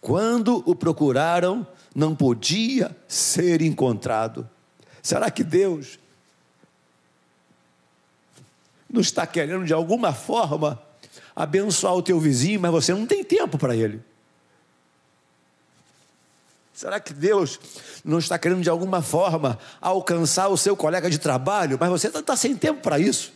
Quando 0.01 0.61
o 0.65 0.75
procuraram, 0.75 1.65
não 1.95 2.15
podia 2.15 2.95
ser 3.07 3.61
encontrado. 3.61 4.49
Será 5.03 5.29
que 5.29 5.43
Deus 5.43 5.99
não 8.89 9.01
está 9.01 9.27
querendo 9.27 9.65
de 9.65 9.73
alguma 9.73 10.13
forma 10.13 10.81
abençoar 11.35 11.93
o 11.93 12.01
teu 12.01 12.19
vizinho, 12.19 12.61
mas 12.61 12.71
você 12.71 12.93
não 12.93 13.05
tem 13.05 13.21
tempo 13.21 13.57
para 13.57 13.75
ele? 13.75 14.01
Será 16.73 16.99
que 16.99 17.13
Deus 17.13 17.59
não 18.03 18.17
está 18.17 18.39
querendo 18.39 18.61
de 18.61 18.69
alguma 18.69 19.01
forma 19.01 19.59
alcançar 19.81 20.47
o 20.47 20.57
seu 20.57 20.75
colega 20.75 21.09
de 21.09 21.19
trabalho, 21.19 21.77
mas 21.79 21.89
você 21.89 22.07
está 22.07 22.35
sem 22.37 22.55
tempo 22.55 22.81
para 22.81 22.97
isso? 22.97 23.33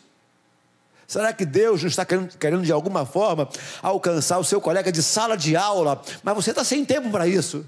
Será 1.06 1.34
que 1.34 1.46
Deus 1.46 1.82
não 1.82 1.90
está 1.90 2.06
querendo, 2.06 2.38
querendo, 2.38 2.64
de 2.64 2.72
alguma 2.72 3.06
forma 3.06 3.50
alcançar 3.82 4.40
o 4.40 4.44
seu 4.44 4.62
colega 4.62 4.92
de 4.92 5.04
sala 5.04 5.36
de 5.38 5.56
aula, 5.56 6.02
mas 6.24 6.36
você 6.36 6.52
está 6.52 6.64
sem 6.64 6.86
tempo 6.86 7.10
para 7.10 7.28
isso? 7.28 7.66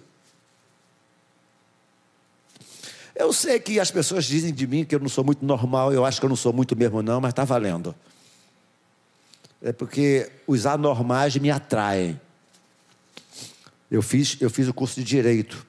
Eu 3.20 3.34
sei 3.34 3.60
que 3.60 3.82
as 3.82 3.92
pessoas 3.92 4.24
dizem 4.24 4.54
de 4.54 4.66
mim 4.66 4.86
que 4.86 4.96
eu 4.96 5.00
não 5.00 5.10
sou 5.10 5.26
muito 5.26 5.46
normal, 5.46 5.92
eu 5.92 6.06
acho 6.06 6.22
que 6.22 6.26
eu 6.26 6.30
não 6.30 6.38
sou 6.38 6.54
muito 6.54 6.74
mesmo, 6.74 7.02
não, 7.02 7.20
mas 7.20 7.34
está 7.34 7.44
valendo. 7.44 7.94
É 9.62 9.74
porque 9.74 10.32
os 10.48 10.66
anormais 10.66 11.36
me 11.36 11.52
atraem. 11.52 12.20
Eu 13.92 14.02
fiz, 14.02 14.38
eu 14.40 14.50
fiz 14.50 14.70
o 14.70 14.74
curso 14.74 14.96
de 15.02 15.04
Direito. 15.04 15.68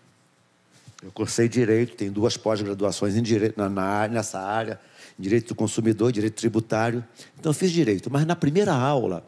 Eu 1.03 1.11
cursei 1.11 1.49
Direito, 1.49 1.97
tenho 1.97 2.13
duas 2.13 2.37
pós-graduações 2.37 3.17
em 3.17 3.23
direito, 3.23 3.59
na, 3.59 3.69
na, 3.69 4.07
nessa 4.07 4.39
área, 4.39 4.79
Direito 5.19 5.49
do 5.49 5.55
Consumidor, 5.57 6.13
Direito 6.13 6.35
Tributário. 6.35 7.05
Então 7.37 7.51
eu 7.51 7.55
fiz 7.55 7.73
Direito. 7.73 8.09
Mas 8.13 8.25
na 8.25 8.37
primeira 8.37 8.73
aula, 8.73 9.27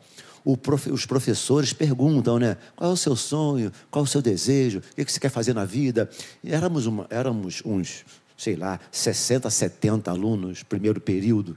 profe, 0.56 0.90
os 0.90 1.06
professores 1.06 1.72
perguntam, 1.72 2.38
né? 2.38 2.56
Qual 2.74 2.90
é 2.90 2.92
o 2.92 2.96
seu 2.96 3.14
sonho? 3.14 3.72
Qual 3.90 4.04
é 4.04 4.06
o 4.06 4.10
seu 4.10 4.20
desejo? 4.20 4.78
O 4.78 4.94
que 4.94 5.10
você 5.10 5.20
quer 5.20 5.30
fazer 5.30 5.54
na 5.54 5.64
vida? 5.64 6.10
E 6.42 6.52
éramos, 6.52 6.86
uma, 6.86 7.06
éramos 7.10 7.62
uns, 7.64 8.04
sei 8.36 8.56
lá, 8.56 8.80
60, 8.90 9.48
70 9.48 10.10
alunos, 10.10 10.62
primeiro 10.62 11.00
período. 11.00 11.56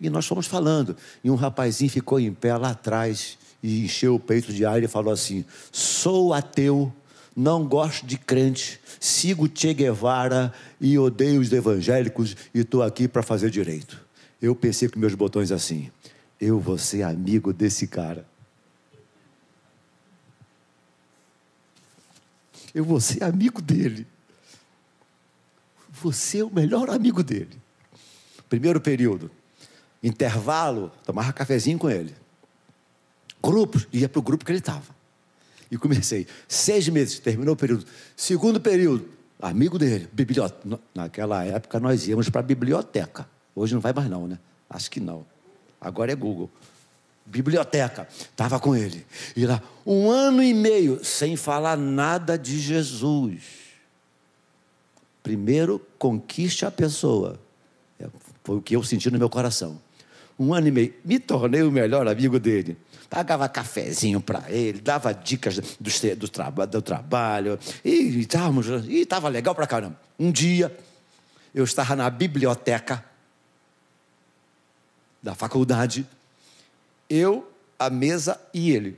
E 0.00 0.10
nós 0.10 0.26
fomos 0.26 0.46
falando. 0.46 0.96
E 1.24 1.30
um 1.30 1.34
rapazinho 1.34 1.90
ficou 1.90 2.20
em 2.20 2.32
pé 2.32 2.56
lá 2.56 2.70
atrás 2.70 3.38
e 3.62 3.84
encheu 3.84 4.14
o 4.14 4.20
peito 4.20 4.52
de 4.52 4.64
ar 4.64 4.82
e 4.82 4.88
falou 4.88 5.12
assim: 5.12 5.44
Sou 5.72 6.34
ateu, 6.34 6.92
não 7.34 7.66
gosto 7.66 8.06
de 8.06 8.18
crente, 8.18 8.80
sigo 9.00 9.48
Che 9.52 9.72
Guevara 9.72 10.52
e 10.80 10.98
odeio 10.98 11.40
os 11.40 11.52
evangélicos 11.52 12.36
e 12.54 12.60
estou 12.60 12.82
aqui 12.82 13.08
para 13.08 13.22
fazer 13.22 13.50
direito. 13.50 14.04
Eu 14.40 14.54
pensei 14.54 14.88
com 14.88 14.98
meus 14.98 15.14
botões 15.14 15.50
assim: 15.50 15.90
eu 16.40 16.60
vou 16.60 16.78
ser 16.78 17.02
amigo 17.02 17.52
desse 17.52 17.86
cara. 17.86 18.26
Eu 22.74 22.84
vou 22.84 23.00
ser 23.00 23.24
amigo 23.24 23.62
dele. 23.62 24.06
Você 25.90 26.38
é 26.38 26.44
o 26.44 26.52
melhor 26.52 26.90
amigo 26.90 27.22
dele. 27.22 27.58
Primeiro 28.50 28.80
período, 28.80 29.30
intervalo, 30.02 30.92
tomava 31.04 31.32
cafezinho 31.32 31.78
com 31.78 31.88
ele. 31.88 32.14
Grupos, 33.42 33.88
ia 33.92 34.08
para 34.08 34.18
o 34.18 34.22
grupo 34.22 34.44
que 34.44 34.52
ele 34.52 34.58
estava. 34.58 34.94
E 35.70 35.78
comecei. 35.78 36.26
Seis 36.46 36.88
meses, 36.88 37.18
terminou 37.18 37.54
o 37.54 37.56
período. 37.56 37.86
Segundo 38.14 38.60
período, 38.60 39.08
amigo 39.40 39.78
dele, 39.78 40.08
biblioteca. 40.12 40.78
Naquela 40.94 41.44
época 41.44 41.80
nós 41.80 42.06
íamos 42.06 42.28
para 42.28 42.40
a 42.40 42.44
biblioteca. 42.44 43.28
Hoje 43.54 43.74
não 43.74 43.80
vai 43.80 43.92
mais 43.92 44.08
não, 44.10 44.28
né? 44.28 44.38
Acho 44.68 44.90
que 44.90 45.00
não. 45.00 45.24
Agora 45.80 46.12
é 46.12 46.14
Google. 46.14 46.50
Biblioteca, 47.26 48.06
estava 48.10 48.60
com 48.60 48.76
ele. 48.76 49.04
E 49.34 49.44
lá, 49.44 49.60
um 49.84 50.08
ano 50.10 50.42
e 50.42 50.54
meio, 50.54 51.04
sem 51.04 51.36
falar 51.36 51.76
nada 51.76 52.38
de 52.38 52.58
Jesus. 52.60 53.42
Primeiro, 55.24 55.84
conquiste 55.98 56.64
a 56.64 56.70
pessoa. 56.70 57.40
É, 57.98 58.06
foi 58.44 58.58
o 58.58 58.62
que 58.62 58.76
eu 58.76 58.82
senti 58.84 59.10
no 59.10 59.18
meu 59.18 59.28
coração. 59.28 59.80
Um 60.38 60.54
ano 60.54 60.68
e 60.68 60.70
meio, 60.70 60.94
me 61.04 61.18
tornei 61.18 61.62
o 61.62 61.72
melhor 61.72 62.06
amigo 62.06 62.38
dele. 62.38 62.76
Pagava 63.10 63.48
cafezinho 63.48 64.20
para 64.20 64.44
ele, 64.48 64.80
dava 64.80 65.12
dicas 65.12 65.56
do, 65.58 66.16
do, 66.16 66.28
traba, 66.28 66.64
do 66.64 66.80
trabalho. 66.80 67.58
E 67.84 68.20
estava 68.20 69.28
legal 69.28 69.54
para 69.54 69.66
caramba. 69.66 69.98
Um 70.16 70.30
dia, 70.30 70.76
eu 71.52 71.64
estava 71.64 71.96
na 71.96 72.08
biblioteca 72.08 73.04
da 75.26 75.34
faculdade, 75.34 76.06
eu, 77.10 77.50
a 77.76 77.90
mesa 77.90 78.40
e 78.54 78.70
ele. 78.70 78.96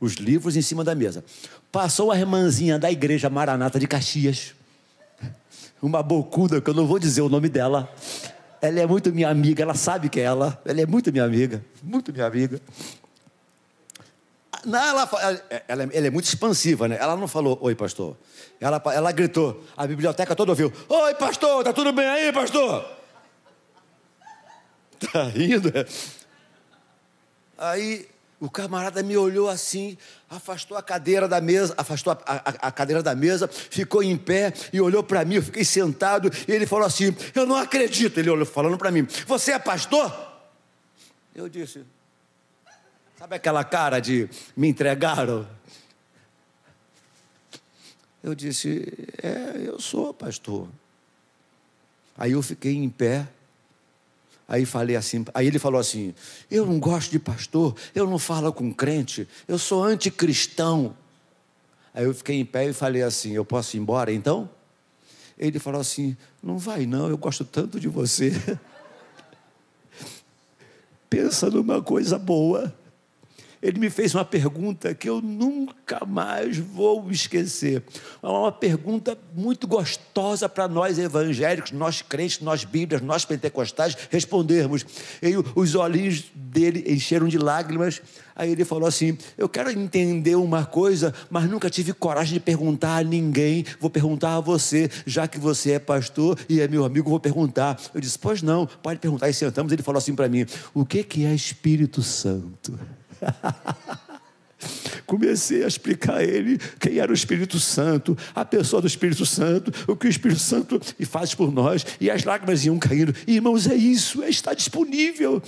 Os 0.00 0.14
livros 0.14 0.56
em 0.56 0.62
cima 0.62 0.82
da 0.82 0.94
mesa. 0.94 1.22
Passou 1.70 2.10
a 2.10 2.18
irmãzinha 2.18 2.78
da 2.78 2.90
igreja 2.90 3.28
Maranata 3.28 3.78
de 3.78 3.86
Caxias. 3.86 4.54
Uma 5.82 6.02
bocuda, 6.02 6.58
que 6.62 6.70
eu 6.70 6.74
não 6.74 6.86
vou 6.86 6.98
dizer 6.98 7.20
o 7.20 7.28
nome 7.28 7.50
dela. 7.50 7.92
Ela 8.62 8.80
é 8.80 8.86
muito 8.86 9.12
minha 9.12 9.28
amiga, 9.28 9.62
ela 9.62 9.74
sabe 9.74 10.08
que 10.08 10.18
é 10.18 10.22
ela. 10.22 10.58
Ela 10.64 10.80
é 10.80 10.86
muito 10.86 11.12
minha 11.12 11.24
amiga, 11.24 11.62
muito 11.82 12.14
minha 12.14 12.26
amiga. 12.26 12.62
Não, 14.64 14.82
ela, 14.82 15.10
ela, 15.20 15.62
ela, 15.68 16.06
é 16.06 16.10
muito 16.10 16.24
expansiva, 16.24 16.88
né? 16.88 16.96
Ela 16.98 17.14
não 17.14 17.28
falou, 17.28 17.58
oi, 17.60 17.74
pastor. 17.74 18.16
Ela, 18.58 18.82
ela 18.86 19.12
gritou, 19.12 19.62
a 19.76 19.86
biblioteca 19.86 20.34
toda 20.34 20.50
ouviu: 20.50 20.72
Oi, 20.88 21.14
pastor, 21.14 21.62
tá 21.62 21.72
tudo 21.72 21.92
bem 21.92 22.06
aí, 22.06 22.32
pastor? 22.32 22.97
Tá 24.98 25.24
rindo? 25.24 25.72
Aí 27.56 28.08
o 28.40 28.48
camarada 28.48 29.02
me 29.02 29.16
olhou 29.16 29.48
assim, 29.48 29.98
afastou 30.30 30.76
a 30.76 30.82
cadeira 30.82 31.26
da 31.26 31.40
mesa, 31.40 31.74
afastou 31.76 32.12
a, 32.12 32.18
a, 32.24 32.68
a 32.68 32.72
cadeira 32.72 33.02
da 33.02 33.14
mesa, 33.14 33.48
ficou 33.48 34.02
em 34.02 34.16
pé 34.16 34.52
e 34.72 34.80
olhou 34.80 35.02
para 35.02 35.24
mim. 35.24 35.36
Eu 35.36 35.42
fiquei 35.42 35.64
sentado 35.64 36.30
e 36.46 36.52
ele 36.52 36.66
falou 36.66 36.86
assim: 36.86 37.14
Eu 37.34 37.46
não 37.46 37.56
acredito. 37.56 38.18
Ele 38.18 38.30
olhou 38.30 38.46
falando 38.46 38.78
para 38.78 38.90
mim: 38.90 39.06
Você 39.26 39.52
é 39.52 39.58
pastor? 39.58 40.12
Eu 41.34 41.48
disse: 41.48 41.84
Sabe 43.18 43.34
aquela 43.34 43.64
cara 43.64 43.98
de 43.98 44.28
me 44.56 44.68
entregaram? 44.68 45.46
Eu 48.22 48.36
disse: 48.36 48.92
É, 49.20 49.62
eu 49.66 49.80
sou 49.80 50.14
pastor. 50.14 50.68
Aí 52.16 52.32
eu 52.32 52.42
fiquei 52.42 52.74
em 52.74 52.88
pé 52.88 53.26
Aí 54.48 54.64
falei 54.64 54.96
assim, 54.96 55.26
aí 55.34 55.46
ele 55.46 55.58
falou 55.58 55.78
assim: 55.78 56.14
"Eu 56.50 56.64
não 56.64 56.80
gosto 56.80 57.10
de 57.10 57.18
pastor, 57.18 57.76
eu 57.94 58.06
não 58.08 58.18
falo 58.18 58.50
com 58.50 58.72
crente, 58.72 59.28
eu 59.46 59.58
sou 59.58 59.84
anticristão". 59.84 60.96
Aí 61.92 62.04
eu 62.04 62.14
fiquei 62.14 62.40
em 62.40 62.46
pé 62.46 62.66
e 62.66 62.72
falei 62.72 63.02
assim: 63.02 63.32
"Eu 63.32 63.44
posso 63.44 63.76
ir 63.76 63.80
embora 63.80 64.10
então?" 64.10 64.48
Ele 65.38 65.58
falou 65.58 65.80
assim: 65.80 66.16
"Não 66.42 66.56
vai 66.56 66.86
não, 66.86 67.10
eu 67.10 67.18
gosto 67.18 67.44
tanto 67.44 67.78
de 67.78 67.88
você". 67.88 68.32
Pensa 71.10 71.50
numa 71.50 71.82
coisa 71.82 72.18
boa. 72.18 72.74
Ele 73.62 73.78
me 73.78 73.90
fez 73.90 74.14
uma 74.14 74.24
pergunta 74.24 74.94
que 74.94 75.08
eu 75.08 75.20
nunca 75.20 76.04
mais 76.06 76.58
vou 76.58 77.10
esquecer. 77.10 77.82
É 78.22 78.26
uma 78.26 78.52
pergunta 78.52 79.18
muito 79.34 79.66
gostosa 79.66 80.48
para 80.48 80.68
nós 80.68 80.98
evangélicos, 80.98 81.72
nós 81.72 82.02
crentes, 82.02 82.40
nós 82.40 82.64
bíblias, 82.64 83.02
nós 83.02 83.24
pentecostais 83.24 83.96
respondermos. 84.10 84.84
E 85.22 85.34
os 85.54 85.74
olhinhos 85.74 86.24
dele 86.34 86.84
encheram 86.86 87.26
de 87.26 87.38
lágrimas. 87.38 88.00
Aí 88.36 88.52
ele 88.52 88.64
falou 88.64 88.86
assim: 88.86 89.18
Eu 89.36 89.48
quero 89.48 89.70
entender 89.70 90.36
uma 90.36 90.64
coisa, 90.64 91.12
mas 91.28 91.50
nunca 91.50 91.68
tive 91.68 91.92
coragem 91.92 92.34
de 92.34 92.40
perguntar 92.40 92.98
a 92.98 93.02
ninguém. 93.02 93.64
Vou 93.80 93.90
perguntar 93.90 94.36
a 94.36 94.40
você, 94.40 94.88
já 95.04 95.26
que 95.26 95.38
você 95.38 95.72
é 95.72 95.78
pastor 95.80 96.38
e 96.48 96.60
é 96.60 96.68
meu 96.68 96.84
amigo, 96.84 97.10
vou 97.10 97.18
perguntar. 97.18 97.80
Eu 97.92 98.00
disse: 98.00 98.18
Pois 98.18 98.40
não, 98.40 98.66
pode 98.66 99.00
perguntar. 99.00 99.28
E 99.28 99.34
sentamos. 99.34 99.72
Ele 99.72 99.82
falou 99.82 99.98
assim 99.98 100.14
para 100.14 100.28
mim: 100.28 100.46
O 100.72 100.86
que, 100.86 101.02
que 101.02 101.24
é 101.24 101.34
Espírito 101.34 102.00
Santo? 102.00 102.78
Comecei 105.06 105.64
a 105.64 105.66
explicar 105.66 106.16
a 106.16 106.22
ele 106.22 106.58
quem 106.78 106.98
era 106.98 107.10
o 107.10 107.14
Espírito 107.14 107.58
Santo, 107.58 108.16
a 108.34 108.44
pessoa 108.44 108.82
do 108.82 108.86
Espírito 108.86 109.24
Santo, 109.24 109.72
o 109.90 109.96
que 109.96 110.06
o 110.06 110.10
Espírito 110.10 110.40
Santo 110.40 110.80
faz 111.06 111.34
por 111.34 111.50
nós, 111.50 111.86
e 111.98 112.10
as 112.10 112.24
lágrimas 112.24 112.64
iam 112.66 112.78
caindo. 112.78 113.14
Irmãos, 113.26 113.66
é 113.66 113.74
isso, 113.74 114.22
é 114.22 114.28
estar 114.28 114.52
disponível. 114.52 115.42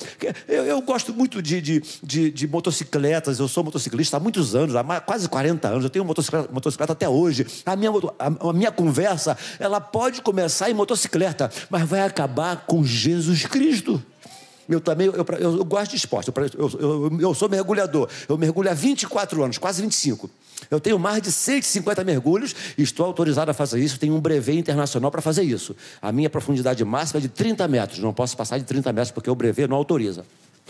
Eu, 0.48 0.64
eu 0.64 0.80
gosto 0.80 1.12
muito 1.12 1.42
de, 1.42 1.60
de, 1.60 1.82
de, 2.02 2.30
de, 2.30 2.48
motocicletas, 2.48 3.38
eu 3.38 3.48
sou 3.48 3.62
motociclista 3.62 4.16
há 4.16 4.20
muitos 4.20 4.54
anos, 4.54 4.74
há 4.74 5.00
quase 5.00 5.28
40 5.28 5.68
anos, 5.68 5.84
eu 5.84 5.90
tenho 5.90 6.04
motocicleta, 6.04 6.48
motocicleta 6.50 6.92
até 6.94 7.08
hoje. 7.08 7.46
A 7.66 7.76
minha, 7.76 7.90
a, 8.18 8.48
a 8.48 8.52
minha 8.54 8.72
conversa, 8.72 9.36
ela 9.58 9.80
pode 9.80 10.22
começar 10.22 10.70
em 10.70 10.74
motocicleta, 10.74 11.50
mas 11.68 11.86
vai 11.86 12.00
acabar 12.00 12.64
com 12.66 12.82
Jesus 12.82 13.44
Cristo. 13.44 14.02
Eu 14.70 14.80
também, 14.80 15.08
eu, 15.08 15.26
eu, 15.38 15.56
eu 15.58 15.64
gosto 15.64 15.90
de 15.90 15.96
esporte, 15.96 16.30
eu, 16.56 17.18
eu, 17.20 17.34
sou 17.34 17.48
mergulhador. 17.48 18.08
Eu 18.28 18.38
mergulho 18.38 18.70
há 18.70 18.74
24 18.74 19.42
anos, 19.42 19.58
quase 19.58 19.82
25. 19.82 20.30
Eu 20.70 20.78
tenho 20.78 20.98
mais 20.98 21.20
de 21.20 21.32
150 21.32 22.04
mergulhos 22.04 22.54
e 22.78 22.82
estou 22.82 23.04
autorizado 23.04 23.50
a 23.50 23.54
fazer 23.54 23.80
isso. 23.80 23.98
Tenho 23.98 24.14
um 24.14 24.20
brevet 24.20 24.58
internacional 24.58 25.10
para 25.10 25.20
fazer 25.20 25.42
isso. 25.42 25.74
A 26.00 26.12
minha 26.12 26.30
profundidade 26.30 26.84
máxima 26.84 27.18
é 27.18 27.22
de 27.22 27.28
30 27.28 27.66
metros. 27.66 27.98
Não 27.98 28.12
posso 28.12 28.36
passar 28.36 28.58
de 28.58 28.64
30 28.64 28.92
metros 28.92 29.10
porque 29.10 29.28
o 29.28 29.34
brevet 29.34 29.68
não 29.68 29.76
autoriza. 29.76 30.24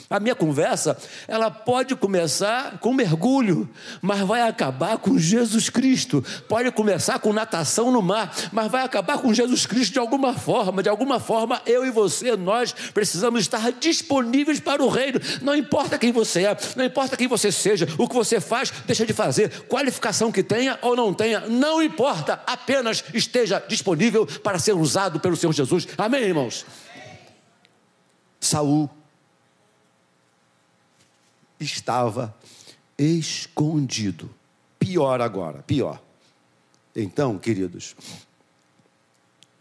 A 0.09 0.19
minha 0.19 0.35
conversa, 0.35 0.97
ela 1.29 1.51
pode 1.51 1.95
começar 1.95 2.79
com 2.79 2.93
mergulho, 2.93 3.69
mas 4.01 4.21
vai 4.21 4.43
acabar 4.43 4.99
com 4.99 5.19
Jesus 5.19 5.69
Cristo. 5.69 6.25
Pode 6.49 6.71
começar 6.73 7.19
com 7.19 7.33
natação 7.33 7.93
no 7.93 8.03
mar, 8.03 8.35
mas 8.53 8.71
vai 8.71 8.83
acabar 8.83 9.19
com 9.19 9.33
Jesus 9.33 9.67
Cristo 9.67 9.93
de 9.93 9.99
alguma 9.99 10.35
forma. 10.35 10.83
De 10.83 10.89
alguma 10.89 11.21
forma, 11.21 11.61
eu 11.67 11.87
e 11.87 11.91
você, 11.91 12.37
nós 12.37 12.73
precisamos 12.73 13.43
estar 13.43 13.71
disponíveis 13.73 14.59
para 14.59 14.83
o 14.83 14.89
reino. 14.89 15.21
Não 15.43 15.55
importa 15.55 15.99
quem 15.99 16.13
você 16.13 16.45
é, 16.45 16.57
não 16.77 16.85
importa 16.85 17.17
quem 17.17 17.29
você 17.29 17.53
seja, 17.53 17.87
o 17.99 18.09
que 18.09 18.15
você 18.15 18.41
faz, 18.41 18.73
deixa 18.87 19.07
de 19.07 19.13
fazer, 19.13 19.63
qualificação 19.69 20.33
que 20.33 20.43
tenha 20.43 20.79
ou 20.83 20.97
não 20.97 21.15
tenha, 21.15 21.41
não 21.41 21.83
importa, 21.83 22.43
apenas 22.47 23.05
esteja 23.15 23.63
disponível 23.69 24.27
para 24.27 24.59
ser 24.59 24.75
usado 24.75 25.21
pelo 25.21 25.37
Senhor 25.37 25.53
Jesus. 25.53 25.87
Amém, 25.97 26.23
irmãos? 26.23 26.65
Saul 28.41 28.91
estava 31.61 32.35
escondido. 32.99 34.31
Pior 34.79 35.21
agora, 35.21 35.63
pior. 35.63 36.03
Então, 36.97 37.39
queridos, 37.39 37.95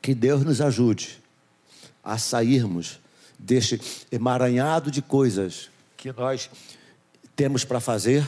que 0.01 0.15
Deus 0.15 0.43
nos 0.43 0.61
ajude 0.61 1.21
a 2.03 2.17
sairmos 2.17 2.99
deste 3.37 3.79
emaranhado 4.11 4.89
de 4.89 5.01
coisas 5.01 5.69
que 5.95 6.11
nós 6.11 6.49
temos 7.35 7.63
para 7.63 7.79
fazer, 7.79 8.27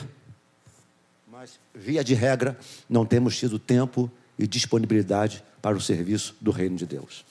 mas, 1.30 1.58
via 1.74 2.04
de 2.04 2.14
regra, 2.14 2.58
não 2.88 3.04
temos 3.04 3.36
tido 3.36 3.58
tempo 3.58 4.10
e 4.38 4.46
disponibilidade 4.46 5.42
para 5.60 5.76
o 5.76 5.80
serviço 5.80 6.36
do 6.40 6.50
reino 6.50 6.76
de 6.76 6.86
Deus. 6.86 7.24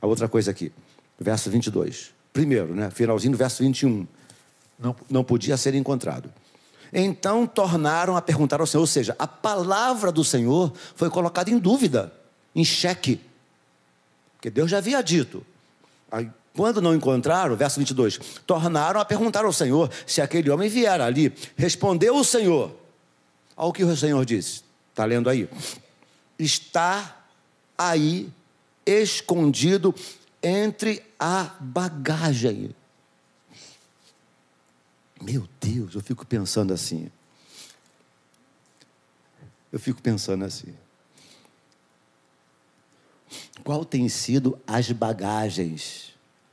A 0.00 0.06
outra 0.06 0.28
coisa 0.28 0.50
aqui, 0.50 0.72
verso 1.18 1.50
22. 1.50 2.12
Primeiro, 2.32 2.74
né, 2.74 2.90
finalzinho 2.90 3.32
do 3.32 3.38
verso 3.38 3.62
21 3.62 4.06
não, 4.78 4.94
não 5.10 5.24
podia 5.24 5.56
ser 5.56 5.74
encontrado. 5.74 6.32
Então 6.92 7.46
tornaram 7.46 8.16
a 8.16 8.22
perguntar 8.22 8.60
ao 8.60 8.66
Senhor, 8.66 8.82
ou 8.82 8.86
seja, 8.86 9.14
a 9.18 9.26
palavra 9.26 10.10
do 10.10 10.24
Senhor 10.24 10.72
foi 10.94 11.10
colocada 11.10 11.50
em 11.50 11.58
dúvida, 11.58 12.12
em 12.54 12.64
xeque. 12.64 13.20
Porque 14.36 14.50
Deus 14.50 14.70
já 14.70 14.78
havia 14.78 15.02
dito. 15.02 15.44
Aí, 16.10 16.30
quando 16.54 16.80
não 16.80 16.94
encontraram, 16.94 17.56
verso 17.56 17.78
22, 17.78 18.18
tornaram 18.46 19.00
a 19.00 19.04
perguntar 19.04 19.44
ao 19.44 19.52
Senhor 19.52 19.90
se 20.06 20.20
aquele 20.20 20.50
homem 20.50 20.68
vier 20.68 21.00
ali. 21.00 21.32
Respondeu 21.56 22.16
o 22.16 22.24
Senhor. 22.24 22.74
Ao 23.56 23.72
que 23.72 23.84
o 23.84 23.96
Senhor 23.96 24.24
disse. 24.24 24.62
Está 24.90 25.04
lendo 25.04 25.28
aí? 25.28 25.48
Está 26.38 27.16
aí 27.76 28.28
escondido 28.86 29.94
entre 30.42 31.02
a 31.18 31.50
bagagem. 31.60 32.74
Meu 35.22 35.48
Deus, 35.60 35.94
eu 35.94 36.00
fico 36.00 36.26
pensando 36.26 36.72
assim. 36.72 37.10
Eu 39.72 39.78
fico 39.78 40.00
pensando 40.00 40.44
assim. 40.44 40.74
Qual 43.64 43.84
tem 43.84 44.08
sido 44.08 44.58
as 44.66 44.90
bagagens 44.90 46.08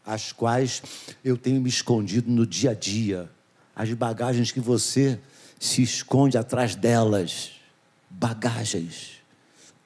as 0.06 0.32
quais 0.32 0.84
eu 1.24 1.36
tenho 1.36 1.60
me 1.60 1.70
escondido 1.70 2.30
no 2.30 2.46
dia 2.46 2.72
a 2.72 2.74
dia? 2.74 3.30
As 3.76 3.92
bagagens 3.94 4.52
que 4.52 4.60
você 4.60 5.20
se 5.60 5.82
esconde 5.82 6.38
atrás 6.38 6.76
delas. 6.76 7.54
Bagagens, 8.10 9.14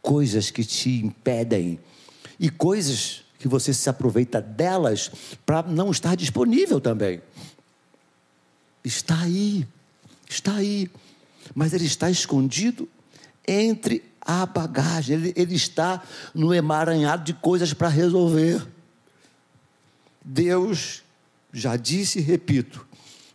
coisas 0.02 0.52
que 0.52 0.64
te 0.64 0.90
impedem 1.04 1.80
e 2.40 2.50
coisas 2.50 3.24
que 3.40 3.48
você 3.48 3.74
se 3.74 3.90
aproveita 3.90 4.42
delas 4.42 5.10
para 5.46 5.64
não 5.64 5.90
estar 5.90 6.16
disponível 6.16 6.82
também. 6.82 7.22
Está 8.84 9.22
aí, 9.22 9.68
está 10.30 10.56
aí, 10.56 10.90
mas 11.54 11.74
ele 11.74 11.86
está 11.86 12.10
escondido 12.10 12.88
entre 13.48 14.04
a 14.22 14.46
bagagem, 14.46 15.16
ele, 15.16 15.34
ele 15.36 15.56
está 15.56 16.02
no 16.34 16.54
emaranhado 16.54 17.24
de 17.24 17.34
coisas 17.34 17.74
para 17.74 17.88
resolver. 17.88 18.66
Deus 20.24 21.02
já 21.52 21.76
disse 21.76 22.20
e 22.20 22.22
repito, 22.22 22.86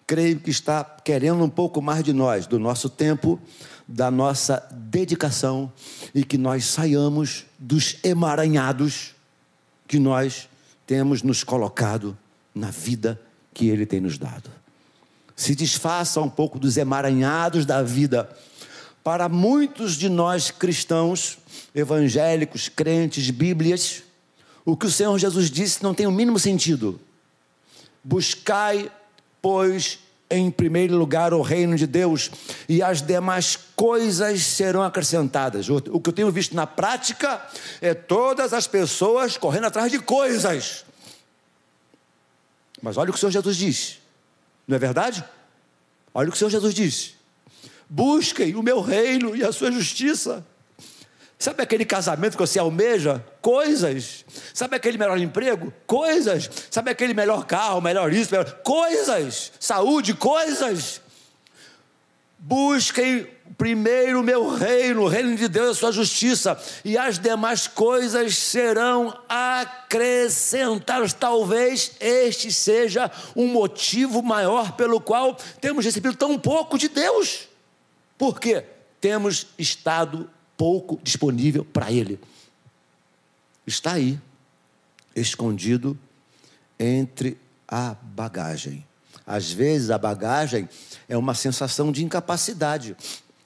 creio 0.06 0.38
que 0.38 0.50
está 0.50 0.84
querendo 0.84 1.42
um 1.42 1.50
pouco 1.50 1.82
mais 1.82 2.04
de 2.04 2.12
nós, 2.12 2.46
do 2.46 2.58
nosso 2.58 2.88
tempo, 2.88 3.40
da 3.86 4.10
nossa 4.10 4.66
dedicação 4.72 5.70
e 6.14 6.24
que 6.24 6.38
nós 6.38 6.64
saiamos 6.64 7.44
dos 7.58 7.98
emaranhados 8.02 9.14
que 9.86 9.98
nós 9.98 10.48
temos 10.86 11.22
nos 11.22 11.44
colocado 11.44 12.16
na 12.54 12.70
vida 12.70 13.20
que 13.52 13.68
Ele 13.68 13.84
tem 13.84 14.00
nos 14.00 14.16
dado 14.16 14.63
se 15.36 15.54
desfaça 15.54 16.20
um 16.20 16.30
pouco 16.30 16.58
dos 16.58 16.76
emaranhados 16.76 17.66
da 17.66 17.82
vida. 17.82 18.28
Para 19.02 19.28
muitos 19.28 19.96
de 19.96 20.08
nós 20.08 20.50
cristãos, 20.50 21.38
evangélicos, 21.74 22.68
crentes, 22.68 23.30
bíblias, 23.30 24.02
o 24.64 24.76
que 24.76 24.86
o 24.86 24.90
Senhor 24.90 25.18
Jesus 25.18 25.50
disse 25.50 25.82
não 25.82 25.92
tem 25.92 26.06
o 26.06 26.12
mínimo 26.12 26.38
sentido. 26.38 27.00
Buscai, 28.02 28.90
pois, 29.42 29.98
em 30.30 30.50
primeiro 30.50 30.96
lugar 30.96 31.34
o 31.34 31.42
reino 31.42 31.76
de 31.76 31.86
Deus 31.86 32.30
e 32.68 32.82
as 32.82 33.02
demais 33.02 33.58
coisas 33.76 34.42
serão 34.42 34.82
acrescentadas. 34.82 35.68
O 35.68 36.00
que 36.00 36.08
eu 36.08 36.12
tenho 36.12 36.30
visto 36.30 36.54
na 36.54 36.66
prática 36.66 37.42
é 37.80 37.92
todas 37.92 38.52
as 38.52 38.66
pessoas 38.66 39.36
correndo 39.36 39.66
atrás 39.66 39.90
de 39.90 39.98
coisas. 39.98 40.84
Mas 42.80 42.96
olha 42.96 43.10
o 43.10 43.12
que 43.12 43.16
o 43.16 43.20
Senhor 43.20 43.32
Jesus 43.32 43.56
diz. 43.56 44.03
Não 44.66 44.76
é 44.76 44.78
verdade? 44.78 45.24
Olha 46.12 46.28
o 46.28 46.30
que 46.30 46.36
o 46.36 46.38
Senhor 46.38 46.50
Jesus 46.50 46.74
disse: 46.74 47.14
busquem 47.88 48.54
o 48.54 48.62
meu 48.62 48.80
reino 48.80 49.36
e 49.36 49.44
a 49.44 49.52
sua 49.52 49.70
justiça. 49.70 50.44
Sabe 51.38 51.62
aquele 51.62 51.84
casamento 51.84 52.36
que 52.36 52.46
você 52.46 52.58
almeja? 52.58 53.22
Coisas. 53.42 54.24
Sabe 54.54 54.76
aquele 54.76 54.96
melhor 54.96 55.18
emprego? 55.18 55.72
Coisas. 55.86 56.48
Sabe 56.70 56.90
aquele 56.90 57.12
melhor 57.12 57.44
carro, 57.44 57.80
melhor 57.80 58.12
isso, 58.12 58.30
melhor... 58.30 58.50
coisas. 58.62 59.52
Saúde, 59.60 60.14
coisas. 60.14 61.02
Busquem 62.38 63.28
primeiro 63.56 64.20
o 64.20 64.22
meu 64.22 64.48
reino, 64.54 65.02
o 65.02 65.08
reino 65.08 65.36
de 65.36 65.48
Deus, 65.48 65.76
a 65.76 65.80
sua 65.80 65.92
justiça, 65.92 66.58
e 66.84 66.98
as 66.98 67.18
demais 67.18 67.66
coisas 67.66 68.36
serão 68.36 69.16
acrescentadas. 69.28 71.12
Talvez 71.12 71.92
este 72.00 72.52
seja 72.52 73.10
um 73.36 73.46
motivo 73.46 74.22
maior 74.22 74.72
pelo 74.72 75.00
qual 75.00 75.36
temos 75.60 75.84
recebido 75.84 76.16
tão 76.16 76.38
pouco 76.38 76.78
de 76.78 76.88
Deus. 76.88 77.48
Por 78.18 78.40
quê? 78.40 78.64
Temos 79.00 79.46
estado 79.58 80.30
pouco 80.56 80.98
disponível 81.02 81.64
para 81.64 81.90
Ele. 81.92 82.18
Está 83.66 83.92
aí, 83.92 84.18
escondido 85.14 85.98
entre 86.78 87.38
a 87.66 87.96
bagagem. 88.02 88.84
Às 89.26 89.50
vezes 89.50 89.90
a 89.90 89.96
bagagem 89.96 90.68
é 91.08 91.16
uma 91.16 91.34
sensação 91.34 91.90
de 91.90 92.04
incapacidade. 92.04 92.96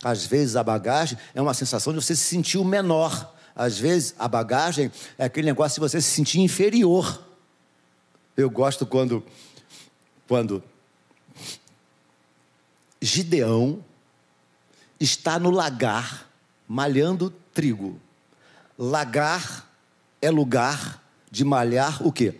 Às 0.02 0.24
vezes 0.24 0.56
a 0.56 0.62
bagagem 0.62 1.18
é 1.34 1.42
uma 1.42 1.54
sensação 1.54 1.92
de 1.92 2.00
você 2.00 2.14
se 2.14 2.24
sentir 2.24 2.58
o 2.58 2.64
menor. 2.64 3.34
Às 3.54 3.78
vezes 3.78 4.14
a 4.18 4.28
bagagem 4.28 4.92
é 5.16 5.24
aquele 5.24 5.46
negócio 5.46 5.74
de 5.74 5.80
você 5.80 6.00
se 6.00 6.10
sentir 6.10 6.40
inferior. 6.40 7.22
Eu 8.36 8.48
gosto 8.48 8.86
quando 8.86 9.24
quando 10.28 10.62
Gideão 13.00 13.82
está 15.00 15.38
no 15.38 15.50
lagar 15.50 16.28
malhando 16.66 17.30
trigo. 17.52 17.98
Lagar 18.78 19.66
é 20.20 20.30
lugar 20.30 21.02
de 21.30 21.44
malhar 21.44 22.06
o 22.06 22.12
quê? 22.12 22.34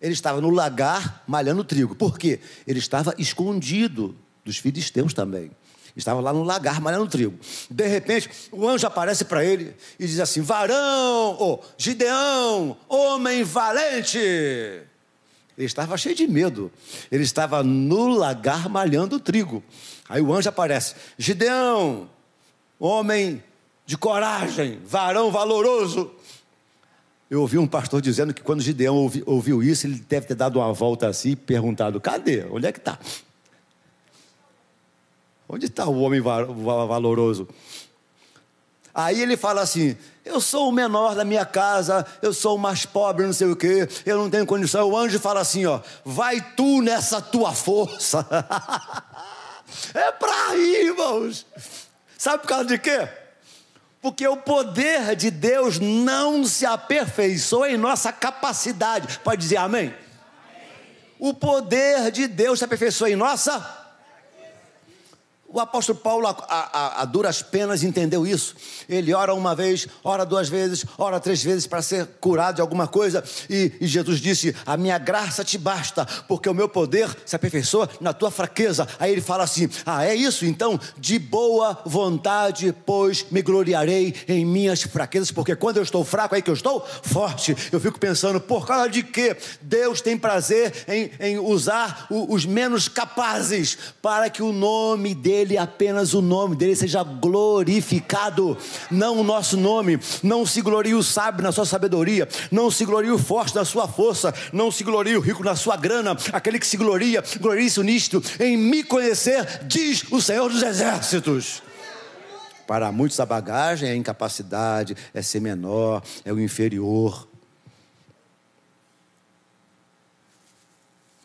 Ele 0.00 0.12
estava 0.12 0.40
no 0.40 0.50
lagar 0.50 1.24
malhando 1.26 1.64
trigo. 1.64 1.94
Por 1.94 2.18
quê? 2.18 2.40
Ele 2.66 2.78
estava 2.78 3.14
escondido 3.16 4.14
dos 4.44 4.58
filisteus 4.58 5.14
também. 5.14 5.50
Estava 5.96 6.20
lá 6.20 6.32
no 6.32 6.42
lagar 6.42 6.80
malhando 6.80 7.06
trigo. 7.06 7.38
De 7.70 7.86
repente, 7.86 8.28
o 8.50 8.68
anjo 8.68 8.86
aparece 8.86 9.24
para 9.24 9.44
ele 9.44 9.74
e 9.98 10.06
diz 10.06 10.18
assim: 10.18 10.40
Varão, 10.40 11.36
oh, 11.38 11.60
Gideão, 11.78 12.76
homem 12.88 13.44
valente. 13.44 14.18
Ele 14.18 15.66
estava 15.66 15.96
cheio 15.96 16.16
de 16.16 16.26
medo. 16.26 16.70
Ele 17.12 17.22
estava 17.22 17.62
no 17.62 18.08
lagar 18.08 18.68
malhando 18.68 19.20
trigo. 19.20 19.62
Aí 20.08 20.20
o 20.20 20.32
anjo 20.32 20.48
aparece: 20.48 20.96
Gideão, 21.16 22.10
homem 22.78 23.42
de 23.86 23.96
coragem, 23.96 24.80
varão 24.84 25.30
valoroso. 25.30 26.10
Eu 27.30 27.40
ouvi 27.40 27.56
um 27.56 27.66
pastor 27.66 28.00
dizendo 28.00 28.34
que 28.34 28.42
quando 28.42 28.62
Gideão 28.62 28.96
ouvi, 28.96 29.22
ouviu 29.26 29.62
isso, 29.62 29.86
ele 29.86 30.04
deve 30.08 30.26
ter 30.26 30.34
dado 30.34 30.58
uma 30.58 30.72
volta 30.72 31.08
assim 31.08 31.30
e 31.30 31.36
perguntado: 31.36 32.00
cadê? 32.00 32.44
Onde 32.50 32.66
é 32.66 32.72
que 32.72 32.78
está? 32.78 32.98
Onde 35.54 35.66
está 35.66 35.86
o 35.86 36.00
homem 36.00 36.20
valoroso? 36.20 37.48
Aí 38.92 39.22
ele 39.22 39.36
fala 39.36 39.60
assim: 39.60 39.96
Eu 40.24 40.40
sou 40.40 40.68
o 40.68 40.72
menor 40.72 41.14
da 41.14 41.24
minha 41.24 41.46
casa, 41.46 42.04
eu 42.20 42.34
sou 42.34 42.56
o 42.56 42.58
mais 42.58 42.84
pobre, 42.84 43.24
não 43.24 43.32
sei 43.32 43.46
o 43.46 43.54
quê, 43.54 43.88
eu 44.04 44.18
não 44.18 44.28
tenho 44.28 44.44
condição. 44.46 44.90
O 44.90 44.98
anjo 44.98 45.20
fala 45.20 45.38
assim: 45.38 45.64
ó, 45.64 45.78
Vai 46.04 46.40
tu 46.56 46.82
nessa 46.82 47.20
tua 47.20 47.52
força. 47.52 48.26
é 49.94 50.10
para 50.10 50.56
ir, 50.56 50.86
irmãos. 50.86 51.46
Sabe 52.18 52.42
por 52.42 52.48
causa 52.48 52.64
de 52.64 52.76
quê? 52.76 53.08
Porque 54.02 54.26
o 54.26 54.36
poder 54.36 55.14
de 55.14 55.30
Deus 55.30 55.78
não 55.78 56.44
se 56.44 56.66
aperfeiçoa 56.66 57.70
em 57.70 57.76
nossa 57.76 58.12
capacidade. 58.12 59.20
Pode 59.20 59.42
dizer 59.42 59.58
amém? 59.58 59.86
amém. 59.86 59.94
O 61.16 61.32
poder 61.32 62.10
de 62.10 62.26
Deus 62.26 62.58
se 62.58 62.64
aperfeiçoa 62.64 63.08
em 63.08 63.14
nossa 63.14 63.83
o 65.54 65.60
apóstolo 65.60 65.96
Paulo, 65.96 66.26
a, 66.26 66.34
a, 66.48 67.02
a, 67.02 67.04
duras 67.04 67.40
penas, 67.40 67.84
entendeu 67.84 68.26
isso. 68.26 68.56
Ele 68.88 69.14
ora 69.14 69.32
uma 69.32 69.54
vez, 69.54 69.86
ora 70.02 70.26
duas 70.26 70.48
vezes, 70.48 70.84
ora 70.98 71.20
três 71.20 71.44
vezes 71.44 71.64
para 71.64 71.80
ser 71.80 72.08
curado 72.20 72.56
de 72.56 72.60
alguma 72.60 72.88
coisa. 72.88 73.22
E, 73.48 73.70
e, 73.80 73.86
Jesus 73.86 74.18
disse: 74.18 74.52
A 74.66 74.76
minha 74.76 74.98
graça 74.98 75.44
te 75.44 75.56
basta, 75.56 76.04
porque 76.26 76.48
o 76.48 76.54
meu 76.54 76.68
poder 76.68 77.08
se 77.24 77.36
aperfeiçoa 77.36 77.88
na 78.00 78.12
tua 78.12 78.32
fraqueza. 78.32 78.88
Aí 78.98 79.12
ele 79.12 79.20
fala 79.20 79.44
assim: 79.44 79.68
Ah, 79.86 80.04
é 80.04 80.12
isso? 80.12 80.44
Então, 80.44 80.78
de 80.98 81.20
boa 81.20 81.80
vontade, 81.86 82.74
pois 82.84 83.24
me 83.30 83.40
gloriarei 83.40 84.12
em 84.26 84.44
minhas 84.44 84.82
fraquezas, 84.82 85.30
porque 85.30 85.54
quando 85.54 85.76
eu 85.76 85.84
estou 85.84 86.04
fraco, 86.04 86.34
é 86.34 86.38
aí 86.38 86.42
que 86.42 86.50
eu 86.50 86.54
estou 86.54 86.84
forte. 87.04 87.56
Eu 87.70 87.78
fico 87.78 88.00
pensando: 88.00 88.40
por 88.40 88.66
causa 88.66 88.90
de 88.90 89.04
que 89.04 89.36
Deus 89.60 90.00
tem 90.00 90.18
prazer 90.18 90.84
em, 90.88 91.12
em 91.20 91.38
usar 91.38 92.08
o, 92.10 92.34
os 92.34 92.44
menos 92.44 92.88
capazes 92.88 93.78
para 94.02 94.28
que 94.28 94.42
o 94.42 94.50
nome 94.50 95.14
dele 95.14 95.43
dele, 95.44 95.58
apenas 95.58 96.14
o 96.14 96.22
nome 96.22 96.56
dele 96.56 96.74
seja 96.74 97.02
glorificado, 97.02 98.56
não 98.90 99.18
o 99.18 99.24
nosso 99.24 99.56
nome. 99.56 100.00
Não 100.22 100.46
se 100.46 100.62
glorie 100.62 100.94
o 100.94 101.02
sábio 101.02 101.42
na 101.42 101.52
sua 101.52 101.66
sabedoria, 101.66 102.28
não 102.50 102.70
se 102.70 102.84
glorie 102.84 103.10
o 103.10 103.18
forte 103.18 103.54
na 103.54 103.64
sua 103.64 103.86
força, 103.86 104.34
não 104.52 104.70
se 104.70 104.82
glorie 104.82 105.16
o 105.16 105.20
rico 105.20 105.44
na 105.44 105.54
sua 105.54 105.76
grana. 105.76 106.16
Aquele 106.32 106.58
que 106.58 106.66
se 106.66 106.76
gloria, 106.76 107.22
glorie-se 107.40 107.82
nisto, 107.82 108.22
em 108.40 108.56
me 108.56 108.82
conhecer, 108.82 109.64
diz 109.66 110.04
o 110.10 110.20
Senhor 110.20 110.50
dos 110.50 110.62
Exércitos. 110.62 111.62
Para 112.66 112.90
muitos 112.90 113.20
a 113.20 113.26
bagagem 113.26 113.90
é 113.90 113.94
incapacidade, 113.94 114.96
é 115.12 115.20
ser 115.20 115.40
menor, 115.40 116.02
é 116.24 116.32
o 116.32 116.40
inferior. 116.40 117.28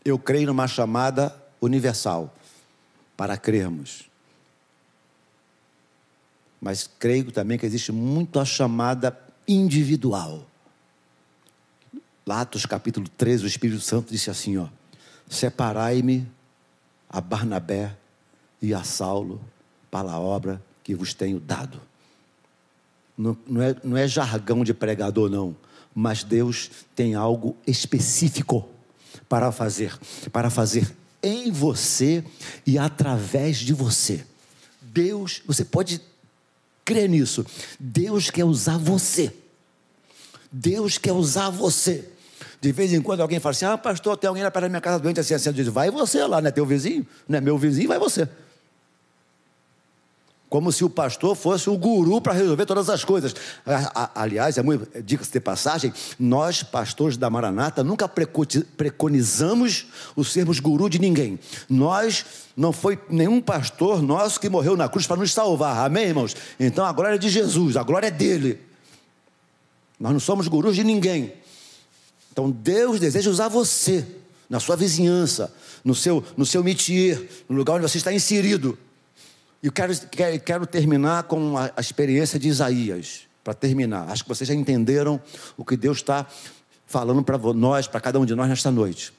Eu 0.03 0.19
creio 0.19 0.47
numa 0.47 0.67
chamada 0.67 1.33
universal 1.61 2.33
para 3.15 3.37
crermos. 3.37 4.08
Mas 6.61 6.89
creio 6.99 7.31
também 7.31 7.57
que 7.57 7.65
existe 7.65 7.91
muito 7.91 8.39
a 8.39 8.45
chamada 8.45 9.17
individual. 9.47 10.45
Lá, 12.25 12.41
Atos 12.41 12.65
capítulo 12.65 13.07
13, 13.17 13.45
o 13.45 13.47
Espírito 13.47 13.81
Santo 13.81 14.11
disse 14.11 14.29
assim: 14.29 14.57
ó, 14.57 14.67
separai-me 15.29 16.27
a 17.09 17.19
Barnabé 17.19 17.95
e 18.61 18.73
a 18.73 18.83
Saulo 18.83 19.41
para 19.89 20.11
a 20.11 20.19
obra 20.19 20.61
que 20.83 20.93
vos 20.93 21.13
tenho 21.13 21.39
dado. 21.39 21.81
Não, 23.17 23.37
não, 23.47 23.61
é, 23.61 23.75
não 23.83 23.97
é 23.97 24.07
jargão 24.07 24.63
de 24.63 24.73
pregador, 24.73 25.29
não, 25.29 25.55
mas 25.93 26.23
Deus 26.23 26.69
tem 26.95 27.15
algo 27.15 27.55
específico 27.65 28.69
para 29.27 29.51
fazer, 29.51 29.97
para 30.31 30.49
fazer 30.49 30.95
em 31.21 31.51
você 31.51 32.23
e 32.65 32.77
através 32.77 33.57
de 33.57 33.73
você. 33.73 34.25
Deus, 34.81 35.41
você 35.45 35.65
pode 35.65 36.01
Crê 36.89 37.07
nisso. 37.07 37.45
Deus 37.79 38.31
quer 38.31 38.43
usar 38.45 38.79
você. 38.79 39.31
Deus 40.51 40.97
quer 40.97 41.11
usar 41.11 41.51
você. 41.51 42.03
De 42.59 42.71
vez 42.71 42.91
em 42.91 42.99
quando 42.99 43.21
alguém 43.21 43.39
fala 43.39 43.51
assim: 43.51 43.65
Ah, 43.65 43.77
pastor, 43.77 44.17
tem 44.17 44.27
alguém 44.27 44.41
lá 44.41 44.49
perto 44.49 44.63
da 44.63 44.69
minha 44.69 44.81
casa 44.81 44.97
doente 44.97 45.19
assim, 45.19 45.35
assim. 45.35 45.49
Eu 45.49 45.53
digo, 45.53 45.71
vai 45.71 45.91
você 45.91 46.25
lá, 46.25 46.41
não 46.41 46.47
é 46.47 46.51
teu 46.51 46.65
vizinho? 46.65 47.05
Não 47.27 47.37
é 47.37 47.41
meu 47.41 47.59
vizinho, 47.59 47.87
vai 47.87 47.99
você. 47.99 48.27
Como 50.49 50.71
se 50.71 50.83
o 50.83 50.89
pastor 50.89 51.35
fosse 51.35 51.69
o 51.69 51.77
guru 51.77 52.19
para 52.19 52.33
resolver 52.33 52.65
todas 52.65 52.89
as 52.89 53.05
coisas. 53.05 53.35
Aliás, 54.15 54.57
é 54.57 54.63
muito, 54.63 54.87
diga-se 55.03 55.31
de 55.31 55.39
passagem, 55.39 55.93
nós, 56.17 56.63
pastores 56.63 57.17
da 57.17 57.29
Maranata, 57.29 57.83
nunca 57.83 58.09
preconizamos 58.75 59.85
o 60.15 60.23
sermos 60.23 60.59
guru 60.59 60.89
de 60.89 60.97
ninguém. 60.97 61.37
Nós, 61.69 62.25
não 62.57 62.73
foi 62.73 62.97
nenhum 63.09 63.39
pastor 63.39 64.01
nosso 64.01 64.39
que 64.39 64.49
morreu 64.49 64.75
na 64.75 64.89
cruz 64.89 65.05
para 65.05 65.17
nos 65.17 65.31
salvar. 65.31 65.85
Amém, 65.85 66.05
irmãos? 66.05 66.35
Então 66.59 66.83
a 66.83 66.91
glória 66.91 67.15
é 67.15 67.19
de 67.19 67.29
Jesus, 67.29 67.77
a 67.77 67.83
glória 67.83 68.07
é 68.07 68.11
dele. 68.11 68.59
Nós 69.99 70.11
não 70.13 70.19
somos 70.19 70.47
gurus 70.47 70.75
de 70.75 70.83
ninguém. 70.83 71.31
Então 72.31 72.49
Deus 72.49 72.99
deseja 72.99 73.29
usar 73.29 73.49
você, 73.49 74.05
na 74.49 74.59
sua 74.59 74.75
vizinhança, 74.75 75.53
no 75.85 75.93
seu, 75.93 76.23
no 76.35 76.45
seu 76.45 76.63
métier, 76.63 77.29
no 77.47 77.55
lugar 77.55 77.75
onde 77.75 77.83
você 77.83 77.99
está 77.99 78.11
inserido. 78.11 78.77
E 79.61 79.69
quero, 79.69 79.93
quero, 80.45 80.65
terminar 80.65 81.23
com 81.23 81.57
a, 81.57 81.71
a 81.75 81.81
experiência 81.81 82.39
de 82.39 82.47
Isaías. 82.47 83.27
Para 83.43 83.53
terminar, 83.53 84.09
acho 84.09 84.23
que 84.23 84.29
vocês 84.29 84.47
já 84.47 84.53
entenderam 84.53 85.21
o 85.57 85.65
que 85.65 85.75
Deus 85.75 85.97
está 85.97 86.25
falando 86.85 87.23
para 87.23 87.37
nós, 87.53 87.87
para 87.87 88.01
cada 88.01 88.19
um 88.19 88.25
de 88.25 88.35
nós 88.35 88.47
nesta 88.49 88.71
noite. 88.71 89.13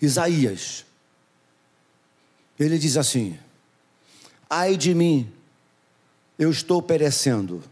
Isaías, 0.00 0.84
ele 2.58 2.78
diz 2.78 2.96
assim: 2.96 3.38
Ai 4.48 4.76
de 4.76 4.94
mim, 4.94 5.30
eu 6.38 6.50
estou 6.50 6.82
perecendo. 6.82 7.62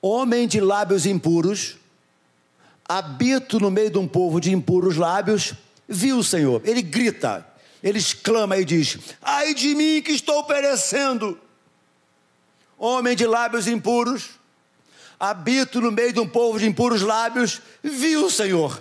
Homem 0.00 0.46
de 0.46 0.60
lábios 0.60 1.06
impuros, 1.06 1.76
habito 2.88 3.58
no 3.58 3.70
meio 3.70 3.90
de 3.90 3.98
um 3.98 4.06
povo 4.06 4.40
de 4.40 4.52
impuros 4.52 4.96
lábios, 4.96 5.54
viu 5.88 6.18
o 6.18 6.24
Senhor. 6.24 6.62
Ele 6.64 6.82
grita: 6.82 7.46
ele 7.82 7.98
exclama 7.98 8.56
e 8.56 8.64
diz: 8.64 8.98
Ai 9.22 9.54
de 9.54 9.74
mim 9.74 10.02
que 10.02 10.12
estou 10.12 10.44
perecendo. 10.44 11.38
Homem 12.76 13.16
de 13.16 13.26
lábios 13.26 13.66
impuros, 13.66 14.30
habito 15.18 15.80
no 15.80 15.90
meio 15.90 16.12
de 16.12 16.20
um 16.20 16.28
povo 16.28 16.58
de 16.58 16.66
impuros 16.66 17.02
lábios, 17.02 17.60
viu 17.82 18.26
o 18.26 18.30
Senhor. 18.30 18.80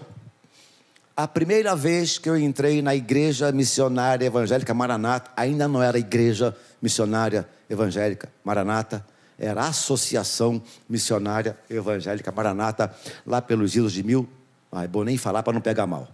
A 1.15 1.27
primeira 1.27 1.75
vez 1.75 2.19
que 2.19 2.29
eu 2.29 2.38
entrei 2.38 2.79
na 2.79 2.93
igreja 2.93 3.51
missionária 3.51 4.23
evangélica 4.23 4.71
Maranata, 4.71 5.31
ainda 5.36 5.67
não 5.67 5.81
era 5.81 5.97
igreja 5.97 6.55
missionária 6.79 7.49
evangélica 7.67 8.31
Maranata, 8.43 9.03
era 9.38 9.67
Associação 9.67 10.62
Missionária 10.89 11.57
Evangélica 11.69 12.31
Maranata, 12.31 12.93
lá 13.25 13.41
pelos 13.41 13.75
idos 13.75 13.93
de 13.93 14.01
mil. 14.01 14.27
Ah, 14.71 14.83
é 14.83 14.88
bom 14.88 15.03
nem 15.03 15.17
falar 15.17 15.43
para 15.43 15.53
não 15.53 15.62
pegar 15.62 15.86
mal. 15.86 16.07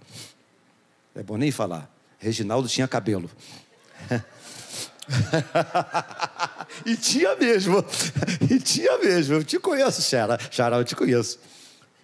É 1.15 1.23
bom 1.23 1.37
nem 1.37 1.51
falar. 1.51 1.89
Reginaldo 2.23 2.69
tinha 2.69 2.87
cabelo. 2.87 3.29
e 6.85 6.95
tinha 6.95 7.35
mesmo. 7.35 7.83
E 8.49 8.59
tinha 8.59 8.97
mesmo. 8.97 9.35
Eu 9.35 9.43
te 9.43 9.59
conheço, 9.59 10.01
Xara. 10.01 10.39
Xara, 10.49 10.77
eu 10.77 10.85
te 10.85 10.95
conheço. 10.95 11.37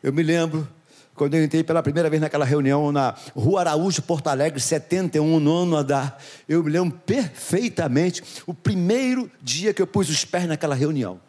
Eu 0.04 0.12
me 0.12 0.22
lembro 0.22 0.68
quando 1.16 1.36
eu 1.36 1.44
entrei 1.44 1.64
pela 1.64 1.82
primeira 1.82 2.10
vez 2.10 2.22
naquela 2.22 2.46
reunião 2.46 2.92
na 2.92 3.16
Rua 3.36 3.62
Araújo, 3.62 4.02
Porto 4.02 4.28
Alegre, 4.28 4.60
71, 4.60 5.40
nono 5.40 5.76
andar, 5.76 6.22
eu 6.48 6.64
me 6.64 6.70
lembro 6.70 6.98
perfeitamente 7.06 8.24
o 8.46 8.54
primeiro 8.54 9.30
dia 9.42 9.74
que 9.74 9.82
eu 9.82 9.88
pus 9.88 10.10
os 10.10 10.24
pés 10.24 10.48
naquela 10.48 10.76
reunião. 10.76 11.20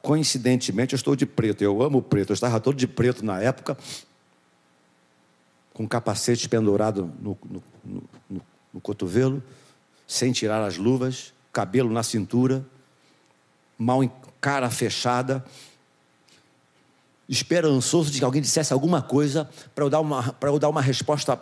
Coincidentemente, 0.00 0.94
eu 0.94 0.96
estou 0.96 1.14
de 1.14 1.26
preto, 1.26 1.62
eu 1.62 1.82
amo 1.82 2.00
preto, 2.00 2.30
eu 2.30 2.34
estava 2.34 2.58
todo 2.60 2.76
de 2.76 2.86
preto 2.86 3.22
na 3.22 3.42
época, 3.42 3.76
com 5.76 5.86
capacete 5.86 6.48
pendurado 6.48 7.12
no, 7.20 7.36
no, 7.44 7.62
no, 8.30 8.42
no 8.72 8.80
cotovelo, 8.80 9.42
sem 10.06 10.32
tirar 10.32 10.64
as 10.64 10.78
luvas, 10.78 11.34
cabelo 11.52 11.92
na 11.92 12.02
cintura, 12.02 12.64
mal 13.76 14.02
em 14.02 14.10
cara 14.40 14.70
fechada, 14.70 15.44
esperançoso 17.28 18.10
de 18.10 18.20
que 18.20 18.24
alguém 18.24 18.40
dissesse 18.40 18.72
alguma 18.72 19.02
coisa 19.02 19.50
para 19.74 19.84
eu, 19.84 19.90
dar 19.90 20.00
uma, 20.00 20.34
eu 20.40 20.58
dar 20.58 20.70
uma 20.70 20.80
resposta 20.80 21.38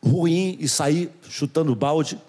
ruim 0.00 0.56
e 0.60 0.68
sair 0.68 1.10
chutando 1.28 1.74
balde. 1.74 2.20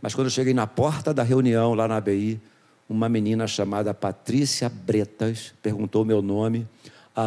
Mas 0.00 0.14
quando 0.14 0.28
eu 0.28 0.30
cheguei 0.32 0.54
na 0.54 0.66
porta 0.66 1.12
da 1.12 1.22
reunião 1.22 1.74
lá 1.74 1.86
na 1.86 1.98
ABI, 1.98 2.40
uma 2.88 3.10
menina 3.10 3.46
chamada 3.46 3.92
Patrícia 3.92 4.70
Bretas 4.70 5.52
perguntou 5.62 6.02
meu 6.02 6.22
nome, 6.22 6.66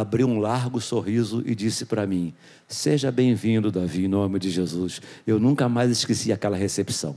abriu 0.00 0.26
um 0.26 0.38
largo 0.38 0.80
sorriso 0.80 1.42
e 1.46 1.54
disse 1.54 1.84
para 1.84 2.06
mim: 2.06 2.34
Seja 2.68 3.10
bem-vindo, 3.10 3.70
Davi, 3.70 4.04
em 4.04 4.08
nome 4.08 4.38
de 4.38 4.50
Jesus. 4.50 5.00
Eu 5.26 5.38
nunca 5.38 5.68
mais 5.68 5.90
esqueci 5.90 6.32
aquela 6.32 6.56
recepção. 6.56 7.16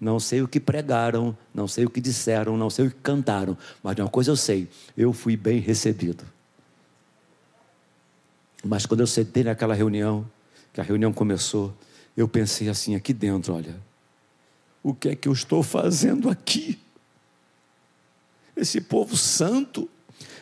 Não 0.00 0.20
sei 0.20 0.42
o 0.42 0.48
que 0.48 0.60
pregaram, 0.60 1.36
não 1.52 1.66
sei 1.66 1.84
o 1.84 1.90
que 1.90 2.00
disseram, 2.00 2.56
não 2.56 2.70
sei 2.70 2.86
o 2.86 2.90
que 2.90 2.96
cantaram, 3.02 3.56
mas 3.82 3.96
de 3.96 4.02
uma 4.02 4.08
coisa 4.08 4.30
eu 4.30 4.36
sei: 4.36 4.68
eu 4.96 5.12
fui 5.12 5.36
bem 5.36 5.58
recebido. 5.58 6.24
Mas 8.64 8.86
quando 8.86 9.00
eu 9.00 9.06
sentei 9.06 9.44
naquela 9.44 9.74
reunião, 9.74 10.28
que 10.72 10.80
a 10.80 10.84
reunião 10.84 11.12
começou, 11.12 11.74
eu 12.16 12.28
pensei 12.28 12.68
assim 12.68 12.94
aqui 12.94 13.12
dentro: 13.12 13.54
olha, 13.54 13.76
o 14.82 14.94
que 14.94 15.08
é 15.08 15.16
que 15.16 15.28
eu 15.28 15.32
estou 15.32 15.62
fazendo 15.62 16.30
aqui? 16.30 16.78
Esse 18.56 18.80
povo 18.80 19.16
santo, 19.16 19.88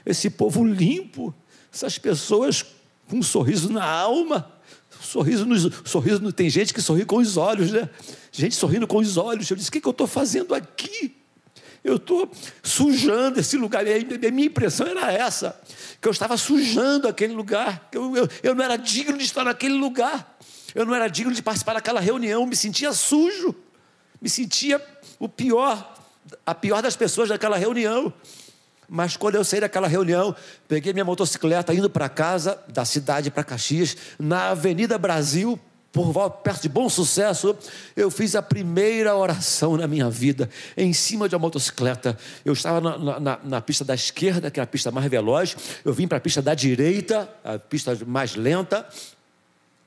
esse 0.04 0.30
povo 0.30 0.64
limpo, 0.64 1.34
essas 1.76 1.98
pessoas 1.98 2.64
com 3.08 3.18
um 3.18 3.22
sorriso 3.22 3.70
na 3.70 3.84
alma, 3.84 4.50
sorriso 5.00 5.44
nos, 5.44 5.70
sorriso 5.84 6.32
tem 6.32 6.48
gente 6.48 6.72
que 6.72 6.80
sorri 6.80 7.04
com 7.04 7.16
os 7.18 7.36
olhos, 7.36 7.70
né? 7.70 7.88
Gente 8.32 8.56
sorrindo 8.56 8.86
com 8.86 8.96
os 8.96 9.16
olhos. 9.16 9.48
Eu 9.50 9.56
disse: 9.56 9.68
o 9.68 9.72
que, 9.72 9.80
que 9.80 9.86
eu 9.86 9.92
estou 9.92 10.06
fazendo 10.06 10.54
aqui? 10.54 11.14
Eu 11.84 11.96
estou 11.96 12.28
sujando 12.62 13.38
esse 13.38 13.56
lugar. 13.56 13.84
A 13.86 14.30
minha 14.30 14.46
impressão 14.46 14.86
era 14.86 15.12
essa: 15.12 15.60
que 16.00 16.08
eu 16.08 16.12
estava 16.12 16.36
sujando 16.36 17.06
aquele 17.06 17.34
lugar, 17.34 17.88
que 17.90 17.98
eu, 17.98 18.16
eu, 18.16 18.28
eu 18.42 18.54
não 18.54 18.64
era 18.64 18.76
digno 18.76 19.18
de 19.18 19.24
estar 19.24 19.44
naquele 19.44 19.74
lugar, 19.74 20.38
eu 20.74 20.86
não 20.86 20.94
era 20.94 21.08
digno 21.08 21.32
de 21.32 21.42
participar 21.42 21.74
daquela 21.74 22.00
reunião, 22.00 22.46
me 22.46 22.56
sentia 22.56 22.92
sujo, 22.92 23.54
me 24.20 24.30
sentia 24.30 24.84
o 25.18 25.28
pior, 25.28 25.94
a 26.44 26.54
pior 26.54 26.82
das 26.82 26.96
pessoas 26.96 27.28
daquela 27.28 27.56
reunião. 27.56 28.12
Mas 28.88 29.16
quando 29.16 29.34
eu 29.34 29.44
saí 29.44 29.60
daquela 29.60 29.88
reunião, 29.88 30.34
peguei 30.68 30.92
minha 30.92 31.04
motocicleta 31.04 31.74
indo 31.74 31.90
para 31.90 32.08
casa, 32.08 32.58
da 32.68 32.84
cidade 32.84 33.30
para 33.30 33.42
Caxias, 33.42 33.96
na 34.18 34.50
Avenida 34.50 34.96
Brasil, 34.96 35.58
por 35.96 36.30
perto 36.30 36.62
de 36.62 36.68
bom 36.68 36.90
sucesso, 36.90 37.56
eu 37.96 38.10
fiz 38.10 38.34
a 38.36 38.42
primeira 38.42 39.16
oração 39.16 39.78
na 39.78 39.86
minha 39.86 40.10
vida, 40.10 40.50
em 40.76 40.92
cima 40.92 41.26
de 41.26 41.34
uma 41.34 41.40
motocicleta. 41.40 42.18
Eu 42.44 42.52
estava 42.52 42.82
na, 42.82 43.18
na, 43.18 43.38
na 43.42 43.60
pista 43.62 43.82
da 43.82 43.94
esquerda, 43.94 44.50
que 44.50 44.60
é 44.60 44.62
a 44.62 44.66
pista 44.66 44.90
mais 44.90 45.10
veloz, 45.10 45.56
eu 45.82 45.94
vim 45.94 46.06
para 46.06 46.18
a 46.18 46.20
pista 46.20 46.42
da 46.42 46.54
direita, 46.54 47.26
a 47.42 47.58
pista 47.58 47.96
mais 48.06 48.36
lenta, 48.36 48.86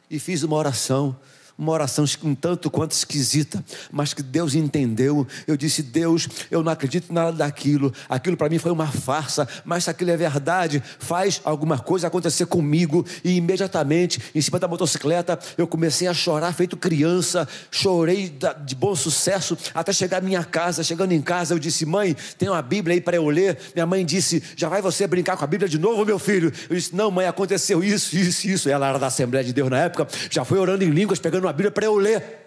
e 0.10 0.18
fiz 0.18 0.42
uma 0.42 0.56
oração 0.56 1.16
uma 1.60 1.74
oração 1.74 2.06
um 2.24 2.34
tanto 2.34 2.72
quanto 2.72 2.94
esquisita, 2.94 3.64
mas 3.92 4.14
que 4.14 4.24
Deus 4.24 4.56
entendeu. 4.56 5.28
Eu 5.46 5.58
disse: 5.58 5.84
Deus, 5.84 6.28
eu 6.50 6.64
não 6.64 6.72
acredito 6.72 7.12
em 7.12 7.14
nada 7.14 7.34
daquilo, 7.34 7.94
aquilo 8.08 8.38
para 8.38 8.48
mim 8.48 8.58
foi 8.58 8.72
uma 8.72 8.88
farsa, 8.88 9.48
mas 9.66 9.84
se 9.84 9.90
aquilo 9.90 10.10
é 10.12 10.18
verdade, 10.18 10.82
faz 10.98 11.42
alguma 11.44 11.78
coisa 11.78 12.08
acontecer 12.08 12.46
comigo. 12.46 13.06
E 13.24 13.36
imediatamente, 13.36 14.22
em 14.34 14.42
cima 14.42 14.58
da 14.58 14.68
motocicleta, 14.68 15.38
eu 15.58 15.68
comecei 15.68 16.08
a 16.08 16.14
chorar, 16.14 16.54
feito 16.54 16.78
criança, 16.78 17.48
chorei 17.70 18.34
de 18.66 18.76
bom 18.76 18.96
sucesso 18.96 19.58
até 19.74 19.92
chegar 19.92 20.20
à 20.20 20.22
minha 20.22 20.44
casa. 20.44 20.82
Chegando 20.82 21.12
em 21.12 21.22
casa, 21.22 21.54
eu 21.54 21.60
disse: 21.60 21.86
Mãe, 21.86 22.16
tem 22.38 22.48
uma 22.48 22.62
Bíblia 22.62 22.96
aí 22.96 23.02
para 23.02 23.18
eu 23.18 23.28
ler. 23.28 23.58
Minha 23.76 23.86
mãe 23.86 24.06
disse: 24.06 24.42
Já 24.56 24.70
vai 24.70 24.82
você 24.82 25.06
brincar 25.06 25.36
com 25.36 25.44
a 25.44 25.48
Bíblia 25.48 25.68
de 25.68 25.78
novo, 25.78 26.06
meu 26.06 26.18
filho? 26.18 26.54
Eu 26.70 26.76
disse: 26.76 26.96
Não, 26.96 27.12
mãe, 27.12 27.28
aconteceu 27.28 27.84
isso, 27.84 28.16
isso, 28.16 28.48
isso. 28.48 28.70
Ela 28.70 28.88
era 28.88 28.98
da 28.98 29.08
Assembleia 29.08 29.44
de 29.44 29.52
Deus 29.52 29.70
na 29.70 29.80
época, 29.80 30.08
já 30.30 30.46
foi 30.46 30.58
orando 30.58 30.86
em 30.86 30.90
línguas, 30.90 31.20
pegando 31.20 31.49
uma 31.50 31.54
Bíblia 31.54 31.72
para 31.72 31.86
eu 31.86 31.96
ler. 31.96 32.38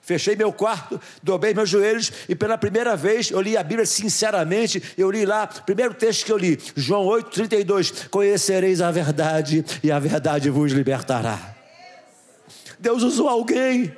Fechei 0.00 0.34
meu 0.34 0.52
quarto, 0.52 1.00
dobrei 1.22 1.54
meus 1.54 1.68
joelhos 1.68 2.10
e 2.28 2.34
pela 2.34 2.58
primeira 2.58 2.96
vez 2.96 3.30
eu 3.30 3.40
li 3.40 3.56
a 3.56 3.62
Bíblia 3.62 3.86
sinceramente. 3.86 4.82
Eu 4.96 5.10
li 5.10 5.24
lá, 5.24 5.46
primeiro 5.46 5.94
texto 5.94 6.24
que 6.24 6.32
eu 6.32 6.38
li, 6.38 6.58
João 6.74 7.04
8,32: 7.06 8.08
Conhecereis 8.08 8.80
a 8.80 8.90
verdade 8.90 9.64
e 9.84 9.92
a 9.92 9.98
verdade 9.98 10.50
vos 10.50 10.72
libertará. 10.72 11.54
Deus 12.78 13.02
usou 13.02 13.28
alguém 13.28 13.94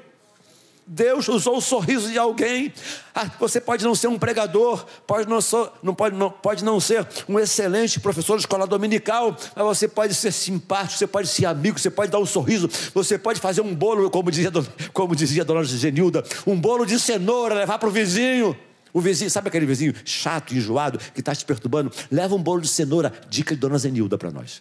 Deus 0.86 1.28
usou 1.28 1.58
o 1.58 1.60
sorriso 1.60 2.10
de 2.10 2.18
alguém. 2.18 2.72
Ah, 3.14 3.30
você 3.38 3.60
pode 3.60 3.84
não 3.84 3.94
ser 3.94 4.08
um 4.08 4.18
pregador, 4.18 4.84
pode 5.06 5.28
não, 5.28 5.40
ser, 5.40 5.70
não, 5.82 5.94
pode, 5.94 6.16
não, 6.16 6.30
pode 6.30 6.64
não 6.64 6.80
ser 6.80 7.06
um 7.28 7.38
excelente 7.38 8.00
professor 8.00 8.36
de 8.36 8.42
escola 8.42 8.66
dominical, 8.66 9.36
mas 9.54 9.64
você 9.64 9.86
pode 9.86 10.14
ser 10.14 10.32
simpático, 10.32 10.98
você 10.98 11.06
pode 11.06 11.28
ser 11.28 11.46
amigo, 11.46 11.78
você 11.78 11.90
pode 11.90 12.10
dar 12.10 12.18
um 12.18 12.26
sorriso, 12.26 12.68
você 12.92 13.16
pode 13.16 13.40
fazer 13.40 13.60
um 13.60 13.74
bolo, 13.74 14.10
como 14.10 14.30
dizia, 14.30 14.50
como 14.92 15.14
dizia 15.14 15.44
dona 15.44 15.62
Genilda, 15.64 16.24
um 16.46 16.60
bolo 16.60 16.84
de 16.84 16.98
cenoura, 16.98 17.54
levar 17.54 17.78
para 17.78 17.88
o 17.88 17.92
vizinho. 17.92 18.56
O 18.92 19.00
vizinho, 19.00 19.30
sabe 19.30 19.48
aquele 19.48 19.64
vizinho 19.64 19.94
chato, 20.04 20.54
enjoado, 20.54 20.98
que 20.98 21.20
está 21.20 21.34
te 21.34 21.44
perturbando? 21.44 21.90
Leva 22.10 22.34
um 22.34 22.42
bolo 22.42 22.60
de 22.60 22.68
cenoura, 22.68 23.12
dica 23.30 23.54
de 23.54 23.60
dona 23.60 23.78
Zenilda 23.78 24.18
para 24.18 24.30
nós. 24.30 24.60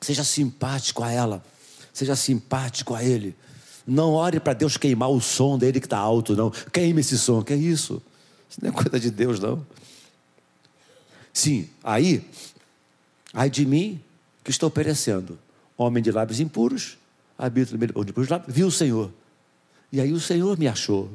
Seja 0.00 0.24
simpático 0.24 1.02
a 1.02 1.10
ela, 1.10 1.44
seja 1.92 2.16
simpático 2.16 2.94
a 2.94 3.04
ele. 3.04 3.36
Não 3.86 4.12
ore 4.12 4.40
para 4.40 4.54
Deus 4.54 4.76
queimar 4.76 5.10
o 5.10 5.20
som 5.20 5.58
dele 5.58 5.78
que 5.78 5.86
está 5.86 5.98
alto, 5.98 6.34
não. 6.34 6.50
Queime 6.50 7.00
esse 7.00 7.18
som, 7.18 7.42
que 7.42 7.52
é 7.52 7.56
isso? 7.56 8.02
Isso 8.48 8.58
não 8.62 8.70
é 8.70 8.72
coisa 8.72 8.98
de 8.98 9.10
Deus, 9.10 9.38
não. 9.38 9.64
Sim, 11.32 11.68
aí, 11.82 12.26
ai 13.32 13.50
de 13.50 13.66
mim 13.66 14.00
que 14.42 14.50
estou 14.50 14.70
perecendo. 14.70 15.38
Homem 15.76 16.02
de 16.02 16.12
lábios 16.12 16.40
impuros, 16.40 16.96
habito 17.36 17.72
no 17.72 17.78
meio 17.78 17.92
de 18.04 18.10
impuros 18.10 18.30
lábios, 18.30 18.54
viu 18.54 18.68
o 18.68 18.70
Senhor. 18.70 19.12
E 19.92 20.00
aí 20.00 20.12
o 20.12 20.20
Senhor 20.20 20.58
me 20.58 20.68
achou 20.68 21.10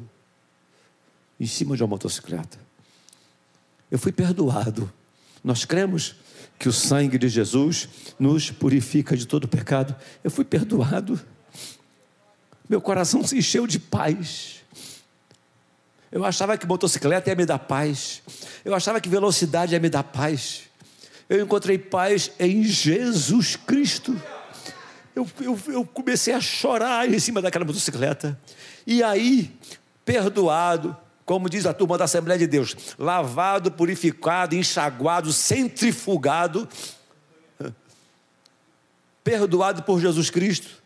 em 1.38 1.46
cima 1.46 1.76
de 1.76 1.82
uma 1.82 1.88
motocicleta. 1.88 2.58
Eu 3.90 3.98
fui 3.98 4.12
perdoado. 4.12 4.92
Nós 5.42 5.64
cremos 5.64 6.14
que 6.58 6.68
o 6.68 6.72
sangue 6.72 7.18
de 7.18 7.28
Jesus 7.28 7.88
nos 8.18 8.50
purifica 8.50 9.16
de 9.16 9.26
todo 9.26 9.48
pecado. 9.48 9.96
Eu 10.22 10.30
fui 10.30 10.44
perdoado 10.44 11.18
meu 12.70 12.80
coração 12.80 13.26
se 13.26 13.36
encheu 13.36 13.66
de 13.66 13.80
paz. 13.80 14.60
Eu 16.12 16.24
achava 16.24 16.56
que 16.56 16.64
motocicleta 16.64 17.28
ia 17.28 17.34
me 17.34 17.44
dar 17.44 17.58
paz. 17.58 18.22
Eu 18.64 18.72
achava 18.76 19.00
que 19.00 19.08
velocidade 19.08 19.72
ia 19.72 19.80
me 19.80 19.90
dar 19.90 20.04
paz. 20.04 20.62
Eu 21.28 21.42
encontrei 21.42 21.76
paz 21.78 22.30
em 22.38 22.62
Jesus 22.62 23.56
Cristo. 23.56 24.16
Eu, 25.16 25.28
eu, 25.40 25.58
eu 25.66 25.84
comecei 25.84 26.32
a 26.32 26.40
chorar 26.40 27.12
em 27.12 27.18
cima 27.18 27.42
daquela 27.42 27.64
motocicleta. 27.64 28.38
E 28.86 29.02
aí, 29.02 29.52
perdoado, 30.04 30.96
como 31.26 31.50
diz 31.50 31.66
a 31.66 31.74
turma 31.74 31.98
da 31.98 32.04
Assembleia 32.04 32.38
de 32.38 32.46
Deus, 32.46 32.76
lavado, 32.96 33.72
purificado, 33.72 34.54
enxaguado, 34.54 35.32
centrifugado, 35.32 36.68
perdoado 39.24 39.82
por 39.82 40.00
Jesus 40.00 40.30
Cristo, 40.30 40.79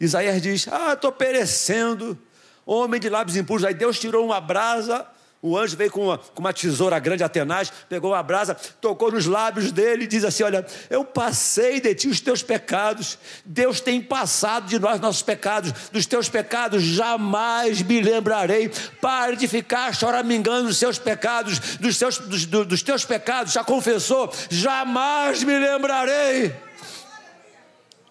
Isaías 0.00 0.40
diz: 0.42 0.68
Ah, 0.68 0.92
estou 0.94 1.12
perecendo, 1.12 2.18
homem 2.66 3.00
de 3.00 3.08
lábios 3.08 3.36
impuros. 3.36 3.64
Aí 3.64 3.74
Deus 3.74 3.98
tirou 3.98 4.24
uma 4.24 4.40
brasa, 4.40 5.06
o 5.46 5.58
anjo 5.58 5.76
veio 5.76 5.90
com 5.90 6.06
uma, 6.06 6.16
com 6.16 6.40
uma 6.40 6.54
tesoura 6.54 6.98
grande, 6.98 7.22
atenaz, 7.22 7.70
pegou 7.86 8.12
uma 8.12 8.22
brasa, 8.22 8.54
tocou 8.80 9.12
nos 9.12 9.26
lábios 9.26 9.70
dele 9.70 10.04
e 10.04 10.06
diz 10.06 10.24
assim: 10.24 10.42
Olha, 10.42 10.64
eu 10.88 11.04
passei 11.04 11.82
de 11.82 11.94
ti 11.94 12.08
os 12.08 12.18
teus 12.18 12.42
pecados, 12.42 13.18
Deus 13.44 13.78
tem 13.78 14.00
passado 14.00 14.66
de 14.66 14.78
nós 14.78 14.98
nossos 15.00 15.20
pecados, 15.20 15.70
dos 15.92 16.06
teus 16.06 16.30
pecados 16.30 16.82
jamais 16.82 17.82
me 17.82 18.00
lembrarei. 18.00 18.70
Pare 19.02 19.36
de 19.36 19.46
ficar 19.46 19.94
choramingando 19.94 20.68
dos 20.68 20.78
seus 20.78 20.98
pecados, 20.98 21.58
dos, 21.76 21.98
seus, 21.98 22.16
dos, 22.16 22.46
dos 22.46 22.82
teus 22.82 23.04
pecados, 23.04 23.52
já 23.52 23.62
confessou, 23.62 24.32
jamais 24.48 25.42
me 25.42 25.58
lembrarei 25.58 26.54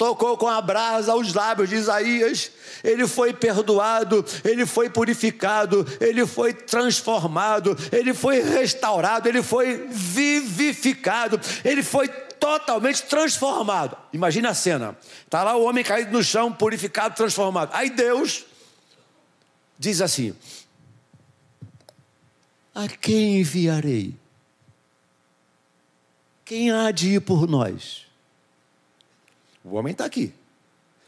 tocou 0.03 0.37
com 0.37 0.49
a 0.49 0.59
brasa 0.61 1.13
aos 1.13 1.33
lábios 1.33 1.69
de 1.69 1.75
Isaías, 1.75 2.51
ele 2.83 3.07
foi 3.07 3.31
perdoado, 3.31 4.25
ele 4.43 4.65
foi 4.65 4.89
purificado, 4.89 5.87
ele 6.01 6.25
foi 6.25 6.53
transformado, 6.53 7.77
ele 7.89 8.13
foi 8.13 8.41
restaurado, 8.41 9.29
ele 9.29 9.41
foi 9.41 9.87
vivificado, 9.87 11.39
ele 11.63 11.81
foi 11.81 12.09
totalmente 12.09 13.03
transformado. 13.03 13.95
Imagina 14.11 14.49
a 14.49 14.53
cena. 14.53 14.97
Está 15.23 15.41
lá 15.41 15.55
o 15.55 15.63
homem 15.63 15.85
caído 15.85 16.11
no 16.11 16.21
chão, 16.21 16.51
purificado, 16.51 17.15
transformado. 17.15 17.69
Aí 17.73 17.89
Deus 17.89 18.45
diz 19.79 20.01
assim: 20.01 20.35
A 22.75 22.89
quem 22.89 23.39
enviarei? 23.39 24.13
Quem 26.43 26.71
há 26.71 26.91
de 26.91 27.11
ir 27.11 27.21
por 27.21 27.47
nós? 27.47 28.02
O 29.63 29.75
homem 29.75 29.91
está 29.91 30.05
aqui. 30.05 30.33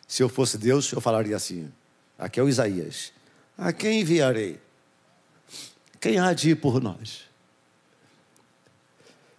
Se 0.07 0.23
eu 0.23 0.29
fosse 0.29 0.57
Deus, 0.57 0.91
eu 0.91 1.01
falaria 1.01 1.35
assim: 1.35 1.71
aqui 2.17 2.39
é 2.39 2.43
o 2.43 2.49
Isaías. 2.49 3.11
A 3.57 3.73
quem 3.73 4.01
enviarei? 4.01 4.59
Quem 5.99 6.19
há 6.19 6.33
de 6.33 6.51
ir 6.51 6.55
por 6.55 6.81
nós? 6.81 7.23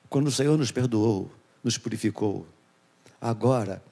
Quando 0.08 0.28
o 0.28 0.32
Senhor 0.32 0.56
nos 0.56 0.70
perdoou, 0.70 1.30
nos 1.62 1.78
purificou, 1.78 2.46
agora, 3.20 3.82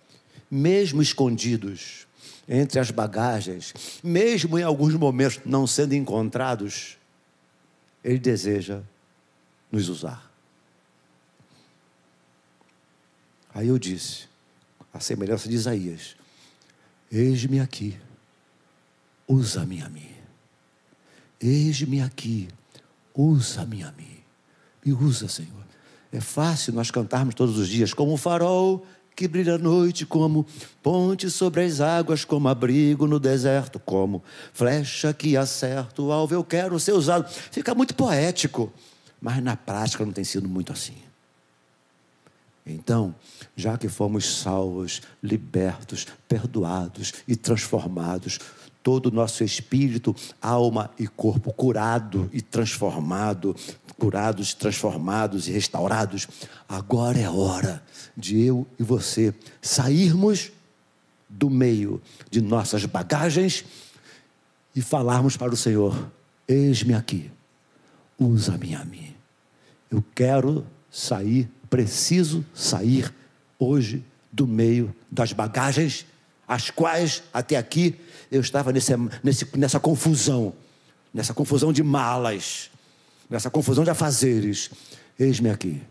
mesmo 0.51 1.03
escondidos 1.03 2.07
entre 2.49 2.79
as 2.79 2.91
bagagens, 2.91 3.75
mesmo 4.03 4.59
em 4.59 4.63
alguns 4.63 4.95
momentos 4.95 5.41
não 5.45 5.67
sendo 5.67 5.95
encontrados, 5.95 6.97
Ele 8.03 8.19
deseja 8.19 8.83
nos 9.71 9.89
usar. 9.89 10.31
Aí 13.53 13.69
eu 13.69 13.79
disse, 13.79 14.29
a 14.95 15.01
semelhança 15.01 15.49
de 15.49 15.57
Isaías: 15.57 16.15
Eis-me 17.11 17.59
aqui, 17.59 17.97
usa-me 19.27 19.83
a 19.83 19.89
mim. 19.89 20.09
Eis-me 21.41 22.01
aqui, 22.01 22.49
usa-me 23.13 23.83
a 23.83 23.93
mim. 23.93 24.17
Me 24.87 24.93
usa, 24.93 25.29
Senhor. 25.29 25.65
É 26.13 26.21
fácil 26.21 26.73
nós 26.73 26.93
cantarmos 26.93 27.35
todos 27.35 27.59
os 27.59 27.69
dias, 27.69 27.93
como 27.93 28.13
um 28.13 28.17
farol 28.17 28.87
que 29.17 29.29
brilha 29.29 29.55
à 29.55 29.59
noite, 29.59 30.05
como 30.05 30.47
ponte 30.83 31.31
sobre 31.31 31.65
as 31.65 31.81
águas, 31.81 32.25
como 32.25 32.49
abrigo 32.49 33.07
no 33.07 33.21
deserto, 33.21 33.79
como 33.79 34.23
flecha 34.53 35.13
que 35.13 35.37
acerta 35.37 36.03
o 36.03 36.13
alvo. 36.13 36.35
Eu 36.35 36.45
quero 36.45 36.79
ser 36.81 36.93
usado. 36.93 37.29
Fica 37.29 37.75
muito 37.75 37.95
poético, 37.95 38.73
mas 39.21 39.43
na 39.43 39.57
prática 39.57 40.05
não 40.05 40.13
tem 40.13 40.25
sido 40.25 40.49
muito 40.49 40.73
assim. 40.73 41.04
Então, 42.67 43.15
já 43.55 43.77
que 43.77 43.89
fomos 43.89 44.39
salvos, 44.39 45.03
libertos, 45.23 46.07
perdoados 46.27 47.13
e 47.29 47.37
transformados, 47.37 48.39
todo 48.83 49.07
o 49.07 49.11
nosso 49.11 49.45
espírito, 49.45 50.15
alma 50.41 50.91
e 50.99 51.07
corpo 51.07 51.53
curado 51.53 52.29
e 52.33 52.41
transformado, 52.41 53.55
curados, 53.99 54.55
transformados 54.55 55.47
e 55.47 55.53
restaurados, 55.53 56.27
agora 56.69 57.19
é 57.19 57.29
hora 57.29 57.83
de 58.17 58.41
eu 58.43 58.67
e 58.79 58.83
você 58.83 59.35
sairmos 59.61 60.51
do 61.29 61.51
meio 61.51 62.01
de 62.31 62.41
nossas 62.41 62.85
bagagens 62.87 63.65
e 64.75 64.81
falarmos 64.81 65.37
para 65.37 65.53
o 65.53 65.57
Senhor: 65.57 66.11
Eis-me 66.47 66.95
aqui, 66.95 67.31
usa-me 68.19 68.75
a 68.75 68.85
mim. 68.85 69.15
Eu 69.91 70.05
quero 70.15 70.67
sair 70.91 71.49
preciso 71.75 72.47
sair 72.55 73.13
hoje 73.59 74.05
do 74.31 74.47
meio 74.47 74.95
das 75.11 75.33
bagagens, 75.33 76.07
as 76.47 76.71
quais 76.71 77.25
até 77.33 77.57
aqui 77.57 77.97
eu 78.31 78.41
estava 78.41 78.71
nesse, 78.71 78.93
nesse, 79.25 79.59
nessa 79.59 79.81
confusão, 79.81 80.55
nessa 81.13 81.35
confusão 81.35 81.73
de 81.73 81.83
malas, 81.83 82.71
nessa 83.29 83.51
confusão 83.51 83.83
de 83.83 83.91
afazeres. 83.91 84.71
Eis-me 85.19 85.51
aqui 85.51 85.83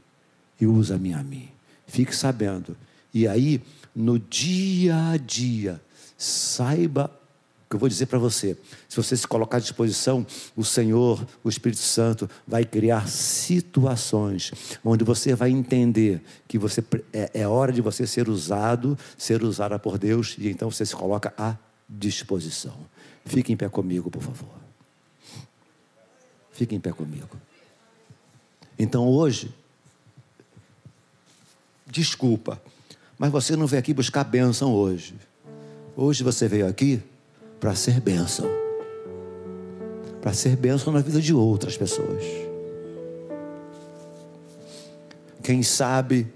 e 0.57 0.65
usa-me 0.65 1.13
a 1.13 1.21
mim. 1.21 1.49
Fique 1.85 2.15
sabendo. 2.15 2.77
E 3.13 3.27
aí, 3.27 3.61
no 3.93 4.17
dia 4.17 4.95
a 5.09 5.17
dia, 5.17 5.81
saiba 6.17 7.11
que 7.73 7.75
eu 7.75 7.79
vou 7.79 7.89
dizer 7.89 8.05
para 8.05 8.19
você. 8.19 8.55
Se 8.87 8.95
você 8.95 9.17
se 9.17 9.27
colocar 9.27 9.57
à 9.57 9.59
disposição, 9.59 10.23
o 10.55 10.63
Senhor, 10.63 11.25
o 11.43 11.49
Espírito 11.49 11.81
Santo, 11.81 12.29
vai 12.47 12.63
criar 12.63 13.07
situações 13.07 14.51
onde 14.85 15.03
você 15.03 15.33
vai 15.33 15.49
entender 15.49 16.21
que 16.47 16.59
você 16.59 16.83
é, 17.11 17.31
é 17.33 17.47
hora 17.47 17.71
de 17.71 17.81
você 17.81 18.05
ser 18.05 18.29
usado, 18.29 18.95
ser 19.17 19.41
usada 19.41 19.79
por 19.79 19.97
Deus, 19.97 20.35
e 20.37 20.49
então 20.49 20.69
você 20.69 20.85
se 20.85 20.95
coloca 20.95 21.33
à 21.35 21.57
disposição. 21.89 22.75
Fique 23.25 23.51
em 23.51 23.57
pé 23.57 23.67
comigo, 23.67 24.11
por 24.11 24.21
favor. 24.21 24.53
Fique 26.51 26.75
em 26.75 26.79
pé 26.79 26.91
comigo. 26.91 27.35
Então 28.77 29.07
hoje, 29.07 29.51
desculpa, 31.87 32.61
mas 33.17 33.31
você 33.31 33.55
não 33.55 33.65
veio 33.65 33.79
aqui 33.79 33.95
buscar 33.95 34.23
bênção 34.23 34.75
hoje. 34.75 35.15
Hoje 35.95 36.23
você 36.23 36.47
veio 36.47 36.67
aqui 36.67 37.01
para 37.63 37.75
ser 37.75 38.01
bênção. 38.01 38.45
Para 40.21 40.33
ser 40.33 40.57
bênção 40.57 40.91
na 40.91 40.99
vida 40.99 41.21
de 41.21 41.33
outras 41.33 41.77
pessoas. 41.77 42.21
Quem 45.41 45.63
sabe 45.63 46.27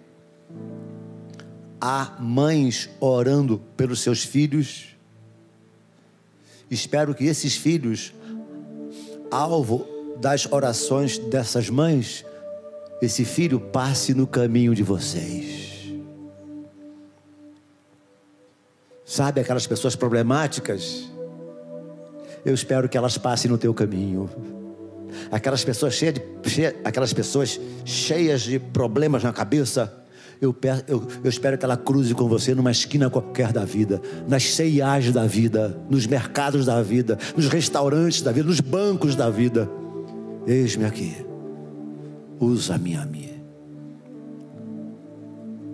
há 1.82 2.16
mães 2.18 2.90
orando 3.02 3.62
pelos 3.76 4.00
seus 4.00 4.24
filhos. 4.24 4.96
Espero 6.72 7.14
que 7.14 7.26
esses 7.26 7.58
filhos, 7.58 8.14
alvo 9.30 9.86
das 10.22 10.50
orações 10.50 11.18
dessas 11.18 11.70
mães, 11.70 12.24
esse 13.02 13.26
filho 13.26 13.60
passe 13.60 14.14
no 14.14 14.26
caminho 14.26 14.74
de 14.74 14.82
vocês. 14.82 15.92
Sabe 19.04 19.42
aquelas 19.42 19.68
pessoas 19.68 19.94
problemáticas? 19.94 21.17
Eu 22.50 22.54
espero 22.54 22.88
que 22.88 22.98
elas 22.98 23.18
passem 23.18 23.52
no 23.52 23.58
teu 23.58 23.74
caminho. 23.74 24.30
Aquelas 25.30 25.64
pessoas 25.64 25.94
cheias 25.94 26.14
de, 26.14 26.66
aquelas 26.84 27.12
pessoas 27.12 27.60
cheias 27.84 28.42
de 28.42 28.58
problemas 28.58 29.24
na 29.24 29.34
cabeça, 29.34 29.94
eu, 30.40 30.56
eu, 30.88 31.08
eu, 31.24 31.30
espero 31.30 31.58
que 31.58 31.66
ela 31.66 31.76
cruze 31.76 32.14
com 32.14 32.28
você 32.28 32.54
numa 32.56 32.72
esquina 32.72 33.10
qualquer 33.10 33.52
da 33.52 33.66
vida, 33.66 34.02
nas 34.28 34.44
CIAs 34.44 35.12
da 35.12 35.26
vida, 35.26 35.78
nos 35.90 36.06
mercados 36.06 36.66
da 36.66 36.82
vida, 36.82 37.18
nos 37.36 37.48
restaurantes 37.48 38.22
da 38.22 38.32
vida, 38.32 38.48
nos 38.48 38.62
bancos 38.62 39.16
da 39.16 39.30
vida. 39.30 39.70
Eis-me 40.46 40.86
aqui, 40.86 41.16
usa-me 42.40 42.96
a 42.96 43.06
mim. 43.06 43.30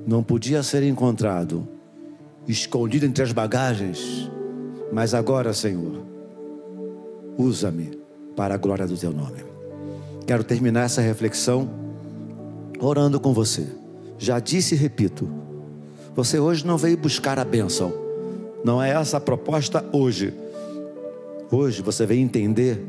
Não 0.07 0.23
podia 0.23 0.63
ser 0.63 0.81
encontrado, 0.83 1.67
escondido 2.47 3.05
entre 3.05 3.23
as 3.23 3.31
bagagens, 3.31 4.29
mas 4.91 5.13
agora, 5.13 5.53
Senhor, 5.53 6.12
usa-me 7.37 7.97
para 8.35 8.55
a 8.55 8.57
glória 8.57 8.87
do 8.87 8.97
teu 8.97 9.11
nome. 9.11 9.43
Quero 10.25 10.43
terminar 10.43 10.83
essa 10.83 11.01
reflexão 11.01 11.69
orando 12.79 13.19
com 13.19 13.33
você. 13.33 13.67
Já 14.17 14.39
disse 14.39 14.75
e 14.75 14.77
repito, 14.77 15.29
você 16.15 16.39
hoje 16.39 16.65
não 16.65 16.77
veio 16.77 16.97
buscar 16.97 17.39
a 17.39 17.45
bênção, 17.45 17.93
não 18.63 18.81
é 18.81 18.91
essa 18.91 19.17
a 19.17 19.21
proposta 19.21 19.83
hoje. 19.91 20.33
Hoje 21.51 21.81
você 21.81 22.05
veio 22.05 22.21
entender 22.21 22.81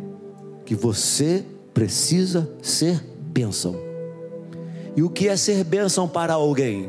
que 0.64 0.74
você 0.74 1.44
precisa 1.72 2.48
ser 2.62 3.02
bênção. 3.20 3.76
E 4.96 5.02
o 5.02 5.10
que 5.10 5.28
é 5.28 5.36
ser 5.36 5.64
bênção 5.64 6.08
para 6.08 6.34
alguém? 6.34 6.88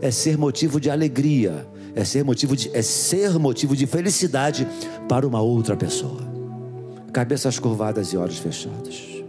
É 0.00 0.10
ser 0.10 0.38
motivo 0.38 0.80
de 0.80 0.90
alegria, 0.90 1.66
é 1.94 2.04
ser 2.04 2.24
motivo 2.24 2.54
de, 2.54 2.70
é 2.72 2.82
ser 2.82 3.38
motivo 3.38 3.74
de 3.76 3.86
felicidade 3.86 4.66
para 5.08 5.26
uma 5.26 5.40
outra 5.40 5.76
pessoa 5.76 6.31
cabeças 7.12 7.58
curvadas 7.58 8.12
e 8.12 8.16
olhos 8.16 8.38
fechados. 8.38 9.22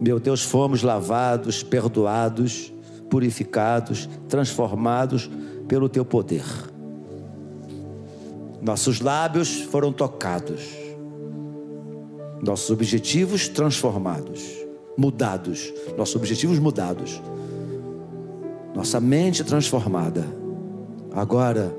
Meu 0.00 0.18
Deus, 0.18 0.42
fomos 0.42 0.82
lavados, 0.82 1.62
perdoados, 1.62 2.72
purificados, 3.08 4.08
transformados 4.28 5.30
pelo 5.68 5.88
teu 5.88 6.04
poder. 6.04 6.44
Nossos 8.60 9.00
lábios 9.00 9.60
foram 9.62 9.92
tocados, 9.92 10.76
nossos 12.42 12.70
objetivos 12.70 13.48
transformados, 13.48 14.42
mudados, 14.96 15.72
nossos 15.96 16.16
objetivos 16.16 16.58
mudados, 16.58 17.22
nossa 18.74 18.98
mente 19.00 19.44
transformada. 19.44 20.26
Agora, 21.12 21.74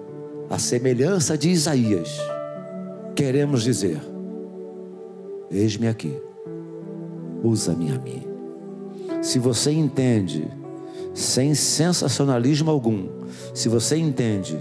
a 0.50 0.58
semelhança 0.58 1.38
de 1.38 1.50
Isaías, 1.50 2.18
queremos 3.16 3.64
dizer: 3.64 4.15
Eis-me 5.50 5.88
aqui, 5.88 6.16
usa-me 7.44 7.92
a 7.92 8.00
mim. 8.00 8.24
Se 9.22 9.40
você 9.40 9.72
entende, 9.72 10.48
sem 11.14 11.56
sensacionalismo 11.56 12.70
algum, 12.70 13.08
se 13.54 13.70
você 13.70 13.98
entende 13.98 14.60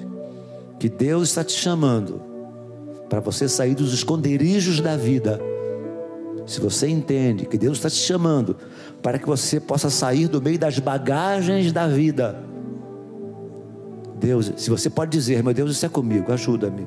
que 0.79 0.89
Deus 0.89 1.29
está 1.29 1.43
te 1.45 1.53
chamando 1.53 2.23
para 3.09 3.21
você 3.21 3.49
sair 3.49 3.75
dos 3.75 3.93
esconderijos 3.93 4.81
da 4.81 4.97
vida 4.97 5.41
Se 6.47 6.61
você 6.61 6.89
entende 6.89 7.47
que 7.47 7.57
Deus 7.57 7.79
está 7.79 7.89
te 7.89 7.97
chamando 7.97 8.57
para 9.03 9.19
que 9.19 9.27
você 9.27 9.59
possa 9.59 9.89
sair 9.89 10.29
do 10.29 10.43
meio 10.43 10.59
das 10.59 10.79
bagagens 10.79 11.73
da 11.73 11.87
vida, 11.89 12.39
Deus, 14.19 14.53
se 14.57 14.71
você 14.71 14.91
pode 14.91 15.11
dizer, 15.11 15.43
meu 15.43 15.55
Deus, 15.55 15.71
isso 15.71 15.87
é 15.87 15.89
comigo, 15.89 16.33
ajuda-me. 16.33 16.87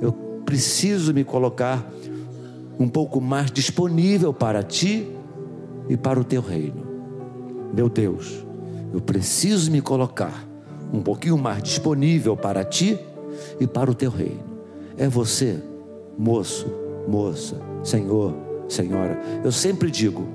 Eu 0.00 0.12
preciso 0.44 1.12
me 1.12 1.24
colocar 1.24 1.88
um 2.78 2.88
pouco 2.88 3.20
mais 3.20 3.50
disponível 3.50 4.32
para 4.32 4.62
ti 4.62 5.10
e 5.88 5.96
para 5.96 6.20
o 6.20 6.24
teu 6.24 6.42
reino. 6.42 6.86
Meu 7.72 7.88
Deus, 7.88 8.46
eu 8.92 9.00
preciso 9.00 9.70
me 9.70 9.80
colocar 9.80 10.46
um 10.92 11.02
pouquinho 11.02 11.36
mais 11.36 11.62
disponível 11.62 12.36
para 12.36 12.64
ti 12.64 12.98
e 13.60 13.66
para 13.66 13.90
o 13.90 13.94
teu 13.94 14.10
reino. 14.10 14.44
É 14.96 15.08
você, 15.08 15.62
moço, 16.16 16.66
moça, 17.06 17.56
senhor, 17.82 18.34
senhora. 18.68 19.20
Eu 19.44 19.52
sempre 19.52 19.90
digo: 19.90 20.26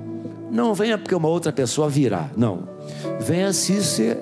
não 0.50 0.74
venha 0.74 0.98
porque 0.98 1.14
uma 1.14 1.28
outra 1.28 1.52
pessoa 1.52 1.88
virá. 1.88 2.30
Não. 2.36 2.68
Venha 3.20 3.52
se 3.52 4.02
é 4.06 4.14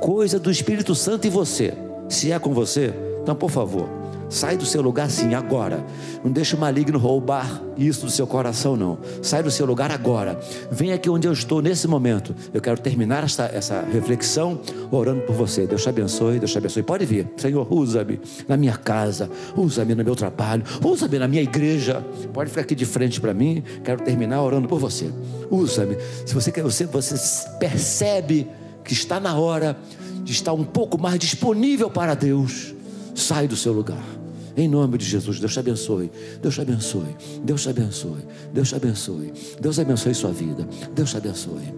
coisa 0.00 0.38
do 0.38 0.50
Espírito 0.50 0.94
Santo 0.94 1.26
em 1.26 1.30
você. 1.30 1.72
Se 2.08 2.30
é 2.30 2.38
com 2.38 2.52
você, 2.52 2.92
então 3.22 3.34
por 3.34 3.50
favor, 3.50 3.88
Sai 4.32 4.56
do 4.56 4.64
seu 4.64 4.80
lugar 4.80 5.10
sim, 5.10 5.34
agora. 5.34 5.84
Não 6.24 6.32
deixe 6.32 6.56
o 6.56 6.58
maligno 6.58 6.98
roubar 6.98 7.62
isso 7.76 8.06
do 8.06 8.10
seu 8.10 8.26
coração, 8.26 8.74
não. 8.74 8.98
Sai 9.20 9.42
do 9.42 9.50
seu 9.50 9.66
lugar 9.66 9.92
agora. 9.92 10.40
Vem 10.70 10.90
aqui 10.90 11.10
onde 11.10 11.28
eu 11.28 11.32
estou 11.34 11.60
nesse 11.60 11.86
momento. 11.86 12.34
Eu 12.52 12.58
quero 12.58 12.80
terminar 12.80 13.24
essa, 13.24 13.44
essa 13.44 13.82
reflexão 13.82 14.58
orando 14.90 15.20
por 15.20 15.36
você. 15.36 15.66
Deus 15.66 15.82
te 15.82 15.90
abençoe, 15.90 16.38
Deus 16.38 16.50
te 16.50 16.56
abençoe. 16.56 16.82
Pode 16.82 17.04
vir. 17.04 17.28
Senhor, 17.36 17.70
usa-me 17.70 18.18
na 18.48 18.56
minha 18.56 18.74
casa, 18.74 19.28
usa-me 19.54 19.94
no 19.94 20.02
meu 20.02 20.16
trabalho, 20.16 20.64
usa-me 20.82 21.18
na 21.18 21.28
minha 21.28 21.42
igreja. 21.42 22.02
Pode 22.32 22.48
ficar 22.48 22.62
aqui 22.62 22.74
de 22.74 22.86
frente 22.86 23.20
para 23.20 23.34
mim. 23.34 23.62
Quero 23.84 24.02
terminar 24.02 24.42
orando 24.42 24.66
por 24.66 24.78
você. 24.78 25.12
Usa-me. 25.50 25.98
Se 26.24 26.32
você 26.32 26.50
quer, 26.50 26.62
você, 26.62 26.86
você 26.86 27.16
percebe 27.58 28.48
que 28.82 28.94
está 28.94 29.20
na 29.20 29.36
hora 29.36 29.76
de 30.24 30.32
estar 30.32 30.54
um 30.54 30.64
pouco 30.64 30.98
mais 30.98 31.18
disponível 31.18 31.90
para 31.90 32.14
Deus. 32.14 32.74
Sai 33.14 33.46
do 33.46 33.56
seu 33.56 33.74
lugar. 33.74 34.21
Em 34.56 34.68
nome 34.68 34.98
de 34.98 35.04
Jesus, 35.04 35.40
Deus 35.40 35.52
te 35.52 35.58
abençoe. 35.58 36.10
Deus 36.40 36.54
te 36.54 36.60
abençoe. 36.60 37.16
Deus 37.42 37.62
te 37.62 37.68
abençoe. 37.70 38.24
Deus 38.52 38.68
te 38.68 38.74
abençoe. 38.74 39.32
Deus 39.60 39.78
abençoe 39.78 40.14
sua 40.14 40.30
vida. 40.30 40.68
Deus 40.94 41.10
te 41.10 41.16
abençoe. 41.16 41.74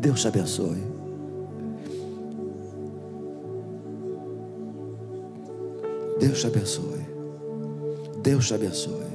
Deus 0.00 0.20
te 0.20 0.28
abençoe. 0.28 0.82
Deus 6.18 6.40
te 6.40 6.46
abençoe. 6.46 7.06
Deus 8.22 8.46
te 8.46 8.54
abençoe. 8.54 9.08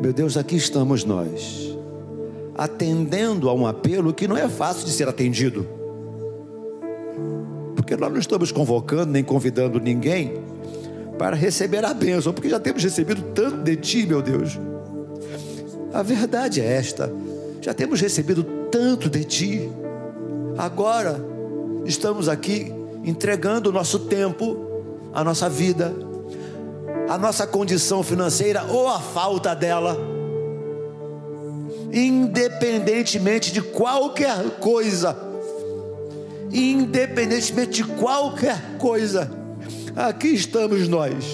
Meu 0.00 0.12
Deus, 0.12 0.36
aqui 0.36 0.54
estamos 0.54 1.04
nós, 1.04 1.76
atendendo 2.56 3.48
a 3.48 3.54
um 3.54 3.66
apelo 3.66 4.14
que 4.14 4.28
não 4.28 4.36
é 4.36 4.48
fácil 4.48 4.86
de 4.86 4.92
ser 4.92 5.08
atendido. 5.08 5.66
Porque 7.74 7.96
nós 7.96 8.12
não 8.12 8.20
estamos 8.20 8.52
convocando 8.52 9.10
nem 9.10 9.24
convidando 9.24 9.80
ninguém 9.80 10.34
para 11.18 11.34
receber 11.34 11.84
a 11.84 11.92
bênção, 11.92 12.32
porque 12.32 12.48
já 12.48 12.60
temos 12.60 12.82
recebido 12.82 13.20
tanto 13.34 13.58
de 13.58 13.76
Ti, 13.76 14.06
meu 14.06 14.22
Deus. 14.22 14.58
A 15.92 16.02
verdade 16.02 16.60
é 16.60 16.72
esta: 16.76 17.12
já 17.60 17.74
temos 17.74 18.00
recebido 18.00 18.44
tanto 18.70 19.10
de 19.10 19.24
Ti, 19.24 19.70
agora 20.56 21.20
estamos 21.84 22.28
aqui 22.28 22.72
entregando 23.04 23.70
o 23.70 23.72
nosso 23.72 24.00
tempo, 24.00 24.56
a 25.12 25.24
nossa 25.24 25.48
vida, 25.48 25.92
a 27.08 27.18
nossa 27.18 27.46
condição 27.46 28.02
financeira 28.02 28.64
ou 28.70 28.86
a 28.86 29.00
falta 29.00 29.54
dela, 29.54 29.98
independentemente 31.92 33.52
de 33.52 33.60
qualquer 33.60 34.38
coisa, 34.60 35.16
independentemente 36.52 37.82
de 37.82 37.84
qualquer 37.84 38.76
coisa 38.78 39.47
Aqui 39.98 40.28
estamos 40.28 40.86
nós, 40.86 41.24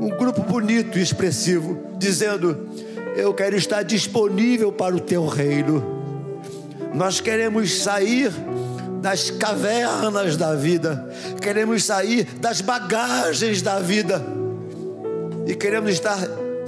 um 0.00 0.08
grupo 0.08 0.40
bonito 0.40 0.98
e 0.98 1.02
expressivo, 1.02 1.78
dizendo: 1.98 2.70
Eu 3.14 3.34
quero 3.34 3.54
estar 3.54 3.82
disponível 3.82 4.72
para 4.72 4.96
o 4.96 4.98
teu 4.98 5.26
reino. 5.26 5.84
Nós 6.94 7.20
queremos 7.20 7.82
sair 7.82 8.32
das 9.02 9.30
cavernas 9.30 10.38
da 10.38 10.54
vida, 10.54 11.06
queremos 11.42 11.84
sair 11.84 12.24
das 12.40 12.62
bagagens 12.62 13.60
da 13.60 13.78
vida 13.78 14.24
e 15.46 15.54
queremos 15.54 15.90
estar 15.90 16.18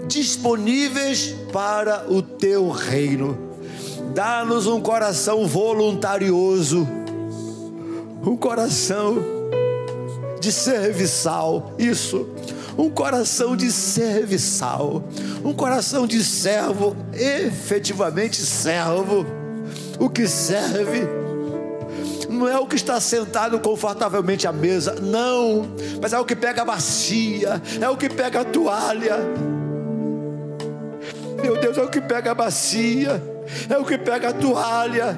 disponíveis 0.06 1.34
para 1.50 2.04
o 2.12 2.20
teu 2.20 2.68
reino. 2.68 3.38
Dá-nos 4.14 4.66
um 4.66 4.78
coração 4.78 5.46
voluntarioso, 5.46 6.86
um 8.22 8.36
coração 8.36 9.31
de 10.42 10.52
serviçal. 10.52 11.72
Isso. 11.78 12.28
Um 12.76 12.90
coração 12.90 13.56
de 13.56 13.70
serviçal. 13.70 15.02
Um 15.44 15.54
coração 15.54 16.06
de 16.06 16.22
servo, 16.22 16.96
efetivamente 17.14 18.36
servo. 18.44 19.24
O 19.98 20.10
que 20.10 20.26
serve 20.26 21.06
não 22.28 22.48
é 22.48 22.58
o 22.58 22.66
que 22.66 22.74
está 22.74 22.98
sentado 23.00 23.60
confortavelmente 23.60 24.48
à 24.48 24.52
mesa, 24.52 24.96
não, 25.00 25.68
mas 26.00 26.12
é 26.12 26.18
o 26.18 26.24
que 26.24 26.34
pega 26.34 26.62
a 26.62 26.64
bacia, 26.64 27.62
é 27.80 27.88
o 27.88 27.96
que 27.96 28.08
pega 28.08 28.40
a 28.40 28.44
toalha. 28.44 29.18
Meu 31.40 31.60
Deus, 31.60 31.76
é 31.76 31.82
o 31.82 31.90
que 31.90 32.00
pega 32.00 32.30
a 32.30 32.34
bacia, 32.34 33.22
é 33.68 33.76
o 33.76 33.84
que 33.84 33.98
pega 33.98 34.30
a 34.30 34.32
toalha 34.32 35.16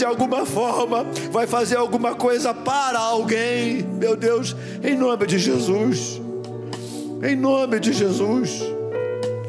de 0.00 0.04
alguma 0.06 0.46
forma 0.46 1.04
vai 1.30 1.46
fazer 1.46 1.76
alguma 1.76 2.14
coisa 2.14 2.54
para 2.54 2.98
alguém. 2.98 3.82
Meu 3.82 4.16
Deus, 4.16 4.56
em 4.82 4.96
nome 4.96 5.26
de 5.26 5.38
Jesus. 5.38 6.18
Em 7.22 7.36
nome 7.36 7.78
de 7.78 7.92
Jesus. 7.92 8.62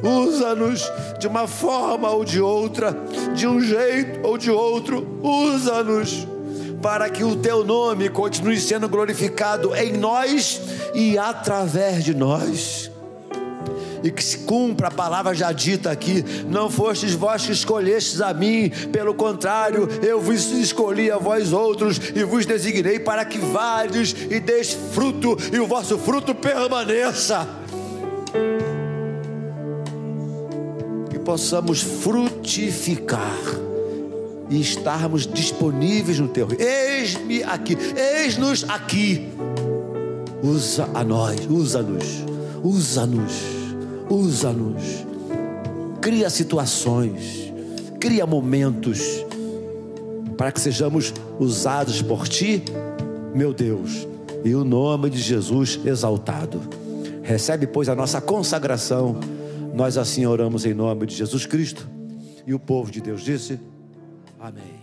Usa-nos 0.04 0.92
de 1.18 1.26
uma 1.26 1.48
forma 1.48 2.10
ou 2.10 2.26
de 2.26 2.42
outra, 2.42 2.94
de 3.34 3.48
um 3.48 3.62
jeito 3.62 4.28
ou 4.28 4.38
de 4.38 4.52
outro. 4.52 5.08
Usa-nos 5.24 6.28
para 6.82 7.10
que 7.10 7.24
o 7.24 7.38
teu 7.38 7.64
nome 7.64 8.10
continue 8.10 8.60
sendo 8.60 8.90
glorificado 8.90 9.74
em 9.74 9.94
nós 9.94 10.62
e 10.94 11.18
através 11.18 12.04
de 12.04 12.14
nós 12.14 12.91
e 14.04 14.12
que 14.12 14.24
se 14.24 14.40
cumpra 14.40 14.88
a 14.88 14.92
palavra 14.92 15.34
já 15.34 15.52
dita 15.52 15.92
aqui: 15.92 16.24
não 16.48 16.70
fostes 16.70 17.14
vós 17.14 17.46
que 17.46 17.52
escolhestes 17.52 18.22
a 18.22 18.34
mim, 18.34 18.70
pelo 18.92 19.14
contrário, 19.14 19.88
eu 20.02 20.20
vos 20.20 20.52
escolhi 20.52 21.12
a 21.12 21.18
vós 21.18 21.54
outros 21.54 22.00
e 22.16 22.24
vos 22.24 22.46
designei 22.46 23.00
para 23.00 23.26
que 23.26 23.40
vades 23.40 24.16
e 24.30 24.40
deis 24.40 24.78
fruto 24.92 25.38
e 25.52 25.60
o 25.60 25.68
vosso 25.68 25.98
fruto 25.98 26.34
permaneça. 26.34 27.48
Que 31.10 31.20
possamos 31.20 31.82
frutificar 31.82 33.38
e 34.50 34.60
estarmos 34.60 35.26
disponíveis 35.26 36.20
no 36.20 36.28
teu. 36.28 36.48
Eis-me 36.60 37.44
aqui, 37.44 37.78
eis-nos 37.96 38.66
aqui. 38.70 39.30
Usa 40.44 40.90
a 40.94 41.04
nós, 41.04 41.46
usa-nos, 41.48 42.26
usa-nos 42.64 43.61
usa-nos, 44.12 45.06
cria 46.02 46.30
situações, 46.30 47.52
cria 48.00 48.26
momentos, 48.26 49.26
para 50.38 50.52
que 50.52 50.60
sejamos 50.60 51.14
usados 51.40 52.02
por 52.02 52.28
Ti, 52.28 52.64
meu 53.34 53.54
Deus, 53.54 54.08
e 54.44 54.54
o 54.54 54.66
nome 54.66 55.10
de 55.10 55.20
Jesus 55.20 55.80
exaltado. 55.86 56.62
Recebe, 57.24 57.68
pois, 57.68 57.88
a 57.88 57.96
nossa 57.96 58.20
consagração. 58.20 59.18
Nós 59.74 59.98
assim 59.98 60.26
oramos 60.26 60.66
em 60.66 60.74
nome 60.74 61.06
de 61.06 61.16
Jesus 61.16 61.46
Cristo. 61.46 61.88
E 62.46 62.54
o 62.54 62.60
povo 62.60 62.92
de 62.92 63.00
Deus 63.00 63.22
disse: 63.22 63.60
Amém. 64.40 64.81